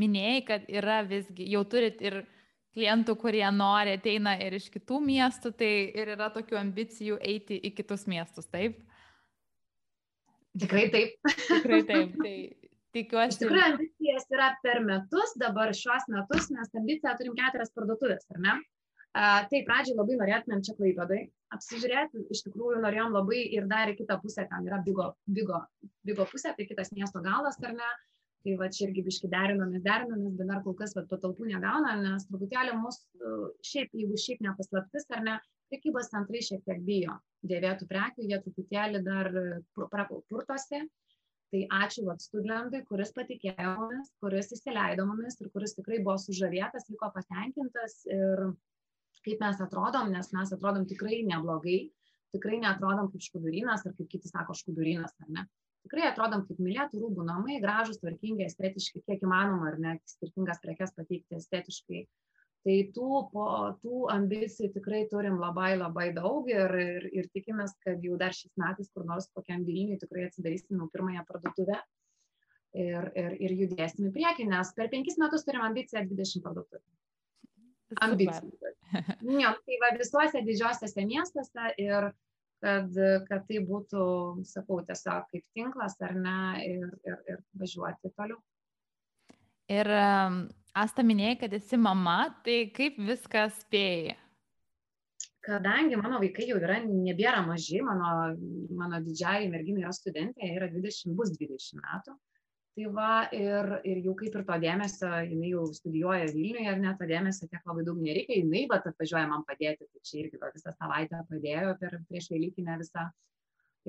minėjai, 0.00 0.40
kad 0.48 0.66
yra 0.72 1.02
visgi, 1.06 1.46
jau 1.52 1.62
turit 1.68 2.00
ir 2.04 2.22
klientų, 2.76 3.14
kurie 3.20 3.46
nori, 3.54 3.96
ateina 3.98 4.36
ir 4.42 4.56
iš 4.58 4.68
kitų 4.74 5.00
miestų, 5.04 5.52
tai 5.58 5.72
ir 5.92 6.14
yra 6.16 6.30
tokių 6.34 6.58
ambicijų 6.60 7.20
eiti 7.20 7.58
į 7.58 7.74
kitus 7.78 8.06
miestus, 8.10 8.48
taip? 8.50 8.80
Tikrai 10.58 10.88
taip. 10.94 11.14
Tikrai 11.28 11.82
taip. 11.88 12.16
Tai 12.24 12.34
tikiuosi. 12.96 13.34
Iš 13.34 13.40
tikrųjų, 13.42 13.64
ambicijas 13.66 14.28
yra 14.32 14.48
per 14.64 14.82
metus, 14.86 15.36
dabar 15.40 15.74
šios 15.76 16.08
metus 16.12 16.50
mes 16.54 16.74
ambiciją 16.80 17.14
turim 17.20 17.36
keturias 17.38 17.74
parduotuvės, 17.76 18.26
ar 18.34 18.42
ne? 18.46 18.58
Tai 19.18 19.60
pradžiai 19.66 19.96
labai 19.96 20.18
norėtumėm 20.20 20.60
čia 20.66 20.74
klaipėdai 20.78 21.22
apsižiūrėti, 21.56 22.26
iš 22.32 22.42
tikrųjų 22.46 22.82
norėjom 22.84 23.14
labai 23.16 23.40
ir 23.56 23.64
dar 23.70 23.90
į 23.90 23.96
kitą 23.98 24.18
pusę, 24.22 24.44
ten 24.50 24.66
yra 24.68 24.82
Bigo, 24.84 25.08
Bigo, 25.26 25.62
Bigo 26.06 26.26
pusė, 26.28 26.52
tai 26.56 26.66
kitas 26.68 26.92
miesto 26.96 27.22
galas, 27.24 27.56
ar 27.64 27.72
ne, 27.76 27.88
Tai 28.46 28.54
va 28.60 28.68
čia 28.72 28.86
irgi 28.86 29.02
biški 29.06 29.28
derinomės, 29.32 29.82
derinomės, 29.84 30.34
bet 30.38 30.50
dar 30.50 30.60
kol 30.64 30.76
kas 30.78 30.94
va, 30.96 31.02
patalpų 31.10 31.48
negauna, 31.50 31.96
nes 32.00 32.26
truputėlį 32.28 32.76
mūsų, 32.78 33.30
šiaip, 33.66 33.90
jeigu 33.98 34.20
šiaip 34.22 34.44
nepaslaptis 34.46 35.08
ar 35.16 35.24
ne, 35.26 35.34
prekybos 35.70 36.10
centrai 36.12 36.42
šiek 36.44 36.64
tiek 36.66 36.80
bijo 36.84 37.18
dėvėtų 37.48 37.88
prekių, 37.90 38.26
jie 38.30 38.40
truputėlį 38.44 39.02
dar 39.06 39.30
purtosi. 39.76 40.82
Tai 41.48 41.60
ačiū 41.72 42.02
vat 42.04 42.20
studentui, 42.20 42.82
kuris 42.90 43.14
patikėjo 43.16 43.70
mumis, 43.78 44.10
kuris 44.20 44.50
įsileido 44.52 45.06
mumis 45.08 45.38
ir 45.40 45.48
kuris 45.54 45.72
tikrai 45.78 46.02
buvo 46.02 46.18
sužavėtas, 46.20 46.90
liko 46.92 47.08
patenkintas 47.14 48.02
ir 48.12 48.42
kaip 49.24 49.40
mes 49.40 49.62
atrodom, 49.64 50.10
nes 50.12 50.28
mes 50.36 50.52
atrodom 50.52 50.84
tikrai 50.90 51.22
neblogai, 51.24 51.78
tikrai 52.36 52.60
netrodom 52.60 53.08
kaip 53.14 53.24
škudurinas 53.24 53.86
ar 53.88 53.96
kaip 53.96 54.10
kiti 54.12 54.28
sako 54.28 54.58
škudurinas, 54.60 55.16
ar 55.24 55.32
ne 55.38 55.46
tikrai 55.88 56.08
atrodom 56.10 56.44
kaip 56.46 56.60
mylėtų 56.60 57.00
rūbų 57.00 57.24
namai, 57.24 57.58
gražus, 57.62 58.00
tvarkingi, 58.02 58.44
estetiški, 58.44 59.02
kiek 59.08 59.24
įmanoma, 59.24 59.72
ar 59.72 59.78
ne, 59.80 59.94
skirtingas 60.12 60.60
prekes 60.64 60.92
pateikti 60.96 61.38
estetiškai. 61.38 62.04
Tai 62.66 62.74
tų, 62.94 63.08
po, 63.32 63.44
tų 63.82 64.08
ambicijų 64.12 64.72
tikrai 64.74 65.04
turim 65.10 65.38
labai 65.40 65.76
labai 65.78 66.08
daug 66.16 66.48
ir, 66.50 66.74
ir, 66.82 67.06
ir 67.14 67.28
tikimės, 67.32 67.76
kad 67.84 68.02
jau 68.04 68.18
dar 68.20 68.34
šiais 68.34 68.52
metais 68.58 68.90
kur 68.92 69.06
nors 69.08 69.28
kokiam 69.32 69.62
Vilniui 69.64 70.00
tikrai 70.00 70.26
atsidarysim 70.26 70.82
jau 70.82 70.88
pirmąją 70.92 71.22
parduotuvę 71.28 71.78
ir, 72.74 73.10
ir, 73.14 73.36
ir 73.46 73.54
judėsim 73.62 74.10
į 74.10 74.14
priekį, 74.16 74.48
nes 74.50 74.72
per 74.76 74.90
penkis 74.92 75.20
metus 75.22 75.46
turim 75.46 75.64
ambiciją 75.68 76.02
20 76.10 76.44
parduotuvę. 76.44 76.84
Ambicijų. 78.04 78.52
Ne, 79.28 79.48
tai 79.64 79.76
va 79.82 79.88
visuose 80.00 80.40
didžiosiuose 80.44 81.02
miestuose 81.04 81.72
ir 81.80 82.06
kad, 82.64 82.94
kad 83.28 83.44
tai 83.48 83.62
būtų, 83.68 84.04
sakau, 84.48 84.80
tiesiog 84.86 85.26
kaip 85.32 85.44
tinklas 85.56 85.98
ar 86.04 86.14
ne 86.16 86.38
ir, 86.64 86.86
ir, 87.06 87.18
ir 87.28 87.42
važiuoti 87.60 88.12
toliau. 88.16 88.40
Ir 89.68 89.90
Asta 90.76 91.02
minėjai, 91.02 91.38
kad 91.40 91.54
esi 91.56 91.78
mama, 91.80 92.18
tai 92.44 92.68
kaip 92.74 92.98
viską 93.00 93.48
spėjai? 93.62 94.16
Kadangi 95.48 95.96
mano 95.96 96.18
vaikai 96.20 96.48
jau 96.50 96.58
yra, 96.60 96.76
nebėra 96.84 97.40
maži, 97.46 97.80
mano, 97.82 98.34
mano 98.76 98.98
didžiai 99.00 99.48
merginai 99.48 99.86
yra 99.86 99.94
studentė, 99.96 100.50
yra 100.58 100.68
20, 100.68 101.14
bus 101.16 101.32
20 101.38 101.80
metų, 101.80 102.16
tai 102.78 102.90
va 102.94 103.28
ir 103.34 103.70
ir 103.90 104.02
jau 104.06 104.14
kaip 104.18 104.36
ir 104.38 104.44
to 104.46 104.56
dėmesio 104.62 105.08
jinai 105.26 105.50
jau 105.50 105.64
studijuoja 105.74 106.28
vilniuje 106.30 106.68
ar 106.72 106.78
ne 106.78 106.92
to 106.98 107.08
dėmesio 107.10 107.48
tiek 107.50 107.64
labai 107.66 107.84
daug 107.86 107.98
nereikia 107.98 108.38
jinai 108.38 108.66
vat 108.70 108.86
atvažiuoja 108.86 109.26
man 109.30 109.42
padėti 109.48 109.88
tai 109.88 110.02
čia 110.10 110.20
irgi 110.22 110.38
va 110.42 110.52
visą 110.54 110.74
savaitę 110.76 111.24
padėjo 111.30 111.72
per 111.80 111.96
priešvelykinę 112.10 112.76
visą 112.82 113.08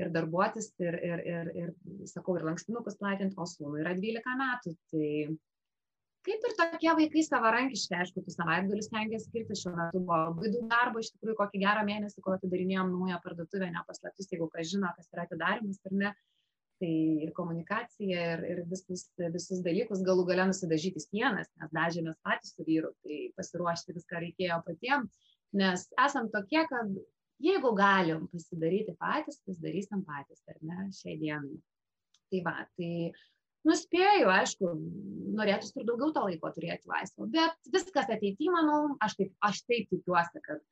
ir 0.02 0.10
darbuotis 0.16 0.72
ir 0.82 0.98
ir 1.12 1.22
ir 1.34 1.52
ir 1.62 1.70
sakau 2.10 2.38
ir 2.40 2.48
lankstinukus 2.50 2.98
platint 2.98 3.38
o 3.38 3.46
sūnui 3.46 3.84
yra 3.84 3.94
dvylika 4.00 4.34
metų 4.42 4.74
tai 4.90 5.12
kaip 6.28 6.48
ir 6.48 6.56
tokie 6.60 6.90
vaikai 6.98 7.24
savarankiški, 7.26 7.96
aišku, 7.96 8.24
tų 8.26 8.34
savaitgalių 8.34 8.84
stengiasi 8.86 9.30
skirti, 9.30 9.58
šiuo 9.62 9.76
metu 9.76 10.02
buvo 10.02 10.18
labai 10.26 10.52
daug 10.56 10.66
darbo, 10.72 11.04
iš 11.04 11.14
tikrųjų 11.16 11.38
kokį 11.40 11.62
gerą 11.64 11.86
mėnesį, 11.88 12.24
kol 12.26 12.36
atidarinėjom 12.36 12.92
naują 12.96 13.20
parduotuvę, 13.24 13.70
nepaslaptis, 13.76 14.28
jeigu 14.34 14.50
kas 14.54 14.72
žino, 14.74 14.92
kas 14.98 15.08
yra 15.14 15.26
atidarimas 15.28 15.80
ar 15.88 15.96
ne, 16.02 16.12
tai 16.80 16.92
ir 17.26 17.32
komunikacija, 17.36 18.26
ir, 18.34 18.44
ir 18.52 18.60
visus, 18.72 19.08
visus 19.36 19.64
dalykus 19.66 20.04
galų 20.08 20.26
gale 20.30 20.48
nusidažyti 20.52 21.04
sienas, 21.04 21.50
nes 21.60 21.72
dažėmės 21.76 22.20
patys 22.26 22.54
su 22.56 22.68
vyru, 22.68 22.94
tai 23.04 23.22
pasiruošti 23.40 23.96
viską 23.98 24.22
reikėjo 24.26 24.62
patiems, 24.68 25.32
nes 25.60 25.88
esam 26.06 26.30
tokie, 26.32 26.62
kad 26.72 26.94
jeigu 27.44 27.74
galim 27.76 28.28
pasidaryti 28.32 28.96
patys, 29.00 29.42
pasidarysim 29.48 30.06
patys, 30.08 30.44
ar 30.52 30.62
ne, 30.62 30.88
šiai 30.96 31.18
dienai. 31.20 31.60
Tai 32.30 32.42
va, 32.46 32.56
tai 32.78 32.92
nuspėju, 33.68 34.30
aišku, 34.32 34.72
norėtųsi 35.40 35.82
ir 35.82 35.88
daugiau 35.88 36.14
to 36.16 36.26
laiko 36.28 36.52
turėti 36.56 36.90
laisvo, 36.90 37.28
bet 37.34 37.72
viskas 37.74 38.10
ateityje, 38.10 38.52
manau, 38.54 38.96
aš 39.04 39.18
taip, 39.20 39.34
aš 39.46 39.64
taip 39.68 39.90
tikiuosi, 39.94 40.44
kad 40.46 40.64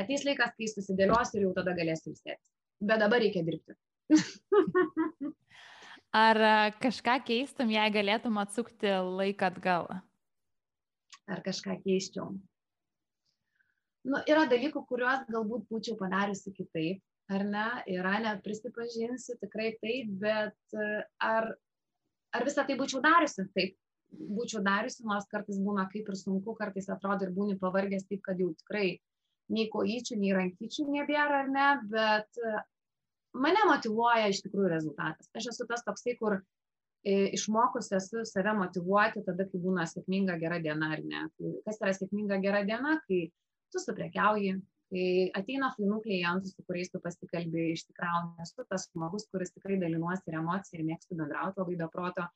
ateis 0.00 0.26
laikas, 0.28 0.54
kai 0.58 0.70
susidėliosiu 0.70 1.40
ir 1.40 1.46
jau 1.48 1.54
tada 1.56 1.74
galėsiu 1.76 2.12
ilsėtis. 2.12 2.52
Bet 2.86 3.00
dabar 3.00 3.22
reikia 3.22 3.44
dirbti. 3.46 3.76
Ar 6.16 6.40
kažką 6.80 7.18
keistum, 7.26 7.72
jei 7.72 7.92
galėtum 7.92 8.38
atsukti 8.40 8.92
laiką 9.04 9.50
atgal? 9.50 9.88
Ar 11.26 11.42
kažką 11.44 11.80
keisčiau? 11.82 12.30
Nu, 14.06 14.20
yra 14.30 14.44
dalykų, 14.46 14.84
kuriuos 14.86 15.26
galbūt 15.34 15.66
būčiau 15.72 15.96
padariusi 15.98 16.52
kitaip, 16.54 17.00
ar 17.32 17.42
ne? 17.44 17.66
Yra, 17.90 18.20
net 18.22 18.44
prisipažinsiu, 18.44 19.34
tikrai 19.40 19.72
taip, 19.80 20.12
bet 20.22 20.78
ar, 21.18 21.50
ar 22.36 22.46
visą 22.46 22.64
tai 22.68 22.76
būčiau 22.78 23.02
dariusi? 23.04 23.46
Taip, 23.56 23.74
būčiau 24.38 24.62
dariusi, 24.64 25.04
nors 25.08 25.26
kartais 25.30 25.58
būna 25.62 25.88
kaip 25.92 26.08
ir 26.08 26.18
sunku, 26.18 26.54
kartais 26.58 26.88
atrodo 26.92 27.26
ir 27.26 27.34
būni 27.36 27.58
pavargęs 27.60 28.06
taip, 28.10 28.22
kad 28.26 28.40
jau 28.40 28.52
tikrai 28.60 28.98
nei 29.52 29.68
kojyčių, 29.70 30.18
nei 30.20 30.34
rankyčių 30.34 30.86
nebėra, 30.90 31.42
ar 31.44 31.50
ne, 31.52 31.66
bet 31.92 32.40
mane 33.36 33.64
motivuoja 33.68 34.30
iš 34.32 34.42
tikrųjų 34.46 34.70
rezultatas. 34.72 35.30
Aš 35.36 35.50
esu 35.52 35.66
tas 35.70 35.84
toksai, 35.86 36.16
kur 36.20 36.38
e, 36.38 37.32
išmokus 37.36 37.92
esu 37.98 38.24
save 38.28 38.54
motivuoti 38.58 39.22
tada, 39.26 39.46
kai 39.50 39.60
būna 39.62 39.86
sėkminga 39.90 40.38
gera 40.42 40.58
diena 40.62 40.92
ar 40.96 41.04
ne. 41.04 41.26
Kas 41.66 41.78
yra 41.82 41.94
sėkminga 41.96 42.40
gera 42.42 42.64
diena, 42.66 42.96
kai 43.06 43.26
tu 43.72 43.82
suprekiauji, 43.82 44.56
kai 44.92 45.06
ateina 45.38 45.72
fainų 45.74 46.00
klientų, 46.04 46.52
su 46.52 46.64
kuriais 46.68 46.92
tu 46.92 47.00
pasikalbė, 47.04 47.68
išsikrauni, 47.74 48.34
esu 48.44 48.66
tas 48.70 48.88
žmogus, 48.92 49.28
kuris 49.32 49.54
tikrai 49.54 49.78
dalinuosi 49.82 50.30
ir 50.30 50.38
emociją 50.40 50.80
ir 50.80 50.88
mėgstu 50.90 51.18
bendrauti 51.18 51.62
labai 51.62 51.78
be 51.82 51.88
proto. 51.92 52.26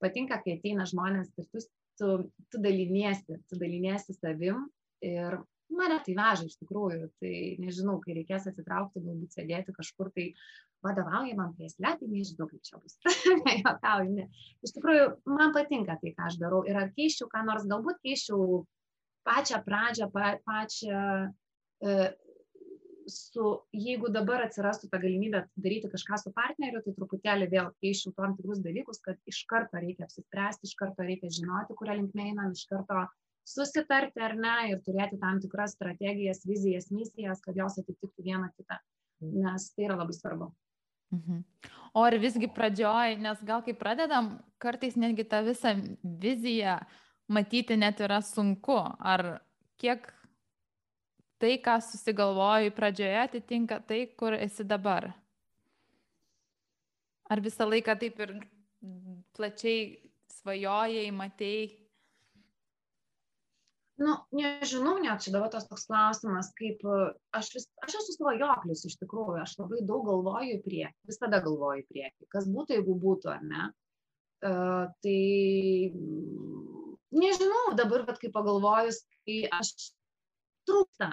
Patinka, 0.00 0.40
kai 0.44 0.56
ateina 0.58 0.86
žmonės 0.88 1.32
ir 1.36 1.48
tu, 1.52 1.62
tu, 2.00 2.12
tu 2.52 2.62
daliniesi, 2.62 3.40
tu 3.50 3.58
daliniesi 3.60 4.16
savim 4.16 4.68
ir 5.04 5.40
mane 5.70 6.00
tai 6.06 6.16
veža 6.16 6.48
iš 6.48 6.56
tikrųjų. 6.62 7.10
Tai 7.22 7.34
nežinau 7.62 7.98
kai 8.04 8.16
reikės 8.18 8.48
atsitraukti 8.50 9.02
galbūt 9.04 9.36
sėdėti 9.36 9.74
kažkur 9.76 10.10
tai 10.16 10.30
vadovaujamam 10.84 11.52
krėsle 11.58 11.92
tai 12.00 12.08
nežinau 12.08 12.48
kaip 12.50 12.64
čia 12.66 12.80
bus. 12.80 12.96
Nejuokauju 13.46 14.14
ne. 14.16 14.28
Iš 14.64 14.74
tikrųjų 14.76 15.06
man 15.30 15.54
patinka 15.56 15.98
tai 16.00 16.14
ką 16.16 16.30
aš 16.30 16.40
darau. 16.40 16.62
Ir 16.68 16.80
ar 16.80 16.92
keisčiau 16.96 17.28
ką 17.32 17.44
nors 17.48 17.68
galbūt 17.70 18.00
keisčiau 18.04 18.62
pačią 19.28 19.60
pradžią 19.66 20.10
pa, 20.14 20.34
pačią 20.46 21.02
su, 23.10 23.46
jeigu 23.74 24.10
dabar 24.12 24.44
atsirastų 24.44 24.90
ta 24.90 25.00
galimybė 25.02 25.42
daryti 25.58 25.90
kažką 25.92 26.18
su 26.20 26.32
partneriu, 26.36 26.82
tai 26.84 26.94
truputėlį 26.96 27.48
vėl 27.52 27.70
keičiau 27.82 28.12
tam 28.16 28.36
tikrus 28.38 28.60
dalykus, 28.64 29.00
kad 29.04 29.18
iš 29.30 29.42
karto 29.50 29.80
reikia 29.82 30.06
apsispręsti, 30.06 30.68
iš 30.68 30.76
karto 30.78 31.06
reikia 31.06 31.32
žinoti, 31.40 31.76
kurią 31.78 31.98
linkmę 32.00 32.30
einam, 32.30 32.54
iš 32.54 32.66
karto 32.70 33.06
susitarti 33.48 34.22
ar 34.22 34.36
ne 34.38 34.56
ir 34.72 34.82
turėti 34.86 35.18
tam 35.20 35.40
tikras 35.42 35.74
strategijas, 35.76 36.44
vizijas, 36.46 36.90
misijas, 36.94 37.42
kad 37.44 37.58
jos 37.58 37.80
atitiktų 37.82 38.26
vieną 38.26 38.50
kitą, 38.54 38.78
nes 39.20 39.70
tai 39.74 39.88
yra 39.88 39.98
labai 40.00 40.16
svarbu. 40.16 40.52
Mhm. 41.10 41.42
O 41.98 42.04
ar 42.06 42.14
visgi 42.22 42.46
pradžioj, 42.54 43.16
nes 43.18 43.40
gal 43.42 43.64
kai 43.66 43.74
pradedam, 43.74 44.36
kartais 44.62 44.94
netgi 44.94 45.26
tą 45.26 45.42
visą 45.48 45.74
viziją 46.04 46.78
matyti 47.30 47.76
net 47.78 47.98
yra 48.04 48.20
sunku, 48.22 48.78
ar 48.78 49.40
kiek 49.80 50.06
tai, 51.40 51.56
ką 51.64 51.78
susigalvoji 51.84 52.72
pradžioje, 52.76 53.18
atitinka 53.24 53.80
tai, 53.88 54.04
kur 54.20 54.36
esi 54.36 54.66
dabar? 54.68 55.10
Ar 57.30 57.42
visą 57.42 57.68
laiką 57.68 57.96
taip 58.00 58.18
ir 58.24 58.34
plačiai 59.36 59.84
svajojai, 60.40 61.06
matėjai, 61.14 61.68
nu 64.00 64.16
nežinau 64.32 64.96
net 65.02 65.20
čia 65.24 65.32
dabar 65.34 65.50
tas 65.52 65.66
toks 65.68 65.84
klausimas 65.88 66.50
kaip 66.58 66.80
aš 67.36 67.50
vis 67.54 67.66
aš 67.84 67.98
esu 68.00 68.16
svajoklis 68.16 68.86
iš 68.88 68.96
tikrųjų 69.02 69.42
aš 69.42 69.58
labai 69.60 69.82
daug 69.90 70.06
galvoju 70.08 70.56
į 70.56 70.62
priekį 70.64 71.10
visada 71.10 71.42
galvoju 71.44 71.82
į 71.82 71.88
priekį 71.92 72.28
kas 72.32 72.48
būtų 72.48 72.78
jeigu 72.78 72.96
būtų 73.04 73.32
ar 73.34 73.44
ne 73.44 73.66
uh, 73.68 74.86
tai 75.04 75.92
nežinau 77.12 77.76
dabar 77.80 78.06
bet 78.08 78.22
kai 78.22 78.32
pagalvojus 78.32 79.02
kai 79.28 79.42
aš 79.60 79.74
trūksta. 80.68 81.10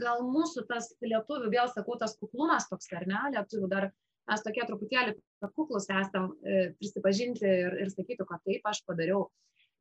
Gal 0.00 0.24
mūsų 0.28 0.66
tas 0.70 0.90
lietuvių 1.02 1.52
vėl 1.52 1.70
sakau 1.72 1.98
tas 2.00 2.16
kuklumas 2.20 2.68
toks 2.70 2.90
ar 2.94 3.06
ne 3.10 3.22
lietuvių 3.36 3.70
dar 3.70 3.90
mes 4.30 4.44
tokie 4.44 4.64
truputėlį 4.68 5.16
kuklūs 5.54 5.90
esam 5.92 6.30
e, 6.40 6.70
prisipažinti 6.78 7.44
ir, 7.44 7.74
ir 7.84 7.90
sakyti, 7.92 8.24
kad 8.24 8.40
taip 8.46 8.70
aš 8.70 8.80
padariau. 8.88 9.28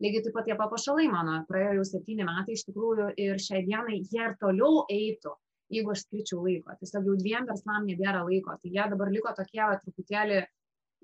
Lygiai 0.03 0.25
taip 0.25 0.33
pat 0.35 0.49
tie 0.49 0.55
papuošalai 0.59 1.05
mano 1.07 1.37
praėjo 1.47 1.77
jau 1.77 1.85
septyni 1.87 2.25
metai 2.27 2.57
iš 2.57 2.65
tikrųjų 2.67 3.13
ir 3.23 3.39
šiai 3.39 3.61
dienai 3.67 4.01
jie 4.01 4.23
ir 4.25 4.35
toliau 4.41 4.83
eitų 4.91 5.31
jeigu 5.73 5.93
aš 5.93 6.05
skirčiau 6.05 6.41
laiko. 6.43 6.75
Tiesiog 6.79 7.07
jau 7.09 7.15
dviem 7.19 7.47
verslam 7.49 7.87
nebėra 7.87 8.23
laiko. 8.27 8.55
Tai 8.61 8.71
jie 8.75 8.87
dabar 8.93 9.11
liko 9.13 9.33
tokie 9.37 9.61
va 9.61 9.77
truputėlį 9.81 10.41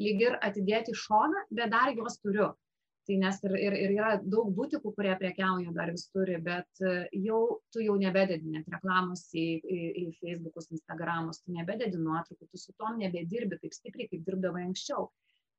lyg 0.04 0.26
ir 0.26 0.38
atidėti 0.46 0.96
šoną 0.96 1.46
bet 1.52 1.72
dar 1.74 1.94
juos 1.96 2.20
turiu 2.24 2.52
tai 3.10 3.18
nes 3.22 3.40
ir, 3.48 3.56
ir, 3.58 3.78
ir 3.84 3.94
yra 3.98 4.12
daug 4.22 4.52
būtikų, 4.56 4.94
kurie 4.96 5.16
prekiauja 5.18 5.74
dar 5.76 5.90
vis 5.96 6.06
turi, 6.14 6.38
bet 6.46 6.84
e, 6.86 6.94
jau 7.26 7.40
tu 7.74 7.82
jau 7.82 7.96
nebededi 8.00 8.54
net 8.54 8.70
reklamos 8.70 9.26
į, 9.34 9.48
į, 9.60 9.80
į 10.04 10.06
Facebookus, 10.22 10.70
Instagramus, 10.78 11.42
tu 11.42 11.56
nebededi 11.58 11.98
nuotraukų, 11.98 12.46
tu 12.46 12.62
su 12.62 12.78
tom 12.78 13.02
nebedirbi 13.02 13.58
taip 13.64 13.74
stipriai, 13.74 14.12
kaip 14.14 14.28
dirbdavai 14.28 14.68
anksčiau 14.68 15.10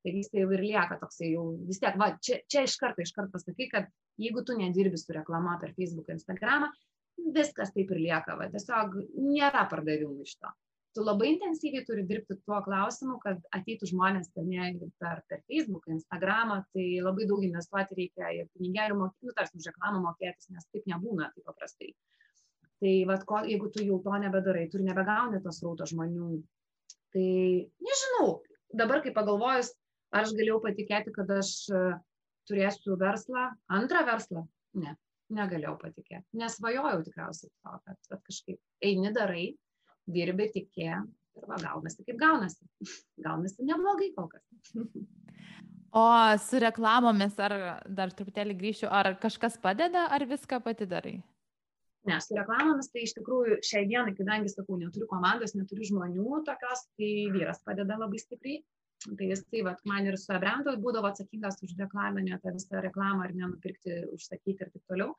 Tai 0.01 0.13
vis 0.17 0.31
tai 0.33 0.41
jau 0.41 0.53
ir 0.57 0.63
lieka 0.65 0.97
toksai 1.01 1.35
jau 1.35 1.43
vis 1.69 1.81
tiek, 1.81 1.97
va, 2.01 2.07
čia, 2.25 2.39
čia 2.49 2.63
iš 2.65 2.77
karto, 2.81 3.05
iš 3.05 3.13
karto 3.17 3.35
pasakai, 3.35 3.67
kad 3.73 3.91
jeigu 4.21 4.43
tu 4.49 4.57
nedirbi 4.57 4.97
su 5.01 5.13
reklama 5.13 5.59
per 5.61 5.75
Facebook, 5.77 6.09
Instagramą, 6.15 6.71
viskas 7.37 7.75
taip 7.75 7.93
ir 7.93 8.01
lieka, 8.07 8.37
va, 8.41 8.49
tiesiog 8.55 8.97
nėra 9.21 9.67
pardavimų 9.73 10.25
iš 10.25 10.39
to. 10.41 10.53
Tu 10.97 11.03
labai 11.07 11.29
intensyviai 11.37 11.85
turi 11.87 12.03
dirbti 12.07 12.35
tuo 12.43 12.57
klausimu, 12.67 13.21
kad 13.23 13.43
ateitų 13.55 13.93
žmonės 13.93 14.33
tenai 14.35 14.73
per, 14.99 15.21
per 15.31 15.43
Facebook, 15.47 15.85
Instagramą, 15.95 16.57
tai 16.75 16.87
labai 17.05 17.29
daug 17.31 17.45
investuoti 17.47 17.99
reikia 17.99 18.33
ir 18.35 18.49
pinigelių 18.57 18.97
mokėti, 18.99 19.29
nu, 19.29 19.35
tarsi 19.37 19.61
už 19.61 19.69
reklamą 19.71 20.01
mokėtis, 20.09 20.51
nes 20.51 20.67
taip 20.75 20.89
nebūna 20.91 21.31
taip 21.35 21.47
paprastai. 21.47 21.93
Tai 22.81 22.95
vat, 23.13 23.23
ko, 23.29 23.45
jeigu 23.47 23.71
tu 23.71 23.85
jau 23.87 24.01
to 24.03 24.19
nebedarai, 24.25 24.67
tu 24.73 24.81
nebegauni 24.83 25.39
tos 25.45 25.63
rauto 25.63 25.87
žmonių, 25.87 26.33
tai 27.15 27.29
nežinau, 27.87 28.41
dabar 28.83 29.05
kai 29.05 29.15
pagalvojus, 29.15 29.75
ar 30.11 30.25
aš 30.25 30.35
galėjau 30.35 30.59
patikėti, 30.65 31.15
kad 31.15 31.31
aš 31.39 31.53
e, 31.71 31.87
turėsiu 32.51 32.99
verslą, 32.99 33.51
antrą 33.79 34.03
verslą? 34.09 34.47
Ne, 34.81 34.97
negalėjau 35.39 35.77
patikėti. 35.81 36.25
Nesvajojau 36.41 37.03
tikriausiai 37.07 37.51
to, 37.51 37.75
kad, 37.87 37.99
kad 38.11 38.25
kažkaip 38.27 38.89
eini 38.91 39.13
darai, 39.15 39.47
dirbi, 40.07 40.49
tikė 40.55 40.91
ir 40.91 41.49
va, 41.49 41.59
gaunasi 41.61 42.05
kaip 42.07 42.21
gaunasi. 42.21 42.69
Gaunasi 43.27 43.67
neblogai 43.69 44.13
kol 44.17 44.31
kas. 44.33 44.47
O 45.91 46.07
su 46.39 46.61
reklamomis, 46.63 47.33
ar 47.43 47.53
dar 47.91 48.13
truputėlį 48.15 48.55
grįšiu, 48.61 48.87
ar 48.95 49.09
kažkas 49.19 49.57
padeda, 49.59 50.05
ar 50.15 50.23
viską 50.23 50.61
pati 50.63 50.87
darai? 50.87 51.17
Ne, 52.07 52.19
su 52.23 52.37
reklamomis 52.39 52.93
tai 52.93 53.03
iš 53.05 53.17
tikrųjų 53.17 53.59
šiai 53.67 53.89
dienai, 53.91 54.15
kadangi, 54.15 54.53
sakau, 54.53 54.79
neturiu 54.79 55.09
komandos, 55.11 55.57
neturiu 55.59 55.89
žmonių 55.89 56.45
tokios, 56.47 56.85
tai 56.95 57.11
vyras 57.35 57.59
padeda 57.67 57.99
labai 57.99 58.23
stipriai. 58.23 58.63
Tai 59.01 59.27
jis 59.33 59.43
tai, 59.49 59.65
vat, 59.67 59.81
man 59.89 60.07
ir 60.07 60.17
su 60.21 60.31
Ebrandu 60.37 60.77
būdavo 60.85 61.09
atsakingas 61.11 61.59
už 61.65 61.75
reklaminę, 61.81 62.39
tą 62.43 62.53
visą 62.55 62.83
reklamą 62.85 63.27
ar 63.27 63.35
nenupirkti, 63.35 64.03
užsakyti 64.15 64.67
ir 64.67 64.71
taip 64.71 64.93
toliau. 64.93 65.15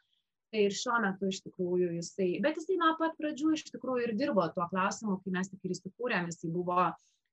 Tai 0.51 0.61
ir 0.67 0.73
šiuo 0.75 0.97
metu 0.99 1.29
iš 1.31 1.39
tikrųjų 1.45 1.93
jisai, 1.95 2.29
bet 2.43 2.57
jisai 2.59 2.75
nuo 2.79 2.91
pat 2.99 3.13
pradžių 3.19 3.53
iš 3.55 3.69
tikrųjų 3.69 4.07
ir 4.09 4.15
dirbo 4.19 4.43
tuo 4.51 4.65
klausimu, 4.71 5.21
kai 5.23 5.31
mes 5.37 5.51
tik 5.51 5.63
ir 5.63 5.75
įsikūrėm, 5.77 6.27
jisai 6.27 6.49
buvo 6.51 6.89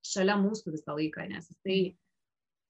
šalia 0.07 0.37
mūsų 0.39 0.75
visą 0.77 0.95
laiką, 0.95 1.25
nes 1.27 1.49
jisai, 1.51 1.79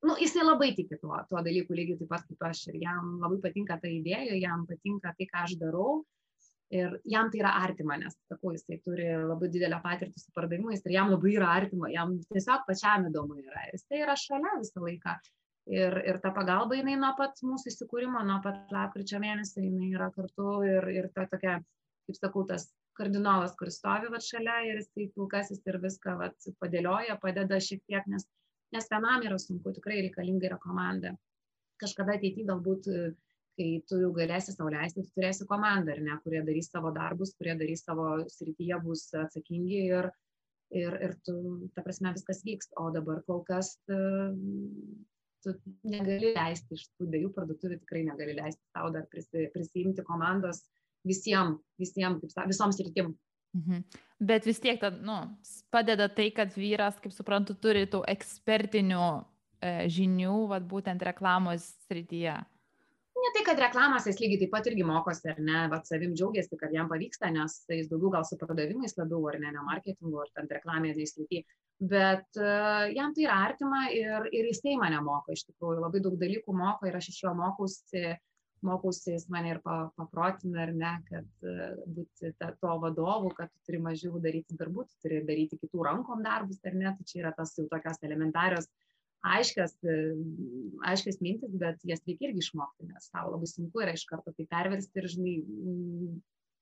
nu, 0.07 0.15
jisai 0.17 0.45
labai 0.47 0.71
tiki 0.77 0.97
tuo, 0.97 1.19
tuo 1.29 1.43
dalyku 1.45 1.77
lygiai 1.77 1.99
taip 1.99 2.09
pat 2.15 2.25
kaip 2.25 2.47
aš 2.49 2.63
ir 2.71 2.79
jam 2.81 3.19
labai 3.21 3.37
patinka 3.43 3.77
ta 3.77 3.91
idėja, 3.93 4.39
jam 4.41 4.65
patinka 4.69 5.13
tai, 5.19 5.29
ką 5.29 5.45
aš 5.45 5.53
darau 5.61 5.99
ir 6.73 6.97
jam 7.05 7.29
tai 7.29 7.43
yra 7.43 7.53
artima, 7.61 7.97
nes, 8.01 8.17
sakau, 8.29 8.53
jisai 8.57 8.79
turi 8.85 9.05
labai 9.21 9.49
didelę 9.53 9.79
patirtį 9.85 10.21
su 10.21 10.33
pardavimais 10.33 10.81
ir 10.85 10.95
jam 10.97 11.13
labai 11.13 11.35
yra 11.37 11.53
artima, 11.61 11.89
jam 11.93 12.17
tiesiog 12.33 12.65
pačiam 12.65 13.05
įdomu 13.09 13.37
yra. 13.41 13.67
Ir 13.69 13.77
jisai 13.77 14.01
yra 14.05 14.17
šalia 14.17 14.57
visą 14.61 14.81
laiką. 14.85 15.19
Ir, 15.69 15.93
ir 16.09 16.17
ta 16.23 16.31
pagalba 16.33 16.79
jinai 16.79 16.95
nuo 16.97 17.11
pat 17.17 17.37
mūsų 17.45 17.69
įsikūrimo, 17.69 18.23
nuo 18.25 18.39
pat 18.41 18.71
lapkričio 18.73 19.19
mėnesio, 19.21 19.61
jinai 19.61 19.91
yra 19.93 20.07
kartu 20.15 20.63
ir, 20.65 20.87
ir 20.95 21.07
ta 21.13 21.27
tokia, 21.29 21.59
kaip 22.09 22.17
sakau, 22.17 22.41
tas 22.49 22.71
kardinolas, 22.97 23.53
kuris 23.59 23.77
stovi 23.77 24.09
va 24.09 24.19
šalia 24.23 24.57
ir 24.65 24.79
jisai 24.81 25.11
pilkasis 25.13 25.61
ir 25.69 25.77
viską 25.83 26.15
va, 26.19 26.31
padėlioja, 26.63 27.19
padeda 27.21 27.61
šiek 27.61 27.83
tiek, 27.85 28.07
nes, 28.09 28.25
nes 28.73 28.89
vienam 28.89 29.25
yra 29.29 29.37
sunku, 29.37 29.75
tikrai 29.77 30.01
reikalinga 30.07 30.49
yra 30.49 30.57
komanda. 30.63 31.13
Kažkada 31.79 32.17
ateityje 32.17 32.49
galbūt 32.49 32.89
kai 33.59 33.69
tu 33.91 33.99
jau 33.99 34.09
galėsi 34.15 34.55
sau 34.55 34.69
leisti, 34.71 35.03
tu 35.03 35.19
turėsi 35.19 35.45
komandą, 35.47 35.93
ar 35.95 36.01
ne, 36.05 36.15
kurie 36.23 36.41
darys 36.47 36.71
savo 36.71 36.93
darbus, 36.95 37.35
kurie 37.37 37.57
darys 37.59 37.83
savo 37.83 38.07
srityje, 38.31 38.79
bus 38.85 39.03
atsakingi 39.21 39.81
ir, 39.91 40.09
ir, 40.81 40.95
ir 41.07 41.15
tu, 41.27 41.35
ta 41.75 41.83
prasme, 41.85 42.13
viskas 42.15 42.39
vyks. 42.47 42.71
O 42.79 42.87
dabar 42.95 43.19
kol 43.27 43.43
kas 43.49 43.73
tu 45.43 45.55
negali 45.87 46.33
leisti 46.35 46.77
iš 46.77 46.85
tų 46.97 47.07
dviejų 47.09 47.31
parduotuvių, 47.35 47.79
tikrai 47.83 48.03
negali 48.07 48.35
leisti 48.37 48.61
tau 48.75 48.91
dar 48.93 49.07
prisi, 49.11 49.47
prisijimti 49.53 50.05
komandos 50.07 50.63
visiems, 51.07 51.61
visiems, 51.79 52.37
visoms 52.49 52.79
rytim. 52.83 53.15
Mhm. 53.57 53.83
Bet 54.19 54.45
vis 54.45 54.59
tiek, 54.61 54.77
tad, 54.81 54.99
nu, 55.01 55.17
padeda 55.73 56.09
tai, 56.11 56.29
kad 56.35 56.53
vyras, 56.53 56.99
kaip 57.01 57.15
suprantu, 57.15 57.55
turi 57.57 57.87
tų 57.89 58.03
ekspertinių 58.11 59.05
e, 59.09 59.73
žinių, 59.89 60.35
vad 60.51 60.67
būtent 60.69 61.01
reklamos 61.07 61.71
srityje 61.87 62.37
ne 63.19 63.29
tai 63.35 63.43
kad 63.45 63.61
reklamos 63.61 64.07
jis 64.07 64.19
lygiai 64.21 64.41
taip 64.43 64.51
pat 64.55 64.67
irgi 64.69 64.85
mokosi 64.87 65.31
ar 65.31 65.39
ne 65.49 65.63
vat 65.73 65.87
savim 65.89 66.13
džiaugiasi 66.17 66.59
kad 66.61 66.73
jam 66.75 66.89
pavyksta 66.91 67.31
nes 67.35 67.57
jis 67.79 67.89
daugiau 67.91 68.13
gal 68.15 68.25
su 68.27 68.37
pardavimais 68.41 68.95
labiau 68.99 69.27
ar 69.31 69.39
ne 69.43 69.51
ne 69.55 69.65
marketingu 69.69 70.21
ar 70.23 70.29
ten 70.35 70.49
reklaminėj 70.55 71.09
srity 71.11 71.43
bet 71.79 72.39
uh, 72.39 72.87
jam 72.91 73.13
tai 73.15 73.23
yra 73.25 73.37
artima 73.47 73.85
ir 73.95 74.27
ir 74.35 74.49
jisai 74.51 74.75
mane 74.79 74.99
moko 75.03 75.31
iš 75.31 75.45
tikrųjų 75.47 75.85
labai 75.85 76.01
daug 76.03 76.17
dalykų 76.19 76.55
moko 76.55 76.89
ir 76.89 76.97
aš 76.99 77.13
iš 77.13 77.21
jo 77.23 77.31
mokausi 77.37 78.03
mokausi 78.67 79.13
jis 79.13 79.29
mane 79.31 79.53
ir 79.53 79.61
pa, 79.63 79.77
paprotina 79.95 80.65
ar 80.65 80.73
ne 80.75 80.91
kad 81.07 81.47
uh, 81.47 81.79
būti 81.87 82.33
ta, 82.35 82.51
to 82.59 82.75
vadovu 82.83 83.31
kad 83.37 83.47
tu 83.53 83.69
turi 83.69 83.79
mažiau 83.85 84.19
daryti 84.19 84.59
darbų 84.59 84.89
tu 84.89 84.99
turi 85.05 85.23
daryti 85.23 85.61
kitų 85.61 85.87
rankom 85.87 86.23
darbus 86.25 86.59
ar 86.67 86.75
ne 86.75 86.91
tai 86.97 87.07
čia 87.07 87.23
yra 87.23 87.33
tas 87.37 87.55
jau 87.55 87.69
tokios 87.71 88.03
elementarios 88.03 88.67
aiškias, 89.25 89.75
e, 89.83 89.95
aiškias 90.87 91.19
mintis, 91.23 91.51
bet 91.59 91.81
jas 91.87 92.03
reikia 92.07 92.29
irgi 92.29 92.43
išmokti, 92.43 92.87
nes 92.87 93.09
tau 93.11 93.31
labai 93.33 93.49
sunku 93.51 93.83
yra 93.83 93.95
iš 93.97 94.05
karto 94.07 94.31
tai 94.35 94.45
perversti 94.49 95.01
ir, 95.01 95.07
žinai, 95.11 95.33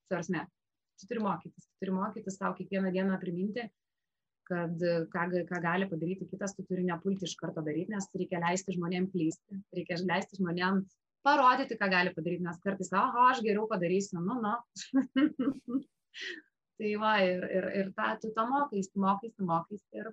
svarsme, 0.07 0.41
mm, 0.41 0.53
tu 0.97 1.09
turi 1.11 1.21
mokytis, 1.21 1.67
tu 1.67 1.83
turi 1.83 1.93
mokytis 1.93 2.39
tau 2.41 2.55
kiekvieną 2.57 2.91
dieną 2.95 3.19
priminti, 3.21 3.67
kad 4.47 4.85
ką, 5.13 5.25
ką 5.49 5.61
gali 5.63 5.89
padaryti 5.91 6.29
kitas, 6.31 6.55
tu 6.55 6.65
turi 6.67 6.85
nepulti 6.87 7.27
iš 7.27 7.35
karto 7.39 7.63
daryti, 7.65 7.93
nes 7.93 8.09
reikia 8.15 8.41
leisti 8.43 8.75
žmonėm 8.77 9.09
klysti, 9.13 9.59
reikia 9.75 9.99
leisti 10.03 10.39
žmonėm 10.39 10.81
parodyti, 11.27 11.77
ką 11.79 11.89
gali 11.91 12.13
padaryti, 12.15 12.45
nes 12.47 12.61
kartais, 12.63 12.93
oho, 12.95 13.27
aš 13.31 13.43
geriau 13.45 13.67
padarysiu, 13.69 14.21
nu, 14.23 14.39
nu. 14.43 14.55
tai 16.77 16.93
va, 17.01 17.17
ir, 17.25 17.43
ir, 17.59 17.69
ir 17.81 17.91
tą, 17.97 18.13
tu 18.21 18.31
to 18.35 18.47
mokais, 18.49 18.89
mokais, 18.95 19.35
mokais 19.41 19.83
ir 19.97 20.11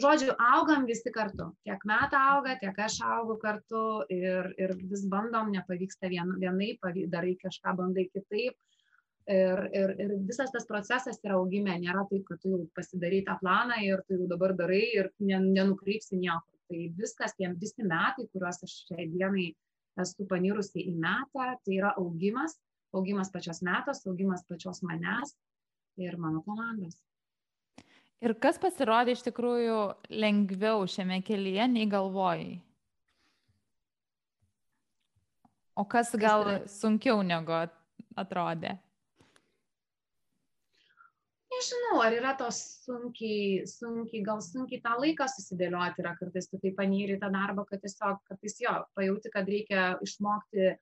žodžiu 0.00 0.34
augam 0.40 0.86
visi 0.88 1.10
kartu 1.14 1.50
tiek 1.66 1.82
metai 1.86 2.20
auga 2.34 2.56
tiek 2.60 2.78
aš 2.86 2.98
augu 3.16 3.36
kartu 3.42 3.82
ir 4.10 4.50
ir 4.58 4.74
vis 4.92 5.04
bandom 5.14 5.52
nepavyksta 5.54 6.10
vien 6.14 6.32
vienaip 6.44 6.80
pavy 6.82 7.06
darai 7.14 7.34
kažką 7.42 7.76
bandai 7.80 8.08
kitaip 8.10 8.56
ir 9.26 9.60
ir 9.72 9.90
ir 10.04 10.10
visas 10.28 10.52
tas 10.52 10.66
procesas 10.68 11.20
yra 11.24 11.38
augime 11.38 11.78
nėra 11.80 12.04
taip 12.10 12.26
kad 12.28 12.40
tu 12.42 12.50
jau 12.50 12.66
pasidarei 12.76 13.22
tą 13.24 13.38
planą 13.40 13.78
ir 13.82 14.02
tu 14.08 14.18
jau 14.18 14.26
dabar 14.28 14.52
darai 14.56 14.82
ir 14.98 15.10
ne 15.20 15.38
nenukrypsi 15.40 16.18
niekur 16.20 16.58
tai 16.68 16.90
viskas 16.98 17.32
tie 17.38 17.48
visi 17.60 17.82
metai 17.82 18.28
kuriuos 18.32 18.62
aš 18.66 18.74
šiai 18.88 19.08
dienai 19.14 19.48
esu 20.04 20.26
panirusi 20.28 20.84
į 20.90 20.94
metą 21.06 21.48
tai 21.64 21.78
yra 21.78 21.94
augimas 21.96 22.58
augimas 22.92 23.32
pačios 23.32 23.62
metos 23.62 24.06
augimas 24.06 24.44
pačios 24.44 24.82
manęs 24.82 25.34
ir 25.96 26.16
mano 26.16 26.42
komandos 26.42 27.00
Ir 28.24 28.32
kas 28.40 28.56
pasirodė 28.56 29.12
iš 29.12 29.24
tikrųjų 29.26 29.80
lengviau 30.08 30.86
šiame 30.88 31.18
kelyje 31.20 31.66
nei 31.68 31.84
galvojai? 31.90 32.54
O 35.76 35.84
kas 35.84 36.14
gal 36.16 36.46
sunkiau 36.70 37.20
negu 37.26 37.52
atrodė? 38.16 38.78
Nežinau, 41.54 41.98
ar 42.02 42.14
yra 42.16 42.32
tos 42.38 42.56
sunkiai, 42.82 43.66
sunkiai, 43.68 44.22
gal 44.26 44.40
sunkiai 44.42 44.80
tą 44.82 44.94
laiką 44.98 45.26
susidėlioti 45.30 46.02
yra 46.02 46.14
kartais, 46.18 46.48
tu 46.50 46.58
taip 46.62 46.74
panyri 46.78 47.18
tą 47.20 47.28
darbą, 47.34 47.66
kad 47.68 47.82
tiesiog 47.84 48.22
kartais 48.30 48.58
jo, 48.62 48.72
pajauti, 48.98 49.30
kad 49.34 49.50
reikia 49.50 49.84
išmokti 50.02 50.72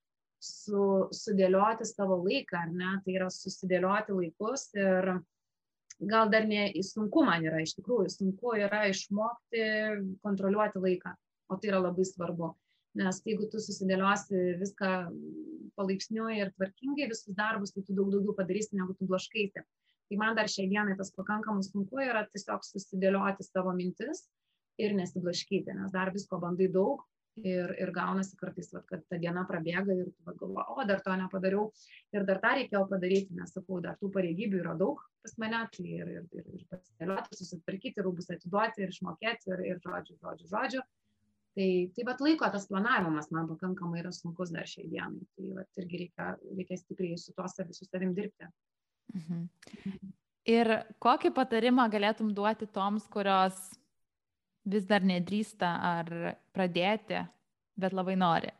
su, 0.43 0.87
sudėlioti 1.13 1.87
savo 1.89 2.17
laiką, 2.23 2.63
ar 2.65 2.73
ne, 2.73 2.95
tai 3.05 3.19
yra 3.19 3.29
susidėlioti 3.33 4.17
laikus 4.17 4.71
ir 4.79 5.13
gal 6.13 6.33
dar 6.33 6.49
ne 6.49 6.71
sunku 6.87 7.27
man 7.27 7.45
yra 7.47 7.61
iš 7.63 7.77
tikrųjų, 7.79 8.09
sunku 8.17 8.57
yra 8.59 8.87
išmokti 8.91 9.67
kontroliuoti 10.25 10.83
laiką, 10.87 11.15
o 11.53 11.61
tai 11.61 11.75
yra 11.75 11.83
labai 11.85 12.07
svarbu. 12.09 12.55
Nes 13.03 13.23
jeigu 13.25 13.47
tu 13.53 13.61
susidėliosi 13.63 14.59
viską 14.61 14.89
palaipsniui 15.79 16.41
ir 16.41 16.51
tvarkingai, 16.57 17.09
visus 17.13 17.37
darbus, 17.37 17.73
tai 17.73 17.85
tu 17.87 17.95
daug 17.97 18.11
daugiau 18.13 18.35
padarysi, 18.37 18.77
negu 18.77 18.97
tu 18.99 19.09
blaškaisi. 19.09 19.65
Tai 20.13 20.19
man 20.21 20.35
dar 20.37 20.49
šiai 20.53 20.69
dienai 20.69 20.93
tas 20.97 21.09
pakankamai 21.17 21.63
sunku 21.65 22.03
yra 22.05 22.27
tiesiog 22.29 22.67
susidėlioti 22.67 23.47
savo 23.47 23.71
mintis 23.73 24.27
ir 24.77 24.93
nesiblaškyti, 24.93 25.73
nes 25.73 25.93
dar 25.95 26.11
visko 26.13 26.37
bandai 26.43 26.67
daug 26.75 27.01
ir, 27.41 27.71
ir 27.81 27.93
gaunasi 27.97 28.37
kartais, 28.37 28.69
vat, 28.75 28.85
kad 28.91 29.07
ta 29.09 29.17
diena 29.23 29.47
prabėga 29.49 29.95
ir 29.97 30.11
tu 30.11 30.35
galvoji, 30.43 30.67
o 30.69 30.85
dar 30.91 31.01
to 31.07 31.15
nepadariau 31.17 31.71
ir 32.13 32.27
dar 32.29 32.43
tą 32.43 32.51
reikėjo 32.59 32.83
padaryti, 32.91 33.39
nes 33.39 33.55
sakau, 33.57 33.79
dar 33.81 33.97
tų 34.03 34.11
pareigybių 34.13 34.59
yra 34.61 34.75
daug 34.83 35.01
pas 35.25 35.33
mane, 35.41 35.63
tai 35.73 35.87
ir, 35.87 36.11
ir, 36.19 36.27
ir, 36.37 36.51
ir 36.59 36.67
pasidėlioti, 36.75 37.39
susitvarkyti, 37.39 38.05
rūbus 38.05 38.29
atiduoti 38.35 38.85
ir 38.85 38.93
išmokėti 38.93 39.49
ir, 39.55 39.63
ir 39.71 39.81
žodžiu, 39.87 40.19
žodžiu, 40.19 40.51
žodžiu. 40.51 40.83
Tai, 41.57 41.71
tai 41.97 42.05
bet 42.09 42.21
laiko 42.25 42.53
tas 42.53 42.69
planavimas 42.69 43.33
man 43.33 43.49
pakankamai 43.49 44.05
yra 44.05 44.13
sunkus 44.13 44.53
dar 44.53 44.69
šiai 44.69 44.93
dienai. 44.93 45.25
Tai 45.37 45.57
vat, 45.57 45.73
irgi 45.81 46.05
reikia, 46.05 46.29
reikia 46.53 46.79
stipriai 46.81 47.17
su 47.21 47.33
to 47.37 47.49
su 47.49 47.89
savim 47.89 48.13
dirbti. 48.17 48.49
Mhm. 49.15 49.45
Ir 50.53 50.73
kokį 51.03 51.31
patarimą 51.37 51.87
galėtum 51.91 52.33
duoti 52.35 52.67
toms, 52.67 53.05
kurios 53.07 53.59
vis 54.67 54.87
dar 54.89 55.05
nedrįsta 55.07 55.69
ar 55.89 56.11
pradėti, 56.55 57.21
bet 57.79 57.95
labai 57.95 58.17
nori? 58.19 58.51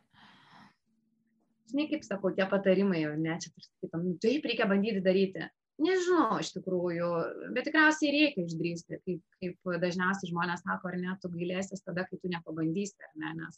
Žinai, 1.71 1.87
kaip 1.89 2.05
sakau, 2.05 2.31
tie 2.35 2.45
patarimai, 2.47 3.01
ne, 3.17 3.35
čia 3.41 3.51
tarsi, 3.51 3.89
nu, 3.97 4.15
taip 4.21 4.47
reikia 4.47 4.67
bandyti 4.69 5.03
daryti. 5.03 5.47
Nežinau, 5.81 6.37
iš 6.37 6.51
tikrųjų, 6.53 7.07
bet 7.55 7.65
tikriausiai 7.65 8.11
reikia 8.13 8.43
išdrysti, 8.45 8.99
kaip, 9.07 9.21
kaip 9.41 9.71
dažniausiai 9.81 10.29
žmonės 10.29 10.61
sako, 10.61 10.91
ar 10.91 10.99
ne, 11.01 11.15
tu 11.19 11.31
gailėsis 11.33 11.81
tada, 11.81 12.05
kai 12.05 12.19
tu 12.21 12.29
nepabandysi, 12.29 12.99
ar 13.01 13.15
ne, 13.17 13.31
nes 13.39 13.57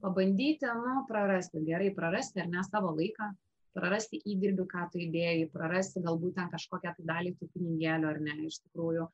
pabandyti, 0.00 0.70
nu, 0.80 1.02
prarasti, 1.10 1.60
gerai 1.66 1.90
prarasti, 1.94 2.40
ar 2.40 2.48
ne, 2.48 2.64
savo 2.64 2.94
laiką, 2.96 3.28
prarasti 3.76 4.20
įdirbį, 4.32 4.66
ką 4.70 4.86
tu 4.92 5.00
įdėjai, 5.04 5.48
prarasti 5.54 6.02
galbūt 6.04 6.36
ten 6.38 6.52
kažkokią 6.52 6.94
tai 6.96 7.08
dalį 7.12 7.34
tų 7.38 7.50
pinigėlių, 7.54 8.12
ar 8.12 8.22
ne, 8.26 8.36
iš 8.48 8.60
tikrųjų. 8.66 9.08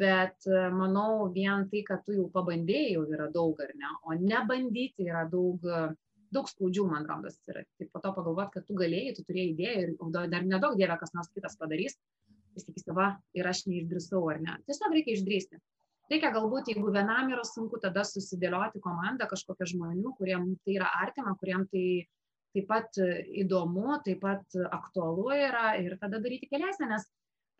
Bet 0.00 0.46
manau, 0.76 1.26
vien 1.34 1.66
tai, 1.70 1.82
kad 1.86 2.04
tu 2.06 2.14
jau 2.14 2.28
pabandėjai, 2.30 2.92
jau 2.94 3.08
yra 3.10 3.26
daug, 3.34 3.58
ar 3.64 3.72
ne, 3.74 3.90
o 4.06 4.14
nebandyti 4.14 5.08
yra 5.08 5.24
daug 5.30 5.66
daug 6.34 6.46
skaudžių, 6.46 6.86
man 6.90 7.06
rodos, 7.08 7.38
yra. 7.50 7.64
Tai 7.78 7.88
po 7.90 8.02
to 8.04 8.12
pagalvoti, 8.14 8.54
kad 8.54 8.66
tu 8.68 8.76
galėjai, 8.78 9.16
tu 9.16 9.24
turėjai 9.26 9.50
idėją 9.50 9.80
ir 9.82 10.28
dar 10.30 10.46
nedaug 10.46 10.76
dievė 10.78 10.96
kas 11.00 11.12
nors 11.16 11.30
kitas 11.34 11.58
padarys, 11.58 11.98
jis 12.54 12.66
sakysi, 12.66 12.94
va, 12.94 13.10
ir 13.36 13.48
aš 13.50 13.64
neišdrįsau 13.66 14.22
ar 14.30 14.40
ne. 14.42 14.56
Tiesiog 14.68 14.94
reikia 14.94 15.16
išdrįsti. 15.16 15.60
Reikia 16.10 16.32
galbūt, 16.34 16.70
jeigu 16.72 16.90
vienam 16.90 17.30
yra 17.30 17.44
sunku, 17.46 17.78
tada 17.82 18.02
susidėlioti 18.06 18.82
komandą 18.82 19.28
kažkokią 19.30 19.68
žmonių, 19.74 20.14
kuriem 20.18 20.48
tai 20.64 20.74
yra 20.78 20.88
artima, 21.04 21.36
kuriem 21.38 21.66
tai 21.70 21.84
taip 22.54 22.66
pat 22.70 22.98
įdomu, 23.44 24.00
taip 24.06 24.20
pat 24.24 24.58
aktualu 24.70 25.30
yra 25.36 25.76
ir 25.82 25.96
tada 26.00 26.18
daryti 26.22 26.50
keliasę, 26.50 26.88
nes 26.90 27.06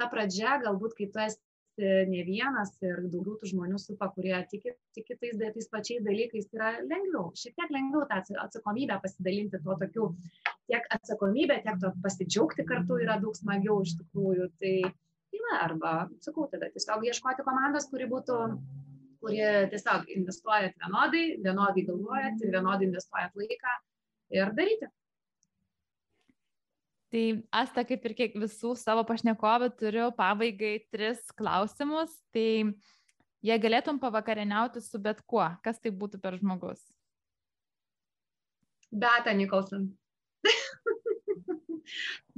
ta 0.01 0.09
pradžia, 0.11 0.59
galbūt 0.65 0.97
kai 0.99 1.09
tu 1.13 1.23
esi 1.23 1.41
ne 1.81 2.23
vienas 2.27 2.73
ir 2.85 2.99
daugiau 3.09 3.37
tų 3.41 3.51
žmonių 3.53 3.79
supa, 3.81 4.11
kurie 4.15 4.35
tiki, 4.51 4.75
tiki 4.97 5.17
tais, 5.21 5.37
tais 5.39 5.69
pačiais 5.73 6.03
dalykais, 6.05 6.49
yra 6.57 6.73
lengviau, 6.83 7.31
šiek 7.37 7.55
tiek 7.57 7.73
lengviau 7.73 8.05
tą 8.11 8.21
atsakomybę 8.45 8.99
pasidalinti 9.03 9.61
tuo 9.65 9.77
tokiu, 9.81 10.11
tiek 10.69 10.87
atsakomybę, 10.97 11.61
tiek 11.65 11.81
to 11.81 11.93
pasidžiaugti 12.05 12.67
kartu 12.69 13.01
yra 13.05 13.17
daug 13.23 13.37
smagiau 13.39 13.81
iš 13.87 13.97
tikrųjų. 14.03 14.51
Tai, 14.61 14.75
tai 15.31 15.43
va, 15.47 15.57
arba, 15.69 15.95
sakau, 16.27 16.49
tada 16.53 16.69
tiesiog 16.75 17.07
ieškoti 17.09 17.47
komandos, 17.47 17.89
kuri 17.93 18.11
būtų 18.11 18.41
kuri 19.21 19.41
tiesiog 19.73 20.09
investuojat 20.17 20.77
vienodai, 20.81 21.25
vienodai 21.45 21.87
galvojat 21.89 22.45
ir 22.45 22.53
vienodai 22.57 22.89
investuojat 22.89 23.37
laiką 23.37 23.79
ir 24.35 24.55
daryti. 24.57 24.89
Tai 27.11 27.25
Asta, 27.51 27.83
kaip 27.83 28.05
ir 28.07 28.15
kiek 28.15 28.37
visų 28.39 28.77
savo 28.79 29.03
pašnekovų, 29.07 29.73
turiu 29.81 30.11
pabaigai 30.15 30.77
tris 30.95 31.25
klausimus. 31.35 32.13
Tai 32.31 32.71
jei 33.43 33.59
galėtum 33.63 33.99
pavakarieniauti 33.99 34.83
su 34.85 35.01
bet 35.03 35.23
kuo, 35.27 35.49
kas 35.65 35.83
tai 35.83 35.91
būtų 35.91 36.21
per 36.23 36.39
žmogus? 36.39 36.85
Beata 38.91 39.35
Nikolson. 39.35 39.91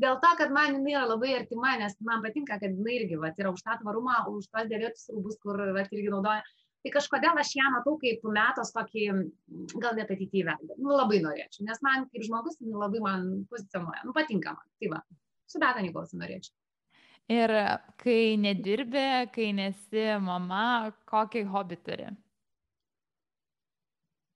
Dėl 0.03 0.17
to, 0.25 0.31
kad 0.41 0.53
man 0.57 0.79
jinai 0.79 0.97
yra 0.97 1.05
labai 1.11 1.35
artima, 1.37 1.77
nes 1.81 1.93
man 2.01 2.25
patinka, 2.25 2.57
kad 2.57 2.73
jinai 2.73 2.97
irgi 3.03 3.21
vat, 3.21 3.37
yra 3.41 3.53
už 3.53 3.61
tą 3.67 3.77
tvarumą, 3.83 4.23
už 4.33 4.49
tos 4.49 4.69
dėvėtus 4.73 5.11
rūbus, 5.13 5.37
kur 5.45 5.61
vat, 5.77 5.93
irgi 5.93 6.09
naudoja 6.13 6.41
tai 6.83 6.93
kažkodėl 6.95 7.39
aš 7.39 7.53
ją 7.59 7.69
matau 7.75 7.95
kaip 8.01 8.25
metos 8.35 8.73
tokį, 8.75 9.05
gal 9.83 9.95
net 9.99 10.11
ateityvę. 10.11 10.57
Nu, 10.79 10.97
labai 10.97 11.21
norėčiau, 11.25 11.67
nes 11.69 11.83
man 11.87 12.09
kaip 12.11 12.27
žmogus 12.27 12.59
labai 12.63 13.03
man 13.05 13.29
pozicionuoja, 13.53 14.03
nu, 14.07 14.15
patinka 14.17 14.57
man. 14.57 14.67
Tai 14.83 14.91
va, 14.97 15.01
su 15.47 15.63
Beta 15.63 15.85
Nikolson 15.85 16.23
norėčiau. 16.23 16.55
Ir 17.31 17.55
kai 18.03 18.35
nedirbi, 18.37 19.07
kai 19.33 19.53
nesi 19.55 20.09
mama, 20.21 20.91
kokį 21.09 21.45
hobį 21.53 21.79
turi? 21.87 22.11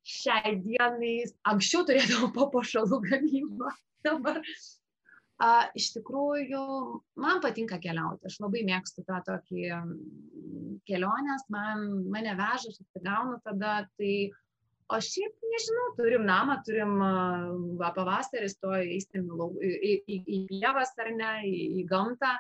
Šiai 0.07 0.55
dienai 0.63 1.17
anksčiau 1.51 1.83
turėdavau 1.89 2.31
papuošalų 2.37 3.01
gamybą, 3.09 3.73
dabar 4.07 4.39
A, 5.37 5.69
iš 5.77 5.91
tikrųjų, 5.93 6.63
man 7.21 7.43
patinka 7.45 7.77
keliauti, 7.83 8.25
aš 8.25 8.39
labai 8.41 8.63
mėgstu 8.65 9.05
tą 9.05 9.19
tokį 9.27 9.67
kelionės, 10.89 11.45
man, 11.53 11.85
mane 12.09 12.33
veža, 12.39 12.73
aš 12.73 12.81
atsigaunu 12.81 13.37
tada, 13.45 13.75
tai, 14.01 14.15
o 14.89 15.01
šiaip, 15.05 15.37
nežinau, 15.53 15.91
turim 15.99 16.25
namą, 16.25 16.57
turim 16.65 16.97
va, 17.83 17.93
pavasarį, 17.99 18.49
to 18.63 18.73
įstim 18.97 19.29
į, 19.61 19.93
į, 19.93 20.19
į 20.25 20.41
pievas 20.55 20.95
ar 21.05 21.13
ne, 21.19 21.33
į, 21.45 21.63
į 21.83 21.87
gamtą, 21.91 22.33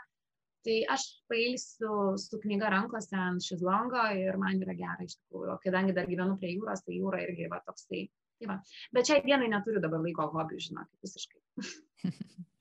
tai 0.66 0.80
aš 0.96 1.06
pailsiu 1.30 2.16
su 2.18 2.40
knyga 2.42 2.72
rankose 2.72 3.14
ant 3.20 3.44
šizlongo 3.44 4.08
ir 4.16 4.40
man 4.40 4.64
yra 4.64 4.74
gera 4.78 5.04
iš 5.04 5.18
tikrųjų, 5.20 5.52
o 5.52 5.60
kadangi 5.62 5.94
dar 5.94 6.08
gyvenu 6.08 6.40
prie 6.40 6.56
jūros, 6.56 6.82
tai 6.86 6.96
jūra 6.96 7.20
irgi 7.28 7.52
va 7.52 7.60
toksai. 7.68 8.06
Tai 8.40 8.50
va. 8.50 8.58
Bet 8.92 9.08
šiai 9.08 9.22
dienai 9.24 9.52
neturiu 9.52 9.84
dabar 9.84 10.00
laiko 10.00 10.26
hobių, 10.32 10.64
žinokit, 10.64 10.96
visiškai. 11.04 11.40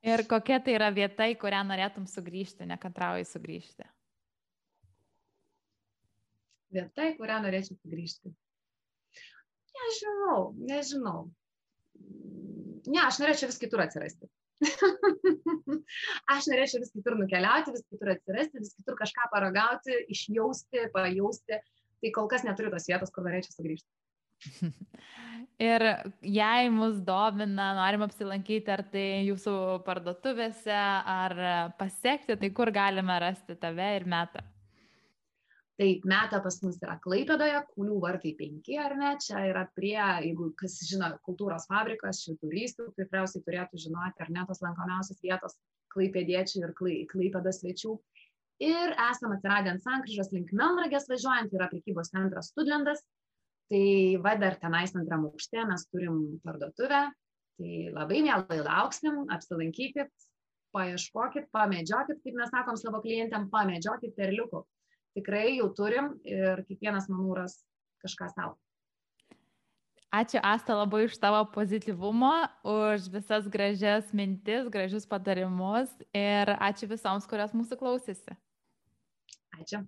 Ir 0.00 0.22
kokia 0.28 0.56
tai 0.64 0.74
yra 0.78 0.88
vieta, 0.96 1.26
į 1.28 1.36
kurią 1.40 1.60
norėtum 1.68 2.06
sugrįžti, 2.08 2.64
nekantrauji 2.68 3.26
sugrįžti? 3.28 3.84
Vieta, 6.72 7.08
į 7.10 7.16
kurią 7.18 7.40
norėčiau 7.44 7.76
sugrįžti. 7.76 8.32
Nežinau, 9.76 10.38
nežinau. 10.70 11.20
Ne, 12.88 13.00
aš 13.02 13.20
norėčiau 13.20 13.50
vis 13.50 13.60
kitur 13.60 13.82
atsirasti. 13.84 14.30
aš 16.34 16.48
norėčiau 16.48 16.80
vis 16.80 16.92
kitur 16.94 17.18
nukeliauti, 17.20 17.74
vis 17.76 17.84
kitur 17.92 18.14
atsirasti, 18.14 18.62
vis 18.62 18.72
kitur 18.78 18.96
kažką 19.00 19.28
paragauti, 19.34 19.98
išjausti, 20.14 20.86
pajausti. 20.94 21.60
Tai 22.00 22.12
kol 22.16 22.30
kas 22.32 22.46
neturiu 22.46 22.72
tos 22.72 22.88
vietos, 22.88 23.12
kur 23.12 23.26
norėčiau 23.26 23.58
sugrįžti. 23.58 23.90
Ir 25.60 25.82
jei 26.24 26.70
mus 26.72 27.02
domina, 27.04 27.66
norim 27.76 28.06
apsilankyti, 28.06 28.70
ar 28.72 28.80
tai 28.92 29.04
jūsų 29.26 29.52
parduotuvėse, 29.84 30.78
ar 31.14 31.36
pasiekti, 31.76 32.38
tai 32.40 32.48
kur 32.56 32.72
galime 32.72 33.18
rasti 33.20 33.58
tave 33.60 33.90
ir 33.98 34.08
metą? 34.08 34.40
Taip, 35.80 36.02
meta 36.04 36.42
pas 36.44 36.58
mus 36.60 36.76
yra 36.84 36.98
Klaipėdoje, 37.00 37.60
Kūlių 37.72 37.98
vartai 38.02 38.34
5, 38.36 38.66
ar 38.84 38.94
ne? 39.00 39.12
Čia 39.24 39.46
yra 39.48 39.62
prie, 39.76 39.96
jeigu 40.26 40.50
kas 40.60 40.74
žino, 40.84 41.08
kultūros 41.24 41.64
fabrikas, 41.70 42.20
šių 42.24 42.34
turistų 42.42 42.90
tikriausiai 42.98 43.44
turėtų 43.46 43.80
žinoti, 43.86 44.20
ar 44.20 44.32
ne 44.34 44.44
tos 44.48 44.60
lankomiausios 44.64 45.22
vietos 45.24 45.56
Klaipėdiečių 45.94 46.60
ir 46.66 46.74
Klaipėdos 47.12 47.62
svečių. 47.62 47.94
Ir 48.60 48.92
esame 49.06 49.38
atsiradę 49.38 49.72
ant 49.72 49.80
sankryžos 49.80 50.28
link 50.36 50.52
Melnragės 50.52 51.08
važiuojant, 51.08 51.56
yra 51.56 51.70
prekybos 51.72 52.12
centras 52.12 52.52
Studlendas, 52.52 53.00
Tai 53.70 53.84
va 54.24 54.34
dar 54.34 54.56
tenais 54.58 54.90
antram 54.98 55.28
aukšte 55.28 55.62
mes 55.68 55.84
turim 55.92 56.16
parduotuvę, 56.42 57.04
tai 57.60 57.74
labai 57.94 58.22
mielai 58.26 58.58
lauksim, 58.66 59.20
apsilankykit, 59.30 60.10
paieškokit, 60.74 61.46
pamedžiokit, 61.54 62.18
kaip 62.24 62.38
mes 62.38 62.50
sakom 62.50 62.78
savo 62.80 63.02
klientėm, 63.04 63.46
pamedžiokit 63.52 64.16
perliukų. 64.16 64.64
Tikrai 65.18 65.56
jau 65.58 65.68
turim 65.74 66.16
ir 66.26 66.64
kiekvienas 66.66 67.06
manau 67.10 67.36
ras 67.38 67.60
kažką 68.02 68.30
savo. 68.34 68.58
Ačiū 70.10 70.42
Asta 70.42 70.74
labai 70.74 71.04
už 71.06 71.14
tavo 71.22 71.44
pozityvumą, 71.54 72.50
už 72.66 73.06
visas 73.14 73.46
gražias 73.46 74.10
mintis, 74.10 74.66
gražius 74.66 75.06
patarimus 75.06 75.92
ir 76.10 76.50
ačiū 76.58 76.90
visoms, 76.90 77.30
kurios 77.30 77.54
mūsų 77.54 77.78
klausėsi. 77.78 78.34
Ačiū. 79.54 79.84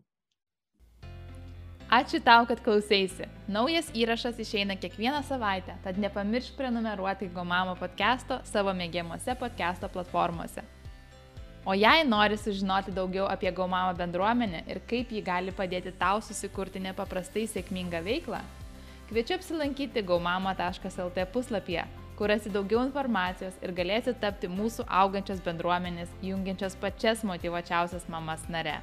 Ačiū 1.92 2.22
tau, 2.24 2.46
kad 2.48 2.56
klausėsi. 2.64 3.26
Naujas 3.52 3.90
įrašas 3.92 4.38
išeina 4.40 4.78
kiekvieną 4.80 5.18
savaitę, 5.28 5.74
tad 5.84 5.98
nepamiršk 6.00 6.54
prenumeruoti 6.56 7.26
Gomamo 7.34 7.74
podcast'o 7.76 8.38
savo 8.48 8.72
mėgiamuose 8.72 9.34
podcast'o 9.36 9.90
platformose. 9.92 10.62
O 11.68 11.74
jei 11.76 12.06
nori 12.08 12.38
sužinoti 12.40 12.94
daugiau 12.96 13.26
apie 13.28 13.52
Gaumamo 13.52 13.92
bendruomenę 13.98 14.62
ir 14.72 14.80
kaip 14.88 15.12
ji 15.12 15.20
gali 15.26 15.52
padėti 15.52 15.92
tau 15.98 16.22
susikurti 16.24 16.80
nepaprastai 16.80 17.44
sėkmingą 17.44 18.00
veiklą, 18.06 18.40
kviečiu 19.10 19.36
apsilankyti 19.36 20.00
gaumamo.lt 20.08 21.26
puslapyje, 21.34 21.84
kur 22.16 22.32
rasi 22.32 22.54
daugiau 22.56 22.86
informacijos 22.86 23.60
ir 23.60 23.76
galėsi 23.76 24.16
tapti 24.24 24.48
mūsų 24.48 24.88
augančios 24.88 25.44
bendruomenės, 25.44 26.16
jungiančios 26.24 26.80
pačias 26.80 27.20
motivuočiausias 27.20 28.08
mamas 28.08 28.48
nare. 28.48 28.78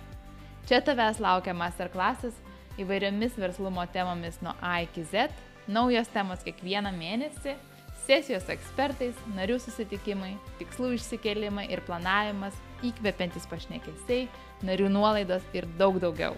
Čia 0.69 0.83
tavęs 0.85 1.17
laukia 1.17 1.57
masterclasses 1.57 2.37
įvairiomis 2.83 3.37
verslumo 3.39 3.85
temomis 3.93 4.39
nuo 4.45 4.55
A 4.61 4.79
iki 4.85 5.03
Z, 5.11 5.29
naujos 5.67 6.09
temos 6.13 6.43
kiekvieną 6.45 6.91
mėnesį, 6.95 7.55
sesijos 8.07 8.47
ekspertais, 8.49 9.17
narių 9.35 9.59
susitikimai, 9.61 10.33
tikslų 10.61 10.95
išsikelimai 10.97 11.67
ir 11.69 11.83
planavimas, 11.85 12.55
įkvepiantis 12.85 13.45
pašnekesiai, 13.51 14.29
narių 14.65 14.89
nuolaidos 14.95 15.45
ir 15.53 15.67
daug 15.77 15.99
daugiau. 16.01 16.37